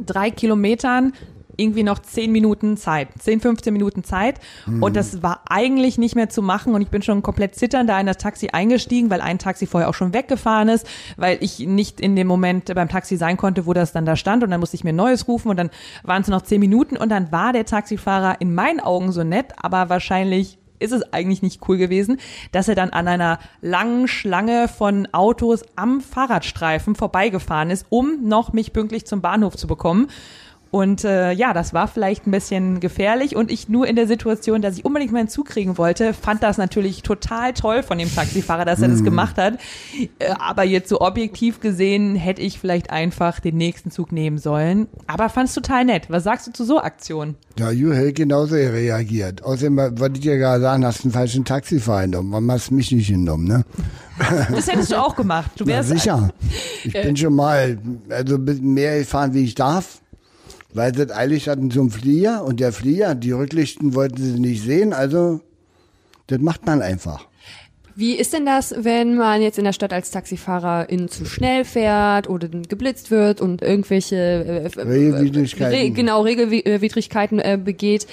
drei 0.00 0.30
Kilometern 0.30 1.12
irgendwie 1.58 1.82
noch 1.82 1.98
zehn 1.98 2.32
Minuten 2.32 2.76
Zeit, 2.76 3.08
10, 3.18 3.40
15 3.40 3.72
Minuten 3.72 4.04
Zeit. 4.04 4.40
Und 4.80 4.96
das 4.96 5.22
war 5.22 5.42
eigentlich 5.48 5.98
nicht 5.98 6.14
mehr 6.14 6.28
zu 6.30 6.40
machen. 6.40 6.74
Und 6.74 6.82
ich 6.82 6.88
bin 6.88 7.02
schon 7.02 7.22
komplett 7.22 7.56
zitternd 7.56 7.90
da 7.90 8.00
in 8.00 8.06
das 8.06 8.16
Taxi 8.16 8.48
eingestiegen, 8.52 9.10
weil 9.10 9.20
ein 9.20 9.38
Taxi 9.38 9.66
vorher 9.66 9.88
auch 9.90 9.94
schon 9.94 10.14
weggefahren 10.14 10.68
ist, 10.68 10.86
weil 11.16 11.38
ich 11.40 11.58
nicht 11.58 12.00
in 12.00 12.16
dem 12.16 12.28
Moment 12.28 12.72
beim 12.74 12.88
Taxi 12.88 13.16
sein 13.16 13.36
konnte, 13.36 13.66
wo 13.66 13.72
das 13.72 13.92
dann 13.92 14.06
da 14.06 14.16
stand. 14.16 14.44
Und 14.44 14.50
dann 14.50 14.60
musste 14.60 14.76
ich 14.76 14.84
mir 14.84 14.90
ein 14.90 14.96
neues 14.96 15.28
rufen 15.28 15.48
und 15.50 15.56
dann 15.56 15.70
waren 16.04 16.22
es 16.22 16.28
noch 16.28 16.42
zehn 16.42 16.60
Minuten. 16.60 16.96
Und 16.96 17.10
dann 17.10 17.32
war 17.32 17.52
der 17.52 17.66
Taxifahrer 17.66 18.40
in 18.40 18.54
meinen 18.54 18.80
Augen 18.80 19.12
so 19.12 19.24
nett, 19.24 19.52
aber 19.60 19.88
wahrscheinlich 19.88 20.58
ist 20.80 20.92
es 20.92 21.12
eigentlich 21.12 21.42
nicht 21.42 21.68
cool 21.68 21.76
gewesen, 21.76 22.18
dass 22.52 22.68
er 22.68 22.74
dann 22.74 22.90
an 22.90 23.08
einer 23.08 23.38
langen 23.60 24.08
Schlange 24.08 24.68
von 24.68 25.08
Autos 25.12 25.64
am 25.76 26.00
Fahrradstreifen 26.00 26.94
vorbeigefahren 26.94 27.70
ist, 27.70 27.86
um 27.88 28.28
noch 28.28 28.52
mich 28.52 28.72
pünktlich 28.72 29.06
zum 29.06 29.20
Bahnhof 29.20 29.56
zu 29.56 29.66
bekommen. 29.66 30.08
Und 30.70 31.04
äh, 31.04 31.32
ja, 31.32 31.54
das 31.54 31.72
war 31.72 31.88
vielleicht 31.88 32.26
ein 32.26 32.30
bisschen 32.30 32.80
gefährlich 32.80 33.36
und 33.36 33.50
ich 33.50 33.68
nur 33.68 33.86
in 33.86 33.96
der 33.96 34.06
Situation, 34.06 34.60
dass 34.60 34.76
ich 34.76 34.84
unbedingt 34.84 35.12
meinen 35.12 35.28
Zug 35.28 35.46
kriegen 35.46 35.78
wollte, 35.78 36.12
fand 36.12 36.42
das 36.42 36.58
natürlich 36.58 37.02
total 37.02 37.54
toll 37.54 37.82
von 37.82 37.98
dem 37.98 38.14
Taxifahrer, 38.14 38.64
dass 38.64 38.82
er 38.82 38.88
das 38.88 39.02
gemacht 39.02 39.38
hat. 39.38 39.54
Äh, 40.18 40.34
aber 40.38 40.64
jetzt 40.64 40.88
so 40.88 41.00
objektiv 41.00 41.60
gesehen 41.60 42.16
hätte 42.16 42.42
ich 42.42 42.58
vielleicht 42.58 42.90
einfach 42.90 43.40
den 43.40 43.56
nächsten 43.56 43.90
Zug 43.90 44.12
nehmen 44.12 44.38
sollen. 44.38 44.88
Aber 45.06 45.28
fand's 45.28 45.54
total 45.54 45.84
nett. 45.84 46.10
Was 46.10 46.24
sagst 46.24 46.46
du 46.46 46.52
zu 46.52 46.64
so 46.64 46.80
Aktionen? 46.80 47.36
Ja, 47.58 47.70
Ju 47.70 47.92
hätte 47.92 48.12
genauso 48.12 48.54
reagiert. 48.54 49.42
Außerdem 49.42 49.76
wollte 49.98 50.16
ich 50.16 50.20
dir 50.20 50.36
gerade 50.36 50.60
sagen, 50.60 50.84
hast 50.84 51.04
einen 51.04 51.12
falschen 51.12 51.44
Taxifahrer 51.44 52.02
genommen. 52.02 52.32
Warum 52.32 52.50
hast 52.52 52.70
du 52.70 52.74
mich 52.74 52.92
nicht 52.92 53.08
genommen, 53.08 53.44
ne? 53.44 53.64
Das 54.50 54.66
hättest 54.66 54.92
du 54.92 55.00
auch 55.00 55.14
gemacht. 55.14 55.52
Du 55.56 55.66
wärst 55.66 55.90
sicher. 55.90 56.30
Ich 56.84 56.92
bin 56.92 57.16
schon 57.16 57.34
mal 57.34 57.78
also 58.08 58.36
ein 58.36 58.44
bisschen 58.44 58.72
mehr 58.72 58.98
gefahren, 58.98 59.34
wie 59.34 59.44
ich 59.44 59.54
darf. 59.54 60.00
Weil 60.72 60.94
sie 60.94 61.14
eilig 61.14 61.48
hatten 61.48 61.70
zum 61.70 61.90
Flieger 61.90 62.44
und 62.44 62.60
der 62.60 62.72
Flieger, 62.72 63.14
die 63.14 63.32
Rücklichten 63.32 63.94
wollten 63.94 64.22
sie 64.22 64.40
nicht 64.40 64.62
sehen, 64.62 64.92
also 64.92 65.40
das 66.26 66.38
macht 66.40 66.66
man 66.66 66.82
einfach. 66.82 67.26
Wie 67.98 68.14
ist 68.14 68.32
denn 68.32 68.46
das, 68.46 68.72
wenn 68.78 69.16
man 69.16 69.42
jetzt 69.42 69.58
in 69.58 69.64
der 69.64 69.72
Stadt 69.72 69.92
als 69.92 70.12
Taxifahrer 70.12 70.88
in 70.88 71.08
zu 71.08 71.24
schnell 71.24 71.64
fährt 71.64 72.30
oder 72.30 72.46
geblitzt 72.46 73.10
wird 73.10 73.40
und 73.40 73.60
irgendwelche 73.60 74.14
äh, 74.14 74.62
äh, 74.62 74.80
Regelwidrigkeiten. 74.80 75.76
Re 75.76 75.90
genau 75.90 76.22
Regelwidrigkeiten 76.22 77.40
äh, 77.40 77.58
begeht? 77.60 78.06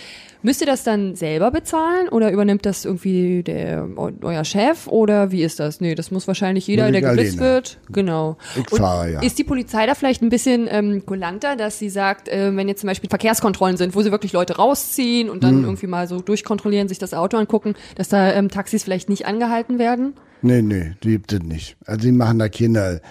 Müsst 0.45 0.61
ihr 0.61 0.67
das 0.67 0.83
dann 0.83 1.15
selber 1.15 1.49
bezahlen 1.49 2.07
oder 2.07 2.31
übernimmt 2.31 2.67
das 2.67 2.85
irgendwie 2.85 3.41
der 3.41 3.87
euer 4.21 4.45
Chef 4.45 4.85
oder 4.85 5.31
wie 5.31 5.41
ist 5.41 5.59
das? 5.59 5.81
Nee, 5.81 5.95
das 5.95 6.11
muss 6.11 6.27
wahrscheinlich 6.27 6.67
jeder, 6.67 6.91
der 6.91 7.01
geblitzt 7.01 7.39
wird. 7.39 7.79
Genau. 7.89 8.37
Ich 8.55 8.71
Und 8.71 8.77
fahre, 8.77 9.11
ja. 9.13 9.21
Ist 9.23 9.39
die 9.39 9.43
Polizei 9.43 9.87
da 9.87 9.95
vielleicht 9.95 10.21
ein 10.21 10.29
bisschen 10.29 10.67
ähm, 10.69 11.03
kulanter, 11.03 11.55
dass 11.55 11.79
sie 11.79 11.89
sagt, 11.89 12.29
äh, 12.29 12.55
wenn 12.55 12.67
jetzt 12.67 12.81
zum 12.81 12.87
Beispiel 12.89 13.09
Verkehrskontrollen 13.09 13.77
sind, 13.77 13.95
wo 13.95 14.03
sie 14.03 14.11
wirklich 14.11 14.33
Leute 14.33 14.57
rausziehen 14.57 15.31
und 15.31 15.43
dann 15.43 15.63
irgendwie 15.63 15.87
mal 15.87 16.07
so 16.07 16.19
durchkontrollieren, 16.19 16.89
sich 16.89 16.99
das 16.99 17.15
Auto 17.15 17.37
angucken, 17.37 17.73
dass 17.95 18.09
da 18.09 18.31
ähm, 18.31 18.51
Taxis 18.51 18.83
vielleicht 18.83 19.09
nicht 19.09 19.25
angehalten 19.25 19.79
werden? 19.79 20.13
Nee, 20.43 20.61
nee, 20.61 20.93
die 21.03 21.09
gibt 21.09 21.33
es 21.33 21.39
nicht. 21.41 21.75
Also 21.87 22.01
die 22.01 22.11
machen 22.11 22.37
da 22.37 22.49
Kinder, 22.49 23.01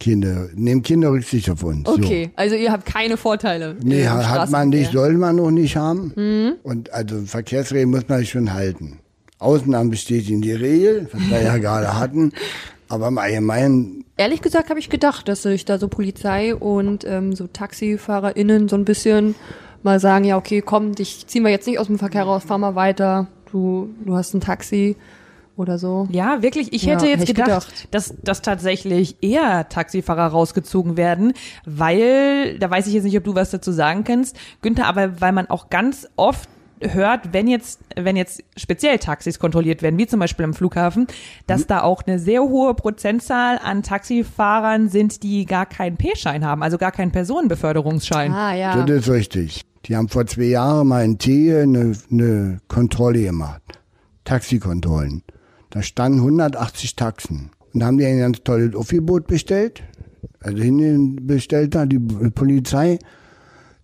Kinder, 0.00 0.48
nehmen 0.54 0.82
Kinder 0.82 1.10
Rücksicht 1.10 1.50
auf 1.50 1.62
uns. 1.64 1.88
Okay, 1.88 2.30
also 2.36 2.54
ihr 2.54 2.70
habt 2.70 2.86
keine 2.86 3.16
Vorteile. 3.16 3.76
So. 3.80 3.86
Nee, 3.86 4.06
hat 4.06 4.50
man 4.50 4.68
nicht, 4.68 4.92
soll 4.92 5.14
man 5.14 5.40
auch 5.40 5.50
nicht 5.50 5.76
haben. 5.76 6.12
Mhm. 6.14 6.52
Und 6.62 6.92
also 6.92 7.22
Verkehrsregeln 7.22 7.90
muss 7.90 8.08
man 8.08 8.20
sich 8.20 8.30
schon 8.30 8.52
halten. 8.52 9.00
Ausnahmen 9.38 9.90
bestätigen 9.90 10.40
die 10.40 10.52
Regel, 10.52 11.08
was 11.12 11.30
wir 11.30 11.42
ja 11.42 11.56
gerade 11.58 11.98
hatten. 11.98 12.32
Aber 12.88 13.08
im 13.08 13.18
Allgemeinen, 13.18 14.04
Ehrlich 14.18 14.42
gesagt 14.42 14.68
habe 14.68 14.80
ich 14.80 14.90
gedacht, 14.90 15.28
dass 15.28 15.42
sich 15.42 15.64
da 15.64 15.78
so 15.78 15.86
Polizei 15.86 16.52
und 16.52 17.04
ähm, 17.04 17.36
so 17.36 17.46
TaxifahrerInnen 17.46 18.68
so 18.68 18.74
ein 18.74 18.84
bisschen 18.84 19.36
mal 19.84 20.00
sagen, 20.00 20.24
ja 20.24 20.36
okay, 20.36 20.60
komm, 20.60 20.96
dich 20.96 21.28
ziehen 21.28 21.44
wir 21.44 21.52
jetzt 21.52 21.68
nicht 21.68 21.78
aus 21.78 21.86
dem 21.86 22.00
Verkehr 22.00 22.24
raus, 22.24 22.42
fahr 22.44 22.58
mal 22.58 22.74
weiter, 22.74 23.28
du, 23.52 23.90
du 24.04 24.16
hast 24.16 24.34
ein 24.34 24.40
Taxi 24.40 24.96
oder 25.58 25.78
so. 25.78 26.06
Ja, 26.10 26.42
wirklich. 26.42 26.72
Ich 26.72 26.84
Ja, 26.84 26.94
hätte 26.94 27.06
jetzt 27.06 27.20
hätte 27.20 27.32
ich 27.32 27.36
gedacht, 27.36 27.66
gedacht. 27.68 27.88
dass, 27.90 28.14
dass 28.22 28.42
tatsächlich 28.42 29.16
eher 29.22 29.68
Taxifahrer 29.68 30.26
rausgezogen 30.26 30.96
werden, 30.96 31.32
weil, 31.66 32.58
da 32.58 32.70
weiß 32.70 32.86
ich 32.86 32.94
jetzt 32.94 33.04
nicht, 33.04 33.16
ob 33.16 33.24
du 33.24 33.34
was 33.34 33.50
dazu 33.50 33.72
sagen 33.72 34.04
kannst, 34.04 34.36
Günther, 34.62 34.86
aber 34.86 35.20
weil 35.20 35.32
man 35.32 35.48
auch 35.50 35.70
ganz 35.70 36.08
oft 36.16 36.48
hört, 36.80 37.32
wenn 37.32 37.48
jetzt, 37.48 37.80
wenn 37.96 38.16
jetzt 38.16 38.42
speziell 38.56 38.98
Taxis 38.98 39.38
kontrolliert 39.38 39.82
werden, 39.82 39.98
wie 39.98 40.06
zum 40.06 40.20
Beispiel 40.20 40.44
am 40.44 40.54
Flughafen, 40.54 41.06
dass 41.46 41.66
da 41.66 41.82
auch 41.82 42.02
eine 42.06 42.18
sehr 42.18 42.42
hohe 42.42 42.74
Prozentzahl 42.74 43.58
an 43.58 43.82
Taxifahrern 43.82 44.88
sind, 44.88 45.22
die 45.22 45.44
gar 45.44 45.66
keinen 45.66 45.96
P-Schein 45.96 46.44
haben, 46.44 46.62
also 46.62 46.78
gar 46.78 46.92
keinen 46.92 47.10
Personenbeförderungsschein. 47.10 48.32
Ah 48.32 48.54
ja. 48.54 48.84
das 48.84 49.00
ist 49.00 49.10
richtig. 49.10 49.62
Die 49.86 49.96
haben 49.96 50.08
vor 50.08 50.26
zwei 50.26 50.44
Jahren 50.44 50.88
mal 50.88 51.04
in 51.04 51.18
Tegel 51.18 51.62
eine, 51.62 51.92
eine 52.10 52.58
Kontrolle 52.68 53.22
gemacht. 53.22 53.62
Taxikontrollen. 54.24 55.22
Da 55.70 55.82
standen 55.82 56.18
180 56.18 56.96
Taxen. 56.96 57.50
Und 57.72 57.80
da 57.80 57.86
haben 57.86 57.98
die 57.98 58.06
ein 58.06 58.18
ganz 58.18 58.42
tolles 58.42 58.74
Aufgebot 58.74 59.26
bestellt. 59.26 59.82
Also 60.40 60.62
hinten 60.62 61.26
bestellt 61.26 61.74
da 61.74 61.84
die 61.84 61.98
Polizei, 61.98 62.98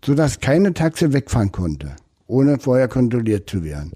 sodass 0.04 0.40
keine 0.40 0.72
Taxe 0.72 1.12
wegfahren 1.12 1.52
konnte, 1.52 1.96
ohne 2.26 2.58
vorher 2.58 2.88
kontrolliert 2.88 3.50
zu 3.50 3.64
werden. 3.64 3.92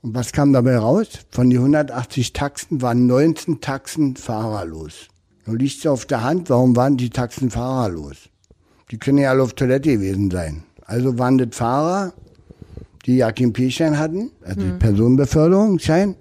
Und 0.00 0.14
was 0.14 0.32
kam 0.32 0.52
dabei 0.52 0.78
raus? 0.78 1.08
Von 1.30 1.50
den 1.50 1.58
180 1.58 2.32
Taxen 2.32 2.82
waren 2.82 3.06
19 3.06 3.60
Taxen 3.60 4.16
fahrerlos. 4.16 5.08
Nun 5.46 5.58
liegt 5.58 5.78
es 5.78 5.86
auf 5.86 6.06
der 6.06 6.22
Hand, 6.22 6.50
warum 6.50 6.76
waren 6.76 6.96
die 6.96 7.10
Taxen 7.10 7.50
fahrerlos? 7.50 8.28
Die 8.90 8.98
können 8.98 9.18
ja 9.18 9.30
alle 9.30 9.42
auf 9.42 9.54
Toilette 9.54 9.92
gewesen 9.92 10.30
sein. 10.30 10.64
Also 10.84 11.18
waren 11.18 11.38
das 11.38 11.48
Fahrer, 11.52 12.12
die 13.06 13.16
ja 13.16 13.32
keinen 13.32 13.52
P-Schein 13.52 13.98
hatten, 13.98 14.30
also 14.44 14.60
Personenbeförderungsschein, 14.78 16.16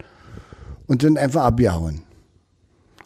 und 0.91 1.01
sind 1.01 1.17
einfach 1.17 1.43
abgehauen. 1.43 2.03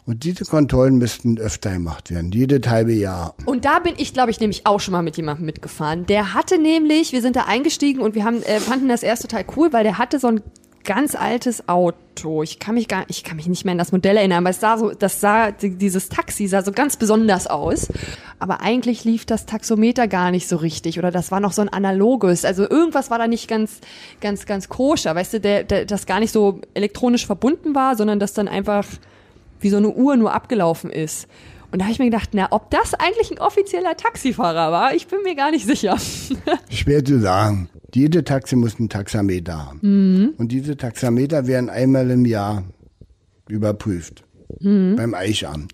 Und 0.08 0.24
diese 0.24 0.44
Kontrollen 0.44 0.98
müssten 0.98 1.38
öfter 1.38 1.72
gemacht 1.72 2.10
werden, 2.10 2.32
jedes 2.32 2.68
halbe 2.68 2.94
Jahr. 2.94 3.36
Und 3.46 3.64
da 3.64 3.78
bin 3.78 3.94
ich, 3.98 4.12
glaube 4.12 4.32
ich, 4.32 4.40
nämlich 4.40 4.66
auch 4.66 4.80
schon 4.80 4.92
mal 4.94 5.04
mit 5.04 5.18
jemandem 5.18 5.46
mitgefahren. 5.46 6.08
Der 6.08 6.34
hatte 6.34 6.58
nämlich, 6.60 7.12
wir 7.12 7.22
sind 7.22 7.36
da 7.36 7.44
eingestiegen 7.44 8.02
und 8.02 8.16
wir 8.16 8.24
haben, 8.24 8.42
äh, 8.42 8.60
fanden 8.60 8.88
das 8.88 9.04
erst 9.04 9.22
total 9.22 9.46
cool, 9.56 9.72
weil 9.72 9.84
der 9.84 10.00
hatte 10.00 10.18
so 10.18 10.30
ein 10.30 10.42
ganz 10.84 11.14
altes 11.14 11.70
Auto. 11.70 11.96
Ich 12.44 12.60
kann 12.60 12.76
mich 12.76 12.88
gar, 12.88 13.06
ich 13.10 13.24
kann 13.24 13.36
mich 13.38 13.48
nicht 13.48 13.66
mehr 13.66 13.74
an 13.74 13.78
das 13.78 13.92
Modell 13.92 14.18
erinnern, 14.18 14.40
aber 14.40 14.50
es 14.50 14.60
sah 14.60 14.78
so, 14.78 14.92
das 14.92 15.20
sah, 15.22 15.52
die- 15.52 15.76
dieses 15.78 16.10
Taxi 16.10 16.48
sah 16.48 16.62
so 16.64 16.72
ganz 16.72 16.98
besonders 16.98 17.48
aus. 17.48 17.88
Aber 18.40 18.62
eigentlich 18.62 19.04
lief 19.04 19.26
das 19.26 19.46
Taxometer 19.46 20.08
gar 20.08 20.32
nicht 20.32 20.48
so 20.48 20.56
richtig 20.58 20.98
oder 21.00 21.12
das 21.12 21.32
war 21.32 21.40
noch 21.40 21.54
so 21.54 21.62
ein 21.62 21.70
analoges. 21.70 22.46
Also 22.46 22.70
irgendwas 22.70 23.10
war 23.12 23.18
da 23.18 23.28
nicht 23.28 23.48
ganz, 23.48 23.80
ganz, 24.22 24.46
ganz 24.46 24.70
koscher. 24.70 25.14
Weißt 25.16 25.34
du, 25.34 25.40
der, 25.40 25.64
der, 25.64 25.86
das 25.86 26.06
gar 26.06 26.20
nicht 26.20 26.32
so 26.32 26.62
elektronisch 26.74 27.26
verbunden 27.26 27.76
war, 27.76 27.96
sondern 27.96 28.20
das 28.20 28.34
dann 28.34 28.48
einfach 28.48 28.86
wie 29.60 29.70
so 29.70 29.78
eine 29.78 29.90
Uhr 29.90 30.16
nur 30.16 30.34
abgelaufen 30.34 30.90
ist. 30.90 31.28
Und 31.72 31.80
da 31.80 31.86
habe 31.86 31.92
ich 31.94 32.00
mir 32.00 32.06
gedacht, 32.06 32.30
na, 32.34 32.48
ob 32.52 32.70
das 32.72 32.94
eigentlich 32.94 33.32
ein 33.32 33.40
offizieller 33.40 33.98
Taxifahrer 33.98 34.72
war, 34.72 34.94
ich 34.94 35.08
bin 35.08 35.22
mir 35.24 35.36
gar 35.36 35.52
nicht 35.52 35.66
sicher. 35.66 35.98
Schwer 36.70 37.04
zu 37.04 37.20
sagen. 37.20 37.70
Jede 37.96 38.26
Taxi 38.26 38.58
muss 38.58 38.78
einen 38.78 38.90
Taxameter 38.90 39.68
haben. 39.68 39.80
Und 40.38 40.52
diese 40.52 40.76
Taxameter 40.76 41.48
werden 41.48 41.70
einmal 41.70 42.12
im 42.12 42.26
Jahr 42.26 42.66
überprüft. 43.48 44.26
Beim 44.98 45.14
Eichamt. 45.14 45.74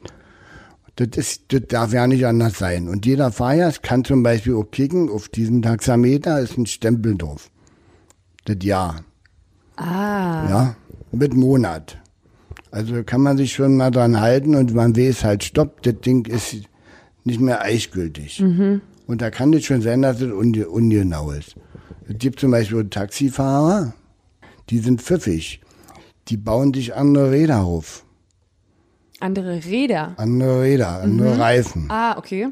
Das, 0.97 1.07
ist, 1.15 1.51
das 1.51 1.61
darf 1.67 1.93
ja 1.93 2.05
nicht 2.05 2.27
anders 2.27 2.59
sein. 2.59 2.89
Und 2.89 3.07
jeder 3.07 3.31
Fahrgast 3.31 3.81
kann 3.81 4.03
zum 4.03 4.21
Beispiel 4.21 4.53
auch 4.53 4.69
klicken, 4.69 5.09
auf 5.09 5.29
diesem 5.29 5.63
Taxameter 5.63 6.39
ist 6.39 6.59
ein 6.59 6.67
Stempel 6.67 7.17
drauf. 7.17 7.49
Das 8.45 8.57
Jahr. 8.61 9.03
Ah. 9.77 10.47
Ja, 10.47 10.75
mit 11.11 11.33
Monat. 11.33 11.97
Also 12.69 13.03
kann 13.03 13.21
man 13.21 13.37
sich 13.37 13.53
schon 13.53 13.77
mal 13.77 13.89
dran 13.89 14.21
halten 14.21 14.53
und 14.53 14.75
man 14.75 14.95
weiß 14.95 15.23
halt, 15.23 15.43
stopp, 15.43 15.81
das 15.81 15.95
Ding 16.01 16.25
ist 16.25 16.55
nicht 17.23 17.39
mehr 17.39 17.61
eichgültig. 17.61 18.39
Und 19.07 19.21
da 19.21 19.31
kann 19.31 19.53
es 19.53 19.65
schon 19.65 19.81
sein, 19.81 20.03
dass 20.03 20.21
es 20.21 20.31
unge 20.31 20.69
ungenau 20.69 21.31
ist. 21.31 21.55
Es 22.11 22.17
gibt 22.17 22.41
zum 22.41 22.51
Beispiel 22.51 22.89
Taxifahrer, 22.89 23.93
die 24.69 24.79
sind 24.79 25.01
pfiffig. 25.01 25.61
Die 26.27 26.35
bauen 26.35 26.73
sich 26.73 26.93
andere 26.93 27.31
Räder 27.31 27.61
auf. 27.61 28.03
Andere 29.21 29.63
Räder. 29.63 30.13
Andere 30.17 30.61
Räder, 30.61 31.01
andere 31.01 31.39
Reifen. 31.39 31.85
Ah, 31.89 32.17
okay. 32.17 32.49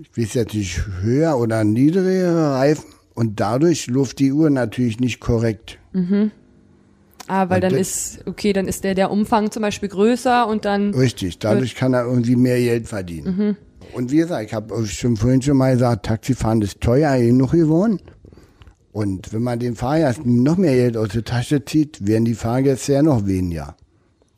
Ich 0.00 0.18
weiß 0.18 0.34
jetzt 0.34 0.54
nicht, 0.54 0.80
höher 1.02 1.38
oder 1.38 1.62
niedrigere 1.62 2.54
Reifen. 2.54 2.86
Und 3.14 3.38
dadurch 3.38 3.86
läuft 3.86 4.18
die 4.18 4.32
Uhr 4.32 4.50
natürlich 4.50 4.98
nicht 4.98 5.20
korrekt. 5.20 5.78
Ah, 7.28 7.48
weil 7.48 7.62
Und 7.62 7.70
dann 7.70 7.74
ist, 7.74 8.26
okay, 8.26 8.52
dann 8.52 8.66
ist 8.66 8.82
der, 8.82 8.96
der 8.96 9.12
Umfang 9.12 9.52
zum 9.52 9.62
Beispiel 9.62 9.88
größer 9.88 10.48
und 10.48 10.64
dann, 10.64 10.94
Richtig, 10.94 11.38
dadurch 11.38 11.76
kann 11.76 11.94
er 11.94 12.06
irgendwie 12.06 12.34
mehr 12.34 12.58
Geld 12.58 12.88
verdienen. 12.88 13.56
Und 13.92 14.10
wie 14.10 14.16
gesagt, 14.16 14.46
ich 14.46 14.54
habe 14.54 14.84
schon 14.86 15.16
vorhin 15.16 15.40
schon 15.42 15.56
mal 15.56 15.74
gesagt, 15.74 16.06
Taxifahren 16.06 16.60
ist 16.60 16.80
teuer 16.80 17.16
genug 17.18 17.52
geworden. 17.52 18.00
Und 18.94 19.32
wenn 19.32 19.42
man 19.42 19.58
den 19.58 19.74
Fahrgästen 19.74 20.44
noch 20.44 20.56
mehr 20.56 20.76
Geld 20.76 20.96
aus 20.96 21.08
der 21.08 21.24
Tasche 21.24 21.64
zieht, 21.64 22.06
werden 22.06 22.24
die 22.24 22.36
Fahrgäste 22.36 22.92
ja 22.92 23.02
noch 23.02 23.26
weniger, 23.26 23.74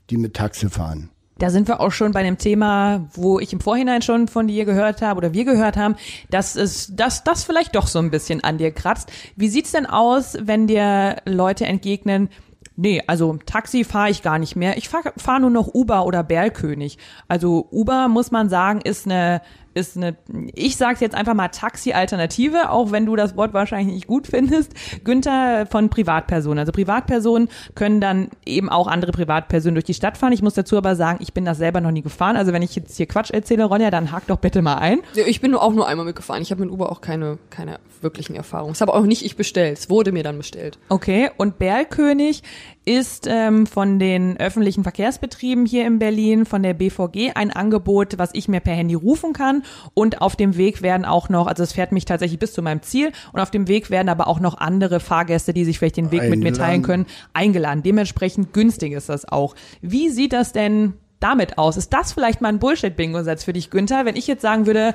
die 0.08 0.16
mit 0.16 0.32
Taxi 0.32 0.70
fahren. 0.70 1.10
Da 1.38 1.50
sind 1.50 1.68
wir 1.68 1.78
auch 1.80 1.92
schon 1.92 2.12
bei 2.12 2.20
einem 2.20 2.38
Thema, 2.38 3.06
wo 3.12 3.38
ich 3.38 3.52
im 3.52 3.60
Vorhinein 3.60 4.00
schon 4.00 4.28
von 4.28 4.48
dir 4.48 4.64
gehört 4.64 5.02
habe 5.02 5.18
oder 5.18 5.34
wir 5.34 5.44
gehört 5.44 5.76
haben, 5.76 5.96
dass 6.30 6.56
es, 6.56 6.90
dass 6.96 7.22
das 7.22 7.44
vielleicht 7.44 7.76
doch 7.76 7.86
so 7.86 7.98
ein 7.98 8.10
bisschen 8.10 8.42
an 8.44 8.56
dir 8.56 8.70
kratzt. 8.70 9.12
Wie 9.36 9.48
sieht's 9.50 9.72
denn 9.72 9.84
aus, 9.84 10.38
wenn 10.40 10.66
dir 10.66 11.16
Leute 11.26 11.66
entgegnen, 11.66 12.30
nee, 12.76 13.02
also 13.06 13.36
Taxi 13.44 13.84
fahre 13.84 14.08
ich 14.08 14.22
gar 14.22 14.38
nicht 14.38 14.56
mehr. 14.56 14.78
Ich 14.78 14.88
fahre 14.88 15.12
fahr 15.18 15.38
nur 15.38 15.50
noch 15.50 15.74
Uber 15.74 16.06
oder 16.06 16.22
Berlkönig. 16.22 16.96
Also 17.28 17.68
Uber, 17.70 18.08
muss 18.08 18.30
man 18.30 18.48
sagen, 18.48 18.80
ist 18.80 19.04
eine 19.04 19.42
ist 19.76 19.96
eine, 19.96 20.16
ich 20.54 20.76
sag's 20.76 21.00
jetzt 21.00 21.14
einfach 21.14 21.34
mal 21.34 21.48
Taxi-Alternative, 21.48 22.70
auch 22.70 22.92
wenn 22.92 23.06
du 23.06 23.14
das 23.14 23.36
Wort 23.36 23.52
wahrscheinlich 23.52 23.94
nicht 23.94 24.06
gut 24.06 24.26
findest. 24.26 24.72
Günther 25.04 25.66
von 25.66 25.90
Privatpersonen. 25.90 26.58
Also 26.58 26.72
Privatpersonen 26.72 27.48
können 27.74 28.00
dann 28.00 28.30
eben 28.44 28.68
auch 28.68 28.86
andere 28.86 29.12
Privatpersonen 29.12 29.74
durch 29.74 29.84
die 29.84 29.94
Stadt 29.94 30.16
fahren. 30.16 30.32
Ich 30.32 30.42
muss 30.42 30.54
dazu 30.54 30.76
aber 30.76 30.96
sagen, 30.96 31.18
ich 31.20 31.34
bin 31.34 31.44
das 31.44 31.58
selber 31.58 31.80
noch 31.80 31.90
nie 31.90 32.02
gefahren. 32.02 32.36
Also 32.36 32.52
wenn 32.52 32.62
ich 32.62 32.74
jetzt 32.74 32.96
hier 32.96 33.06
Quatsch 33.06 33.30
erzähle, 33.30 33.64
Ronja, 33.64 33.90
dann 33.90 34.12
hak 34.12 34.26
doch 34.26 34.38
bitte 34.38 34.62
mal 34.62 34.76
ein. 34.76 35.00
Ich 35.14 35.40
bin 35.40 35.50
nur 35.50 35.62
auch 35.62 35.72
nur 35.72 35.86
einmal 35.86 36.06
mitgefahren. 36.06 36.42
Ich 36.42 36.50
habe 36.50 36.62
mit 36.62 36.70
Uber 36.70 36.90
auch 36.90 37.00
keine, 37.00 37.38
keine 37.50 37.78
wirklichen 38.00 38.34
Erfahrungen. 38.34 38.72
Es 38.72 38.80
habe 38.80 38.94
auch 38.94 39.02
nicht 39.02 39.24
ich 39.24 39.36
bestellt. 39.36 39.78
Es 39.78 39.90
wurde 39.90 40.12
mir 40.12 40.22
dann 40.22 40.38
bestellt. 40.38 40.78
Okay, 40.88 41.30
und 41.36 41.58
Berlkönig 41.58 42.42
ist 42.86 43.26
ähm, 43.28 43.66
von 43.66 43.98
den 43.98 44.38
öffentlichen 44.38 44.84
Verkehrsbetrieben 44.84 45.66
hier 45.66 45.86
in 45.86 45.98
Berlin, 45.98 46.46
von 46.46 46.62
der 46.62 46.72
BVG, 46.72 47.32
ein 47.34 47.50
Angebot, 47.50 48.16
was 48.16 48.30
ich 48.32 48.46
mir 48.46 48.60
per 48.60 48.74
Handy 48.74 48.94
rufen 48.94 49.32
kann. 49.32 49.64
Und 49.92 50.22
auf 50.22 50.36
dem 50.36 50.56
Weg 50.56 50.82
werden 50.82 51.04
auch 51.04 51.28
noch, 51.28 51.48
also 51.48 51.64
es 51.64 51.72
fährt 51.72 51.90
mich 51.90 52.04
tatsächlich 52.04 52.38
bis 52.38 52.52
zu 52.52 52.62
meinem 52.62 52.82
Ziel, 52.82 53.10
und 53.32 53.40
auf 53.40 53.50
dem 53.50 53.66
Weg 53.66 53.90
werden 53.90 54.08
aber 54.08 54.28
auch 54.28 54.38
noch 54.38 54.56
andere 54.58 55.00
Fahrgäste, 55.00 55.52
die 55.52 55.64
sich 55.64 55.78
vielleicht 55.78 55.96
den 55.96 56.12
Weg 56.12 56.30
mit 56.30 56.40
mir 56.40 56.52
teilen 56.52 56.76
Eingeladen. 56.76 56.82
können, 56.82 57.06
eingeladen. 57.32 57.82
Dementsprechend 57.82 58.52
günstig 58.52 58.92
ist 58.92 59.08
das 59.08 59.26
auch. 59.26 59.56
Wie 59.82 60.08
sieht 60.08 60.32
das 60.32 60.52
denn 60.52 60.94
damit 61.18 61.58
aus? 61.58 61.76
Ist 61.76 61.92
das 61.92 62.12
vielleicht 62.12 62.40
mal 62.40 62.50
ein 62.50 62.60
Bullshit-Bingo-Satz 62.60 63.42
für 63.42 63.52
dich, 63.52 63.70
Günther? 63.70 64.04
Wenn 64.04 64.14
ich 64.14 64.28
jetzt 64.28 64.42
sagen 64.42 64.66
würde, 64.66 64.94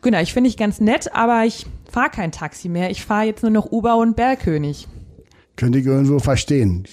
Günther, 0.00 0.22
ich 0.22 0.32
finde 0.32 0.48
dich 0.48 0.56
ganz 0.56 0.80
nett, 0.80 1.14
aber 1.14 1.44
ich 1.44 1.66
fahre 1.90 2.08
kein 2.08 2.32
Taxi 2.32 2.70
mehr, 2.70 2.90
ich 2.90 3.04
fahre 3.04 3.26
jetzt 3.26 3.42
nur 3.42 3.52
noch 3.52 3.70
Uber 3.70 3.96
und 3.96 4.16
Bergkönig. 4.16 4.88
Könnte 5.56 5.80
ich 5.80 5.84
irgendwo 5.84 6.18
verstehen. 6.18 6.86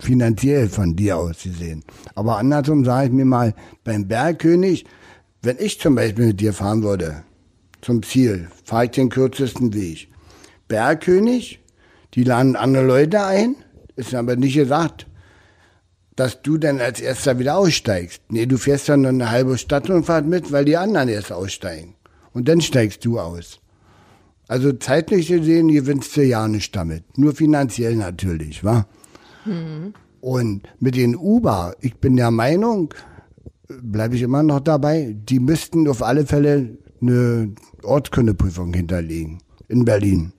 Finanziell 0.00 0.68
von 0.68 0.94
dir 0.94 1.16
aus 1.16 1.42
gesehen. 1.42 1.82
Aber 2.14 2.38
andersrum 2.38 2.84
sage 2.84 3.06
ich 3.06 3.12
mir 3.12 3.24
mal, 3.24 3.54
beim 3.84 4.06
Bergkönig, 4.06 4.84
wenn 5.42 5.56
ich 5.58 5.80
zum 5.80 5.94
Beispiel 5.94 6.28
mit 6.28 6.40
dir 6.40 6.52
fahren 6.52 6.82
würde, 6.82 7.24
zum 7.80 8.02
Ziel, 8.02 8.48
fahre 8.64 8.86
ich 8.86 8.90
den 8.92 9.08
kürzesten 9.08 9.74
Weg. 9.74 10.08
Bergkönig, 10.68 11.60
die 12.14 12.24
laden 12.24 12.56
andere 12.56 12.86
Leute 12.86 13.24
ein, 13.24 13.56
ist 13.96 14.14
aber 14.14 14.36
nicht 14.36 14.54
gesagt, 14.54 15.06
dass 16.14 16.42
du 16.42 16.58
dann 16.58 16.80
als 16.80 17.00
erster 17.00 17.38
wieder 17.38 17.56
aussteigst. 17.56 18.22
Nee, 18.28 18.46
du 18.46 18.58
fährst 18.58 18.88
dann 18.88 19.02
noch 19.02 19.10
eine 19.10 19.30
halbe 19.30 19.56
Stadtrundfahrt 19.56 20.26
mit, 20.26 20.50
weil 20.50 20.64
die 20.64 20.76
anderen 20.76 21.08
erst 21.08 21.32
aussteigen. 21.32 21.94
Und 22.32 22.48
dann 22.48 22.60
steigst 22.60 23.04
du 23.04 23.20
aus. 23.20 23.60
Also 24.48 24.72
zeitlich 24.72 25.28
gesehen 25.28 25.68
gewinnst 25.68 26.16
du 26.16 26.24
ja 26.24 26.48
nicht 26.48 26.74
damit. 26.74 27.18
Nur 27.18 27.34
finanziell 27.34 27.94
natürlich, 27.94 28.64
wa? 28.64 28.86
Und 30.20 30.62
mit 30.80 30.96
den 30.96 31.16
Uber, 31.16 31.74
ich 31.80 31.96
bin 31.96 32.16
der 32.16 32.30
Meinung, 32.30 32.92
bleibe 33.68 34.16
ich 34.16 34.22
immer 34.22 34.42
noch 34.42 34.60
dabei, 34.60 35.16
die 35.28 35.40
müssten 35.40 35.88
auf 35.88 36.02
alle 36.02 36.26
Fälle 36.26 36.78
eine 37.00 37.52
Ortskundeprüfung 37.82 38.72
hinterlegen 38.72 39.38
in 39.68 39.84
Berlin. 39.84 40.32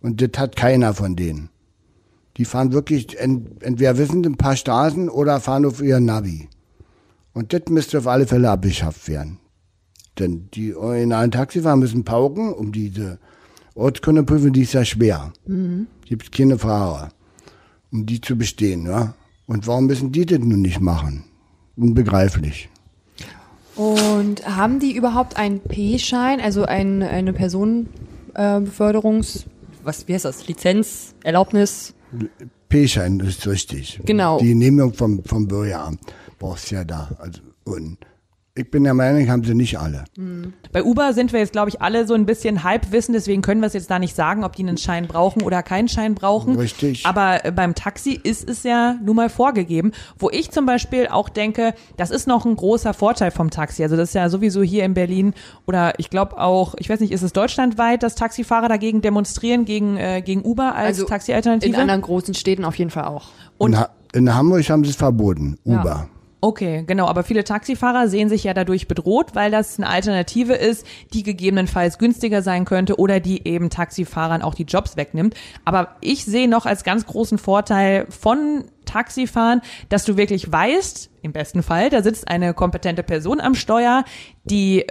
Und 0.00 0.20
das 0.22 0.40
hat 0.40 0.56
keiner 0.56 0.94
von 0.94 1.16
denen. 1.16 1.50
Die 2.36 2.44
fahren 2.44 2.72
wirklich 2.72 3.18
ent, 3.18 3.62
entweder 3.62 3.98
wissen 3.98 4.24
ein 4.24 4.36
paar 4.36 4.56
Straßen 4.56 5.08
oder 5.08 5.40
fahren 5.40 5.66
auf 5.66 5.82
ihr 5.82 6.00
Navi. 6.00 6.48
Und 7.32 7.52
das 7.52 7.62
müsste 7.68 7.98
auf 7.98 8.06
alle 8.06 8.26
Fälle 8.26 8.50
abgeschafft 8.50 9.08
werden. 9.08 9.38
Denn 10.18 10.48
die 10.54 10.74
originalen 10.74 11.30
Taxifahrer 11.30 11.76
müssen 11.76 12.04
pauken, 12.04 12.52
um 12.52 12.72
diese 12.72 13.18
Ortskundeprüfung, 13.74 14.52
die 14.52 14.62
ist 14.62 14.74
ja 14.74 14.84
schwer. 14.84 15.32
Gibt 16.04 16.32
keine 16.32 16.58
Fahrer, 16.58 17.10
um 17.92 18.06
die 18.06 18.20
zu 18.20 18.36
bestehen. 18.36 18.86
Ja? 18.86 19.14
Und 19.46 19.66
warum 19.66 19.86
müssen 19.86 20.12
die 20.12 20.26
das 20.26 20.38
nun 20.38 20.62
nicht 20.62 20.80
machen? 20.80 21.24
Unbegreiflich. 21.76 22.68
Und 23.76 24.46
haben 24.46 24.80
die 24.80 24.94
überhaupt 24.94 25.36
einen 25.36 25.60
P-Schein, 25.60 26.40
also 26.40 26.64
ein, 26.64 27.02
eine 27.02 27.32
Personenbeförderungs, 27.32 29.46
was, 29.82 30.06
wie 30.08 30.14
heißt 30.14 30.26
das, 30.26 30.46
Lizenz, 30.46 31.14
Erlaubnis? 31.24 31.94
P-Schein 32.68 33.20
ist 33.20 33.46
richtig. 33.46 34.00
Genau. 34.04 34.38
Die 34.38 34.48
Genehmigung 34.48 34.92
vom, 34.92 35.24
vom 35.24 35.48
Bürgeramt 35.48 36.00
brauchst 36.38 36.70
du 36.70 36.74
ja 36.74 36.84
da. 36.84 37.08
Also, 37.18 37.40
und 37.64 37.96
ich 38.56 38.70
bin 38.70 38.84
der 38.84 38.94
Meinung, 38.94 39.28
haben 39.30 39.44
sie 39.44 39.54
nicht 39.54 39.78
alle. 39.78 40.04
Bei 40.72 40.82
Uber 40.82 41.12
sind 41.12 41.32
wir 41.32 41.40
jetzt, 41.40 41.52
glaube 41.52 41.68
ich, 41.70 41.80
alle 41.80 42.06
so 42.06 42.14
ein 42.14 42.26
bisschen 42.26 42.64
Halbwissen, 42.64 43.12
deswegen 43.12 43.42
können 43.42 43.60
wir 43.60 43.68
es 43.68 43.74
jetzt 43.74 43.90
da 43.90 43.98
nicht 43.98 44.14
sagen, 44.16 44.44
ob 44.44 44.56
die 44.56 44.62
einen 44.62 44.76
Schein 44.76 45.06
brauchen 45.06 45.42
oder 45.42 45.62
keinen 45.62 45.88
Schein 45.88 46.14
brauchen. 46.14 46.56
Richtig. 46.56 47.06
Aber 47.06 47.44
äh, 47.44 47.52
beim 47.52 47.74
Taxi 47.74 48.18
ist 48.22 48.48
es 48.48 48.62
ja 48.64 48.96
nun 49.02 49.16
mal 49.16 49.28
vorgegeben, 49.30 49.92
wo 50.18 50.30
ich 50.30 50.50
zum 50.50 50.66
Beispiel 50.66 51.06
auch 51.08 51.28
denke, 51.28 51.74
das 51.96 52.10
ist 52.10 52.26
noch 52.26 52.44
ein 52.44 52.56
großer 52.56 52.92
Vorteil 52.92 53.30
vom 53.30 53.50
Taxi. 53.50 53.82
Also 53.82 53.96
das 53.96 54.10
ist 54.10 54.14
ja 54.14 54.28
sowieso 54.28 54.62
hier 54.62 54.84
in 54.84 54.94
Berlin 54.94 55.34
oder 55.66 55.98
ich 55.98 56.10
glaube 56.10 56.36
auch, 56.38 56.74
ich 56.78 56.90
weiß 56.90 57.00
nicht, 57.00 57.12
ist 57.12 57.22
es 57.22 57.32
deutschlandweit, 57.32 58.02
dass 58.02 58.14
Taxifahrer 58.16 58.68
dagegen 58.68 59.00
demonstrieren, 59.00 59.64
gegen, 59.64 59.96
äh, 59.96 60.22
gegen 60.22 60.44
Uber 60.44 60.74
als 60.74 60.98
Also 60.98 61.06
Taxi-Alternative? 61.06 61.72
In 61.74 61.80
anderen 61.80 62.02
großen 62.02 62.34
Städten 62.34 62.64
auf 62.64 62.74
jeden 62.76 62.90
Fall 62.90 63.04
auch. 63.04 63.28
Und- 63.58 63.72
in, 63.74 63.78
ha 63.78 63.88
in 64.12 64.34
Hamburg 64.34 64.68
haben 64.68 64.82
sie 64.84 64.90
es 64.90 64.96
verboten, 64.96 65.56
Ja. 65.64 66.08
Okay, 66.42 66.84
genau. 66.86 67.06
Aber 67.06 67.22
viele 67.22 67.44
Taxifahrer 67.44 68.08
sehen 68.08 68.30
sich 68.30 68.44
ja 68.44 68.54
dadurch 68.54 68.88
bedroht, 68.88 69.34
weil 69.34 69.50
das 69.50 69.78
eine 69.78 69.88
Alternative 69.88 70.54
ist, 70.54 70.86
die 71.12 71.22
gegebenenfalls 71.22 71.98
günstiger 71.98 72.40
sein 72.40 72.64
könnte 72.64 72.98
oder 72.98 73.20
die 73.20 73.46
eben 73.46 73.68
Taxifahrern 73.68 74.40
auch 74.40 74.54
die 74.54 74.64
Jobs 74.64 74.96
wegnimmt. 74.96 75.34
Aber 75.66 75.96
ich 76.00 76.24
sehe 76.24 76.48
noch 76.48 76.64
als 76.64 76.82
ganz 76.82 77.04
großen 77.04 77.36
Vorteil 77.36 78.06
von 78.08 78.64
Taxifahren, 78.90 79.60
dass 79.88 80.04
du 80.04 80.16
wirklich 80.16 80.50
weißt, 80.50 81.10
im 81.22 81.32
besten 81.32 81.62
Fall, 81.62 81.90
da 81.90 82.02
sitzt 82.02 82.28
eine 82.28 82.54
kompetente 82.54 83.02
Person 83.02 83.40
am 83.40 83.54
Steuer, 83.54 84.04
die 84.44 84.86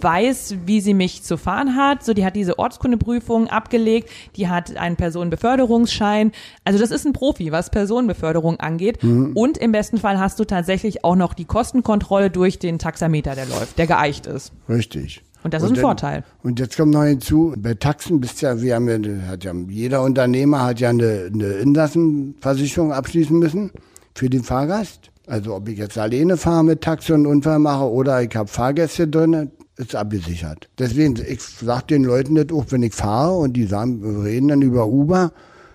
weiß, 0.00 0.56
wie 0.66 0.80
sie 0.80 0.94
mich 0.94 1.24
zu 1.24 1.36
fahren 1.36 1.74
hat. 1.74 2.04
So, 2.04 2.14
die 2.14 2.24
hat 2.24 2.36
diese 2.36 2.58
Ortskundeprüfung 2.58 3.48
abgelegt, 3.48 4.08
die 4.36 4.48
hat 4.48 4.76
einen 4.76 4.94
Personenbeförderungsschein. 4.94 6.30
Also 6.64 6.78
das 6.78 6.92
ist 6.92 7.04
ein 7.04 7.12
Profi, 7.12 7.50
was 7.50 7.70
Personenbeförderung 7.70 8.60
angeht. 8.60 9.02
Und 9.02 9.58
im 9.58 9.72
besten 9.72 9.98
Fall 9.98 10.20
hast 10.20 10.38
du 10.38 10.44
tatsächlich 10.44 11.04
auch 11.04 11.16
noch 11.16 11.34
die 11.34 11.44
Kostenkontrolle 11.44 12.30
durch 12.30 12.60
den 12.60 12.78
Taxameter, 12.78 13.34
der 13.34 13.46
läuft, 13.46 13.76
der 13.78 13.88
geeicht 13.88 14.26
ist. 14.26 14.52
Richtig. 14.68 15.23
Und 15.44 15.54
das 15.54 15.62
ist 15.62 15.68
ein 15.70 15.74
dann- 15.74 15.82
Vorteil. 15.82 16.24
Und 16.42 16.58
jetzt 16.58 16.76
kommt 16.76 16.92
noch 16.92 17.04
hinzu, 17.04 17.54
bei 17.56 17.74
Taxen 17.74 18.20
bist 18.20 18.40
ja, 18.40 18.60
wir 18.60 18.74
haben 18.74 18.88
ja, 18.88 19.26
hat 19.28 19.44
ja, 19.44 19.52
jeder 19.68 20.02
Unternehmer 20.02 20.64
hat 20.64 20.80
ja 20.80 20.88
eine, 20.88 21.30
eine 21.32 21.46
Inlassenversicherung 21.52 22.92
abschließen 22.92 23.38
müssen 23.38 23.70
für 24.14 24.30
den 24.30 24.42
Fahrgast. 24.42 25.10
Also 25.26 25.54
ob 25.54 25.68
ich 25.68 25.78
jetzt 25.78 25.96
alleine 25.98 26.36
fahre 26.36 26.64
mit 26.64 26.80
Taxi 26.80 27.12
und 27.12 27.20
einen 27.20 27.26
Unfall 27.26 27.58
mache 27.58 27.84
oder 27.84 28.22
ich 28.22 28.34
habe 28.34 28.48
Fahrgäste 28.48 29.06
drin, 29.06 29.50
ist 29.76 29.94
abgesichert. 29.94 30.68
Deswegen, 30.78 31.16
ich 31.26 31.40
sag 31.42 31.88
den 31.88 32.04
Leuten 32.04 32.34
das 32.36 32.46
auch, 32.50 32.66
wenn 32.70 32.82
ich 32.82 32.94
fahre 32.94 33.36
und 33.36 33.54
die 33.54 33.64
sagen, 33.64 34.22
reden 34.22 34.48
dann 34.48 34.62
über 34.62 34.86
Uber, 34.86 35.32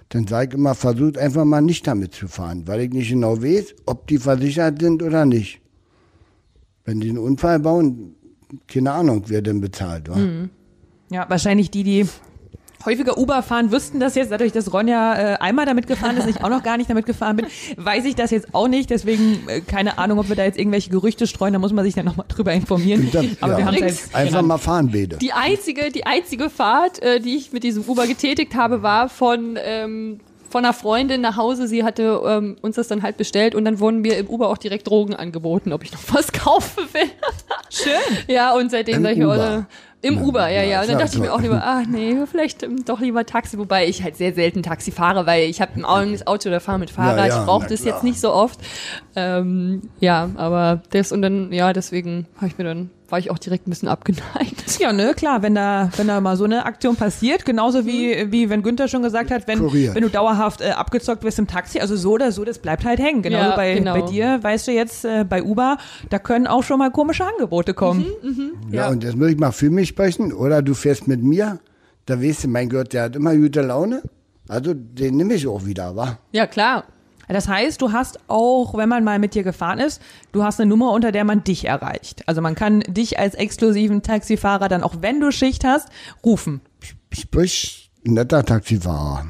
dann 0.10 0.26
sage 0.26 0.50
ich 0.50 0.54
immer, 0.56 0.74
versucht 0.74 1.18
einfach 1.18 1.46
mal 1.46 1.62
nicht 1.62 1.86
damit 1.86 2.14
zu 2.14 2.28
fahren, 2.28 2.64
weil 2.66 2.82
ich 2.82 2.92
nicht 2.92 3.10
genau 3.10 3.42
weiß, 3.42 3.76
ob 3.86 4.08
die 4.08 4.18
versichert 4.18 4.82
sind 4.82 5.04
oder 5.04 5.26
nicht. 5.26 5.62
Wenn 6.86 7.00
die 7.02 7.10
einen 7.10 7.20
Unfall 7.20 7.60
bauen, 7.60 8.16
keine 8.68 8.92
Ahnung, 8.92 9.24
wer 9.28 9.42
denn 9.42 9.62
bezahlt, 9.62 10.10
wa? 10.10 10.18
Ja, 11.12 11.26
wahrscheinlich 11.30 11.72
die, 11.72 11.84
die 11.84 12.06
häufiger 12.86 13.18
Uber 13.18 13.44
fahren, 13.44 13.72
wüssten 13.72 14.00
das 14.00 14.16
jetzt, 14.16 14.32
dadurch, 14.32 14.52
dass 14.54 14.72
Ronja 14.72 15.34
äh, 15.34 15.38
einmal 15.40 15.66
damit 15.66 15.86
gefahren 15.88 16.16
ist, 16.18 16.28
ich 16.30 16.42
auch 16.44 16.50
noch 16.50 16.64
gar 16.64 16.78
nicht 16.78 16.90
damit 16.90 17.06
gefahren 17.06 17.36
bin, 17.36 17.46
weiß 17.78 18.06
ich 18.06 18.16
das 18.16 18.32
jetzt 18.32 18.54
auch 18.56 18.68
nicht. 18.68 18.90
Deswegen 18.90 19.48
äh, 19.50 19.62
keine 19.62 19.98
Ahnung, 19.98 20.20
ob 20.20 20.30
wir 20.30 20.36
da 20.36 20.44
jetzt 20.46 20.58
irgendwelche 20.58 20.90
Gerüchte 20.90 21.28
streuen, 21.28 21.54
da 21.54 21.60
muss 21.60 21.74
man 21.74 21.84
sich 21.84 21.94
dann 21.96 22.06
nochmal 22.06 22.26
drüber 22.30 22.54
informieren. 22.54 23.10
Das- 23.12 23.26
Aber 23.42 23.54
ja. 23.54 23.58
wir 23.60 23.66
haben 23.66 23.76
jetzt 23.76 24.16
Einfach 24.16 24.42
mal 24.44 24.58
fahren, 24.58 24.92
Bede. 24.92 25.18
Die 25.18 25.34
einzige, 25.34 25.92
die 25.92 26.06
einzige 26.06 26.50
Fahrt, 26.50 27.02
äh, 27.02 27.20
die 27.20 27.36
ich 27.36 27.52
mit 27.52 27.64
diesem 27.64 27.84
Uber 27.84 28.08
getätigt 28.08 28.56
habe, 28.56 28.82
war 28.82 29.10
von 29.10 29.58
ähm, 29.62 30.20
von 30.50 30.66
einer 30.66 30.74
Freundin 30.74 31.22
nach 31.22 31.38
Hause. 31.38 31.68
Sie 31.68 31.84
hatte 31.84 32.22
ähm, 32.26 32.58
uns 32.62 32.76
das 32.76 32.88
dann 32.88 33.04
halt 33.04 33.18
bestellt 33.18 33.56
und 33.56 33.66
dann 33.66 33.80
wurden 33.80 34.02
mir 34.02 34.18
im 34.18 34.28
Uber 34.28 34.50
auch 34.50 34.58
direkt 34.58 34.88
Drogen 34.90 35.16
angeboten, 35.16 35.74
ob 35.74 35.84
ich 35.84 35.92
noch 35.92 36.00
was 36.14 36.32
kaufen 36.32 36.84
will. 36.94 37.10
schön. 37.70 37.94
ja, 38.28 38.54
und 38.56 38.72
seitdem 38.72 38.98
Im 38.98 39.04
sag 39.04 39.12
ich, 39.14 39.20
Uber? 39.24 39.34
oder, 39.34 39.68
im 40.02 40.16
Ja, 40.16 40.22
Uber, 40.22 40.48
ja, 40.48 40.62
ja, 40.64 40.70
ja. 40.70 40.82
Und 40.82 40.90
dann 40.90 40.98
dachte 41.00 41.16
ich 41.16 41.22
mir 41.22 41.34
auch 41.34 41.42
lieber, 41.42 41.62
ach 41.64 41.86
nee, 41.86 42.16
vielleicht 42.26 42.64
ähm, 42.64 42.86
doch 42.86 43.02
lieber 43.02 43.26
Taxi, 43.26 43.58
wobei 43.58 43.86
ich 43.86 44.02
halt 44.02 44.16
sehr 44.16 44.34
selten 44.34 44.64
Taxi 44.64 44.92
fahre, 44.92 45.26
weil 45.26 45.50
ich 45.50 45.60
habe 45.62 45.74
ein 45.76 45.84
eigenes 45.84 46.26
Auto 46.26 46.48
oder 46.50 46.62
fahre 46.62 46.80
mit 46.80 46.90
Fahrrad. 46.90 47.18
Ja, 47.18 47.28
ja, 47.28 47.40
ich 47.40 47.46
brauche 47.46 47.68
das 47.68 47.84
jetzt 47.84 48.04
nicht 48.04 48.20
so 48.20 48.32
oft. 48.32 48.60
Ähm, 49.18 49.82
ja, 50.00 50.30
aber 50.36 50.82
das 50.92 51.12
und 51.12 51.22
dann, 51.22 51.52
ja, 51.52 51.74
deswegen 51.74 52.28
habe 52.38 52.48
ich 52.48 52.58
mir 52.58 52.64
dann, 52.64 52.90
war 53.12 53.20
ich 53.20 53.32
auch 53.32 53.38
direkt 53.40 53.68
ein 53.68 53.70
bisschen 53.72 53.88
abgeneigt. 53.90 54.80
Ja, 54.80 54.94
ne, 54.94 55.14
klar, 55.16 55.42
wenn 55.42 55.56
da, 55.56 55.90
wenn 55.98 56.08
da 56.08 56.22
mal 56.22 56.38
so 56.38 56.44
eine 56.46 56.66
Aktion 56.66 56.96
passiert, 56.96 57.46
genauso 57.46 57.86
wie, 57.86 58.32
wie 58.32 58.50
wenn 58.50 58.62
Günther 58.64 58.88
schon 58.88 59.02
gesagt 59.04 59.32
hat, 59.32 59.48
wenn, 59.48 59.60
Kuriert. 59.60 59.96
wenn 59.96 60.04
du 60.04 60.10
dauerhaft 60.10 60.62
äh, 60.62 60.70
abgezockt 60.70 61.24
wirst 61.24 61.40
im 61.40 61.48
Taxi, 61.48 61.80
also 61.80 61.96
so 61.96 62.12
oder 62.14 62.32
so, 62.32 62.46
das 62.46 62.60
bleibt 62.60 62.86
halt 62.86 63.00
hängen. 63.00 63.22
Genauso 63.22 63.50
Ja, 63.50 63.56
bei, 63.56 63.74
genau. 63.76 63.94
bei 64.00 64.02
dir, 64.10 64.40
weißt 64.42 64.68
du 64.68 64.72
jetzt, 64.72 65.04
äh, 65.06 65.26
bei 65.28 65.44
Uber, 65.44 65.78
da 66.10 66.20
können 66.20 66.48
auch 66.48 66.64
schon 66.64 66.80
mal 66.80 66.92
komische 66.92 67.26
Angebote 67.26 67.74
kommen. 67.74 68.06
Ja, 68.72 68.84
Ja. 68.84 68.90
und 68.90 69.04
jetzt 69.04 69.16
muss 69.18 69.30
ich 69.30 69.38
mal 69.38 69.52
für 69.52 69.70
mich 69.70 69.90
sprechen. 69.90 70.32
Oder 70.34 70.62
du 70.62 70.74
fährst 70.74 71.08
mit 71.08 71.22
mir. 71.24 71.60
Da 72.06 72.22
weißt 72.22 72.46
du, 72.46 72.48
mein 72.48 72.70
Gott, 72.70 72.94
der 72.94 73.04
hat 73.04 73.16
immer 73.16 73.36
gute 73.36 73.62
Laune. 73.62 74.02
Also 74.48 74.74
den 74.74 75.18
nehme 75.18 75.34
ich 75.36 75.46
auch 75.48 75.66
wieder, 75.66 75.96
wa? 75.96 76.18
Ja, 76.32 76.48
klar. 76.48 76.86
Das 77.30 77.48
heißt, 77.48 77.82
du 77.82 77.92
hast 77.92 78.20
auch, 78.28 78.76
wenn 78.76 78.90
man 78.90 79.04
mal 79.04 79.20
mit 79.20 79.36
dir 79.36 79.44
gefahren 79.44 79.80
ist, 79.80 80.02
du 80.32 80.44
hast 80.44 80.60
eine 80.60 80.70
Nummer, 80.70 80.92
unter 80.92 81.12
der 81.12 81.24
man 81.24 81.44
dich 81.44 81.66
erreicht. 81.66 82.24
Also 82.28 82.42
man 82.42 82.56
kann 82.56 82.82
dich 82.82 83.20
als 83.20 83.36
exklusiven 83.36 84.02
Taxifahrer 84.02 84.68
dann 84.68 84.84
auch, 84.84 84.96
wenn 85.02 85.20
du 85.20 85.32
Schicht 85.32 85.64
hast, 85.64 85.90
rufen. 86.26 86.62
Sprich, 87.12 87.92
netter 88.04 88.44
Taxifahrer. 88.44 89.28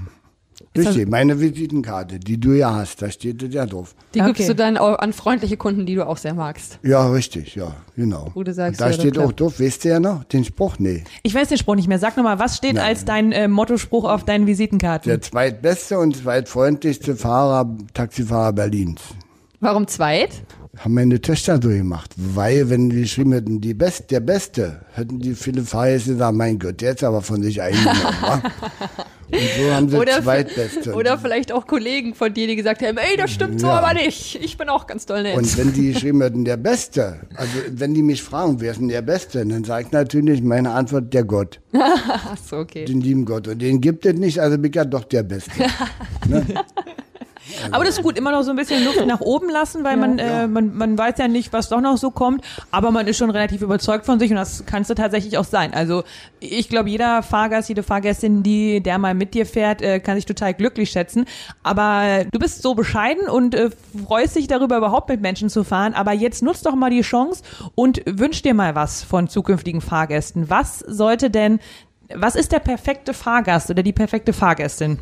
Richtig, 0.77 1.09
meine 1.09 1.39
Visitenkarte, 1.39 2.19
die 2.19 2.39
du 2.39 2.51
ja 2.53 2.73
hast, 2.75 3.01
da 3.01 3.09
steht 3.09 3.41
das 3.41 3.53
ja 3.53 3.65
drauf. 3.65 3.95
Die 4.13 4.21
Okay. 4.21 4.33
gibst 4.33 4.49
du 4.49 4.55
dann 4.55 4.77
auch 4.77 4.99
an 4.99 5.13
freundliche 5.13 5.57
Kunden, 5.57 5.85
die 5.85 5.95
du 5.95 6.05
auch 6.07 6.17
sehr 6.17 6.33
magst. 6.35 6.77
Ja, 6.83 7.09
richtig, 7.11 7.55
ja, 7.55 7.75
genau. 7.95 8.29
Wo 8.35 8.43
du 8.43 8.53
sagst, 8.53 8.79
Und 8.79 8.85
da 8.85 8.91
ja, 8.91 8.93
steht 8.99 9.17
auch 9.17 9.31
drauf, 9.31 9.59
weißt 9.59 9.83
du 9.85 9.89
ja 9.89 9.99
noch, 9.99 10.23
den 10.25 10.43
Spruch, 10.45 10.75
nee. 10.77 11.03
Ich 11.23 11.33
weiß 11.33 11.47
den 11.49 11.57
Spruch 11.57 11.75
nicht 11.75 11.87
mehr. 11.87 11.97
Sag 11.99 12.17
nochmal, 12.17 12.37
was 12.39 12.55
steht 12.57 12.75
Nein. 12.75 12.85
als 12.85 13.03
dein 13.03 13.31
äh, 13.31 13.47
Mottospruch 13.47 14.05
auf 14.05 14.25
deinen 14.25 14.45
Visitenkarten? 14.47 15.09
Der 15.09 15.21
zweitbeste 15.21 15.97
und 15.97 16.15
zweitfreundlichste 16.15 17.15
Fahrer, 17.15 17.75
Taxifahrer 17.93 18.53
Berlins. 18.53 19.01
Warum 19.59 19.87
zweit? 19.87 20.29
Haben 20.77 20.93
meine 20.93 21.19
Töchter 21.19 21.59
so 21.61 21.67
gemacht. 21.69 22.13
Weil, 22.15 22.69
wenn 22.69 22.89
die 22.91 23.01
geschrieben 23.01 23.33
hätten, 23.33 23.59
die 23.59 23.73
Best, 23.73 24.11
der 24.11 24.19
Beste, 24.21 24.85
hätten 24.93 25.19
die 25.19 25.33
viele 25.33 25.63
Fahrer 25.63 25.89
jetzt 25.89 26.05
gesagt, 26.05 26.35
mein 26.37 26.57
Gott, 26.59 26.79
der 26.79 26.91
ist 26.93 27.03
aber 27.03 27.21
von 27.21 27.41
sich 27.41 27.61
eingenommen. 27.61 27.97
Und 29.31 29.39
so 29.63 29.73
haben 29.73 29.89
sie 29.89 29.97
Oder, 29.97 30.21
zweitbeste. 30.23 30.93
oder 30.93 31.17
vielleicht 31.17 31.51
auch 31.51 31.67
Kollegen 31.67 32.15
von 32.15 32.33
dir, 32.33 32.47
die 32.47 32.55
gesagt 32.55 32.81
haben, 32.81 32.97
ey, 32.97 33.15
das 33.17 33.31
stimmt 33.31 33.59
so 33.59 33.67
Ja. 33.67 33.79
aber 33.79 33.93
nicht. 33.93 34.39
Ich 34.43 34.57
bin 34.57 34.69
auch 34.69 34.87
ganz 34.87 35.05
doll 35.05 35.21
nett. 35.23 35.37
Und 35.37 35.57
wenn 35.57 35.71
die 35.73 35.93
geschrieben 35.93 36.21
hätten, 36.21 36.45
der 36.45 36.57
Beste, 36.57 37.19
also 37.35 37.51
wenn 37.71 37.93
die 37.93 38.01
mich 38.01 38.23
fragen, 38.23 38.59
wer 38.59 38.71
ist 38.71 38.79
denn 38.81 38.87
der 38.89 39.01
Beste, 39.03 39.45
dann 39.45 39.63
sage 39.63 39.85
ich 39.85 39.91
natürlich 39.91 40.41
meine 40.41 40.71
Antwort, 40.71 41.13
der 41.13 41.23
Gott, 41.23 41.59
Ach 41.73 42.37
so, 42.49 42.57
okay. 42.57 42.85
den 42.85 43.01
lieben 43.01 43.25
Gott. 43.25 43.47
Und 43.47 43.61
den 43.61 43.81
gibt 43.81 44.05
es 44.05 44.13
nicht, 44.15 44.39
also 44.39 44.57
bin 44.57 44.71
ich 44.71 44.75
ja 44.75 44.85
doch 44.85 45.03
der 45.03 45.23
Beste. 45.23 45.51
Aber 47.71 47.83
das 47.83 47.97
ist 47.97 48.03
gut, 48.03 48.17
immer 48.17 48.31
noch 48.31 48.43
so 48.43 48.51
ein 48.51 48.55
bisschen 48.55 48.83
Luft 48.83 49.05
nach 49.05 49.21
oben 49.21 49.49
lassen, 49.49 49.83
weil 49.83 49.97
man, 49.97 50.19
äh, 50.19 50.47
man, 50.47 50.75
man 50.75 50.97
weiß 50.97 51.15
ja 51.17 51.27
nicht, 51.27 51.53
was 51.53 51.69
doch 51.69 51.81
noch 51.81 51.97
so 51.97 52.11
kommt, 52.11 52.43
aber 52.71 52.91
man 52.91 53.07
ist 53.07 53.17
schon 53.17 53.29
relativ 53.29 53.61
überzeugt 53.61 54.05
von 54.05 54.19
sich 54.19 54.31
und 54.31 54.37
das 54.37 54.63
kannst 54.65 54.89
du 54.89 54.95
tatsächlich 54.95 55.37
auch 55.37 55.43
sein. 55.45 55.73
Also 55.73 56.03
ich 56.39 56.69
glaube, 56.69 56.89
jeder 56.89 57.23
Fahrgast, 57.23 57.69
jede 57.69 57.83
Fahrgästin, 57.83 58.43
die 58.43 58.81
der 58.81 58.97
mal 58.97 59.13
mit 59.13 59.33
dir 59.33 59.45
fährt, 59.45 59.81
äh, 59.81 59.99
kann 59.99 60.15
sich 60.15 60.25
total 60.25 60.53
glücklich 60.53 60.91
schätzen. 60.91 61.25
Aber 61.63 62.25
du 62.31 62.39
bist 62.39 62.61
so 62.61 62.75
bescheiden 62.75 63.27
und 63.27 63.55
äh, 63.55 63.69
freust 64.05 64.35
dich 64.35 64.47
darüber, 64.47 64.77
überhaupt 64.77 65.09
mit 65.09 65.21
Menschen 65.21 65.49
zu 65.49 65.63
fahren. 65.63 65.93
Aber 65.93 66.13
jetzt 66.13 66.41
nutzt 66.43 66.65
doch 66.65 66.75
mal 66.75 66.89
die 66.89 67.01
Chance 67.01 67.43
und 67.75 68.01
wünsch 68.05 68.41
dir 68.41 68.53
mal 68.53 68.75
was 68.75 69.03
von 69.03 69.27
zukünftigen 69.27 69.81
Fahrgästen. 69.81 70.49
Was 70.49 70.79
sollte 70.79 71.29
denn, 71.29 71.59
was 72.13 72.35
ist 72.35 72.51
der 72.51 72.59
perfekte 72.59 73.13
Fahrgast 73.13 73.69
oder 73.69 73.83
die 73.83 73.93
perfekte 73.93 74.33
Fahrgästin? 74.33 74.99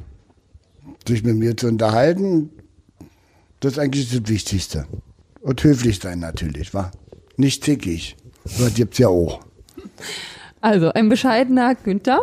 Sich 1.08 1.24
mit 1.24 1.36
mir 1.38 1.56
zu 1.56 1.68
unterhalten, 1.68 2.50
das 3.60 3.74
ist 3.74 3.80
eigentlich 3.80 4.10
das 4.12 4.30
Wichtigste. 4.30 4.86
Und 5.42 5.64
höflich 5.64 6.00
sein 6.00 6.20
natürlich, 6.20 6.74
wa? 6.74 6.92
Nicht 7.38 7.64
zickig. 7.64 8.16
Das 8.44 8.74
gibt's 8.74 8.98
ja 8.98 9.08
auch. 9.08 9.42
Also, 10.62 10.92
ein 10.92 11.10
bescheidener 11.10 11.76
Günther. 11.76 12.22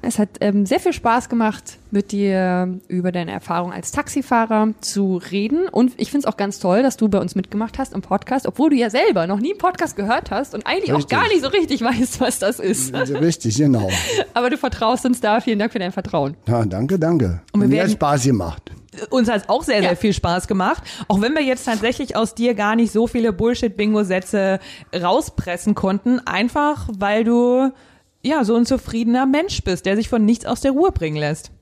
Es 0.00 0.18
hat 0.20 0.28
ähm, 0.40 0.64
sehr 0.64 0.78
viel 0.78 0.92
Spaß 0.92 1.28
gemacht, 1.28 1.78
mit 1.90 2.12
dir 2.12 2.78
über 2.86 3.10
deine 3.10 3.32
Erfahrung 3.32 3.72
als 3.72 3.90
Taxifahrer 3.90 4.68
zu 4.80 5.16
reden. 5.32 5.66
Und 5.68 5.92
ich 5.96 6.10
finde 6.12 6.26
es 6.28 6.32
auch 6.32 6.36
ganz 6.36 6.60
toll, 6.60 6.82
dass 6.84 6.96
du 6.96 7.08
bei 7.08 7.18
uns 7.18 7.34
mitgemacht 7.34 7.78
hast 7.78 7.92
im 7.94 8.00
Podcast, 8.00 8.46
obwohl 8.46 8.70
du 8.70 8.76
ja 8.76 8.90
selber 8.90 9.26
noch 9.26 9.40
nie 9.40 9.50
einen 9.50 9.58
Podcast 9.58 9.96
gehört 9.96 10.30
hast 10.30 10.54
und 10.54 10.66
eigentlich 10.68 10.92
auch 10.92 10.98
Richtig. 10.98 11.18
gar 11.18 11.26
nicht 11.28 11.42
so 11.42 11.48
richtig 11.48 11.82
weißt, 11.82 12.20
was 12.20 12.38
das 12.38 12.60
ist. 12.60 12.94
Also 12.94 13.16
richtig, 13.18 13.56
genau. 13.56 13.88
Aber 14.34 14.50
du 14.50 14.56
vertraust 14.56 15.04
uns 15.04 15.20
da. 15.20 15.40
Vielen 15.40 15.58
Dank 15.58 15.72
für 15.72 15.80
dein 15.80 15.90
Vertrauen. 15.92 16.36
Ja, 16.46 16.64
danke, 16.64 16.98
danke. 16.98 17.40
Und 17.52 17.62
wir 17.62 17.68
Mir 17.68 17.82
hat 17.82 17.90
Spaß 17.90 18.22
gemacht. 18.24 18.70
uns 19.10 19.28
hat 19.28 19.42
es 19.42 19.48
auch 19.48 19.64
sehr, 19.64 19.80
sehr 19.80 19.90
Ja. 19.90 19.96
viel 19.96 20.12
Spaß 20.12 20.46
gemacht. 20.46 20.84
Auch 21.08 21.20
wenn 21.20 21.34
wir 21.34 21.42
jetzt 21.42 21.64
tatsächlich 21.64 22.14
aus 22.14 22.36
dir 22.36 22.54
gar 22.54 22.76
nicht 22.76 22.92
so 22.92 23.08
viele 23.08 23.32
Bullshit-Bingo-Sätze 23.32 24.60
rauspressen 24.94 25.74
konnten, 25.74 26.20
einfach 26.20 26.88
weil 26.96 27.24
du 27.24 27.72
ja 28.22 28.44
so 28.44 28.56
ein 28.56 28.66
zufriedener 28.66 29.26
Mensch 29.26 29.62
bist, 29.62 29.86
der 29.86 29.96
sich 29.96 30.08
von 30.08 30.24
nichts 30.24 30.46
aus 30.46 30.60
der 30.60 30.72
Ruhe 30.72 30.92
bringen 30.92 31.16
lässt. 31.16 31.52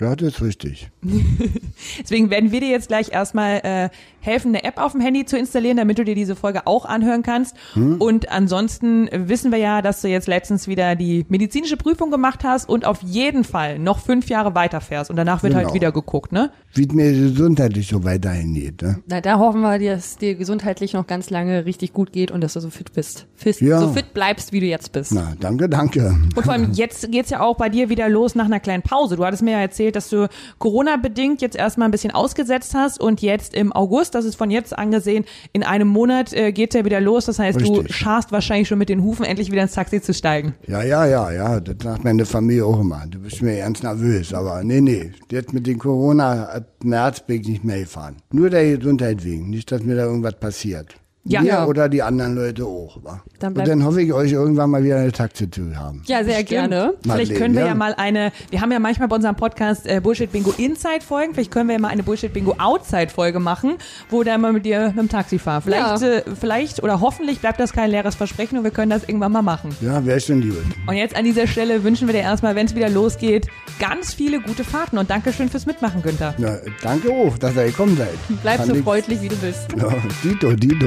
Ja, 0.00 0.14
das 0.14 0.34
ist 0.34 0.42
richtig. 0.42 0.90
Deswegen 2.00 2.28
werden 2.30 2.52
wir 2.52 2.60
dir 2.60 2.68
jetzt 2.68 2.88
gleich 2.88 3.12
erstmal 3.12 3.60
äh, 3.64 3.88
helfen, 4.26 4.48
eine 4.48 4.64
App 4.64 4.78
auf 4.78 4.92
dem 4.92 5.00
Handy 5.00 5.24
zu 5.24 5.38
installieren, 5.38 5.76
damit 5.76 5.98
du 5.98 6.04
dir 6.04 6.14
diese 6.14 6.36
Folge 6.36 6.66
auch 6.66 6.84
anhören 6.84 7.22
kannst. 7.22 7.54
Und 7.74 8.30
ansonsten 8.30 9.08
wissen 9.12 9.52
wir 9.52 9.58
ja, 9.58 9.82
dass 9.82 10.00
du 10.02 10.08
jetzt 10.08 10.28
letztens 10.28 10.68
wieder 10.68 10.96
die 10.96 11.24
medizinische 11.28 11.76
Prüfung 11.76 12.10
gemacht 12.10 12.44
hast 12.44 12.68
und 12.68 12.84
auf 12.84 13.02
jeden 13.02 13.44
Fall 13.44 13.78
noch 13.78 13.98
fünf 13.98 14.28
Jahre 14.28 14.54
weiterfährst. 14.54 15.10
Und 15.10 15.16
danach 15.16 15.42
wird 15.42 15.54
halt 15.54 15.66
Genau. 15.66 15.74
wieder 15.74 15.92
geguckt, 15.92 16.32
ne? 16.32 16.50
Wie 16.74 16.86
es 16.86 16.92
mir 16.92 17.10
gesundheitlich 17.12 17.88
so 17.88 18.04
weiterhin 18.04 18.54
geht. 18.54 18.82
Ne? 18.82 18.98
Na, 19.06 19.20
da 19.20 19.38
hoffen 19.38 19.60
wir, 19.62 19.78
dass 19.78 20.06
es 20.06 20.16
dir 20.18 20.34
gesundheitlich 20.34 20.92
noch 20.92 21.06
ganz 21.06 21.30
lange 21.30 21.64
richtig 21.64 21.92
gut 21.92 22.12
geht 22.12 22.30
und 22.30 22.40
dass 22.42 22.52
du 22.54 22.60
so 22.60 22.70
fit 22.70 22.92
bist. 22.92 23.26
Fit, 23.34 23.60
Ja. 23.60 23.80
So 23.80 23.92
fit 23.92 24.12
bleibst, 24.14 24.52
wie 24.52 24.60
du 24.60 24.66
jetzt 24.66 24.92
bist. 24.92 25.12
Na, 25.12 25.34
danke, 25.40 25.68
danke. 25.68 26.16
Und 26.36 26.42
vor 26.44 26.52
allem 26.52 26.70
jetzt 26.72 27.10
geht's 27.10 27.30
ja 27.30 27.40
auch 27.40 27.56
bei 27.56 27.68
dir 27.68 27.88
wieder 27.88 28.08
los 28.08 28.34
nach 28.34 28.44
einer 28.46 28.60
kleinen 28.60 28.82
Pause. 28.82 29.16
Du 29.16 29.24
hattest 29.24 29.42
mir 29.42 29.52
ja 29.52 29.60
erzählt, 29.60 29.96
dass 29.96 30.08
du 30.10 30.28
Corona-bedingt 30.58 31.40
jetzt 31.42 31.56
erstmal 31.56 31.88
ein 31.88 31.90
bisschen 31.92 32.10
ausgesetzt 32.10 32.74
hast 32.74 33.00
und 33.00 33.22
jetzt 33.22 33.54
im 33.54 33.72
August, 33.72 34.14
das 34.16 34.24
ist 34.24 34.36
von 34.36 34.50
jetzt 34.50 34.76
angesehen, 34.76 35.24
in 35.52 35.62
einem 35.62 35.88
Monat 35.88 36.32
äh, 36.32 36.52
geht's 36.52 36.74
ja 36.74 36.84
wieder 36.84 37.00
los. 37.00 37.26
Das 37.26 37.38
heißt, 37.38 37.60
du 37.60 37.74
Richtig. 37.80 37.94
scharst 37.94 38.32
wahrscheinlich 38.32 38.68
schon 38.68 38.78
mit 38.78 38.88
den 38.88 39.02
Hufen, 39.02 39.24
endlich 39.24 39.52
wieder 39.52 39.62
ins 39.62 39.74
Taxi 39.74 40.00
zu 40.00 40.12
steigen. 40.12 40.54
Ja, 40.66 40.82
ja, 40.82 41.06
ja, 41.06 41.30
ja, 41.30 41.60
das 41.60 41.76
sagt 41.82 42.04
meine 42.04 42.26
Familie 42.26 42.64
auch 42.64 42.80
immer. 42.80 43.04
Du 43.08 43.20
bist 43.20 43.42
mir 43.42 43.58
ganz 43.58 43.82
nervös, 43.82 44.34
aber 44.34 44.64
nee, 44.64 44.80
nee. 44.80 45.12
Jetzt 45.30 45.52
mit 45.52 45.66
dem 45.66 45.78
Corona, 45.78 46.46
ab 46.46 46.64
März 46.82 47.20
bin 47.20 47.42
ich 47.42 47.48
nicht 47.48 47.64
mehr 47.64 47.80
gefahren. 47.80 48.16
Nur 48.32 48.50
der 48.50 48.76
Gesundheit 48.76 49.24
wegen, 49.24 49.50
nicht, 49.50 49.70
dass 49.70 49.82
mir 49.82 49.96
da 49.96 50.04
irgendwas 50.04 50.38
passiert. 50.40 50.96
Ja. 51.28 51.40
Mir 51.42 51.48
Ja. 51.48 51.66
oder 51.66 51.88
die 51.88 52.02
anderen 52.02 52.34
Leute 52.34 52.64
auch. 52.64 52.98
Wa? 53.02 53.20
Dann 53.40 53.52
Und 53.54 53.66
dann 53.68 53.84
hoffe 53.84 54.00
ich, 54.00 54.12
euch 54.12 54.32
irgendwann 54.32 54.70
mal 54.70 54.82
wieder 54.82 54.96
eine 54.96 55.12
Taxitour 55.12 55.74
haben. 55.76 56.02
Ja, 56.06 56.24
sehr 56.24 56.42
gerne. 56.44 56.94
Vielleicht 57.02 57.06
Madeleine, 57.06 57.38
können 57.38 57.54
wir 57.54 57.60
ja. 57.62 57.66
ja. 57.68 57.74
mal 57.74 57.94
eine, 57.96 58.32
wir 58.50 58.60
haben 58.60 58.72
ja 58.72 58.78
manchmal 58.78 59.08
bei 59.08 59.16
unserem 59.16 59.36
Podcast 59.36 59.86
äh, 59.86 60.00
Bullshit 60.00 60.30
Bingo 60.32 60.54
Inside 60.56 61.00
Folgen, 61.06 61.34
vielleicht 61.34 61.50
können 61.50 61.68
wir 61.68 61.74
ja 61.74 61.80
mal 61.80 61.88
eine 61.88 62.02
Bullshit 62.02 62.32
Bingo 62.32 62.54
Outside 62.58 63.08
Folge 63.10 63.40
machen, 63.40 63.74
wo 64.08 64.22
der 64.22 64.38
mal 64.38 64.52
mit 64.52 64.64
dir 64.64 64.86
mit 64.88 64.96
dem 64.98 65.08
Taxi 65.08 65.38
fahren. 65.38 65.62
Vielleicht, 65.62 66.00
Ja. 66.00 66.08
äh, 66.08 66.22
vielleicht 66.40 66.82
oder 66.82 67.00
hoffentlich 67.00 67.40
bleibt 67.40 67.60
das 67.60 67.72
kein 67.72 67.90
leeres 67.90 68.14
Versprechen 68.14 68.58
und 68.58 68.64
wir 68.64 68.70
können 68.70 68.90
das 68.90 69.02
irgendwann 69.04 69.32
mal 69.32 69.42
machen. 69.42 69.76
Ja, 69.80 70.04
wäre 70.06 70.20
schon 70.20 70.40
gut. 70.40 70.56
Und 70.86 70.96
jetzt 70.96 71.14
an 71.16 71.24
dieser 71.24 71.46
Stelle 71.46 71.82
wünschen 71.84 72.08
wir 72.08 72.12
dir 72.14 72.20
erstmal, 72.22 72.54
wenn 72.54 72.66
es 72.66 72.74
wieder 72.74 72.88
losgeht, 72.88 73.48
ganz 73.80 74.14
viele 74.14 74.40
gute 74.40 74.64
Fahrten 74.64 74.96
und 74.98 75.10
Dankeschön 75.10 75.48
fürs 75.50 75.66
Mitmachen, 75.66 76.02
Günther. 76.02 76.34
Ja, 76.38 76.56
danke 76.82 77.10
auch, 77.10 77.36
dass 77.38 77.54
ihr 77.56 77.64
gekommen 77.64 77.96
seid. 77.96 78.08
Bleib 78.42 78.56
Fand 78.58 78.68
so 78.70 78.74
ich- 78.76 78.82
freundlich, 78.84 79.20
wie 79.20 79.28
du 79.28 79.36
bist. 79.36 79.66
Ja, 79.76 79.88
Dito, 80.24 80.52
Dito. 80.52 80.86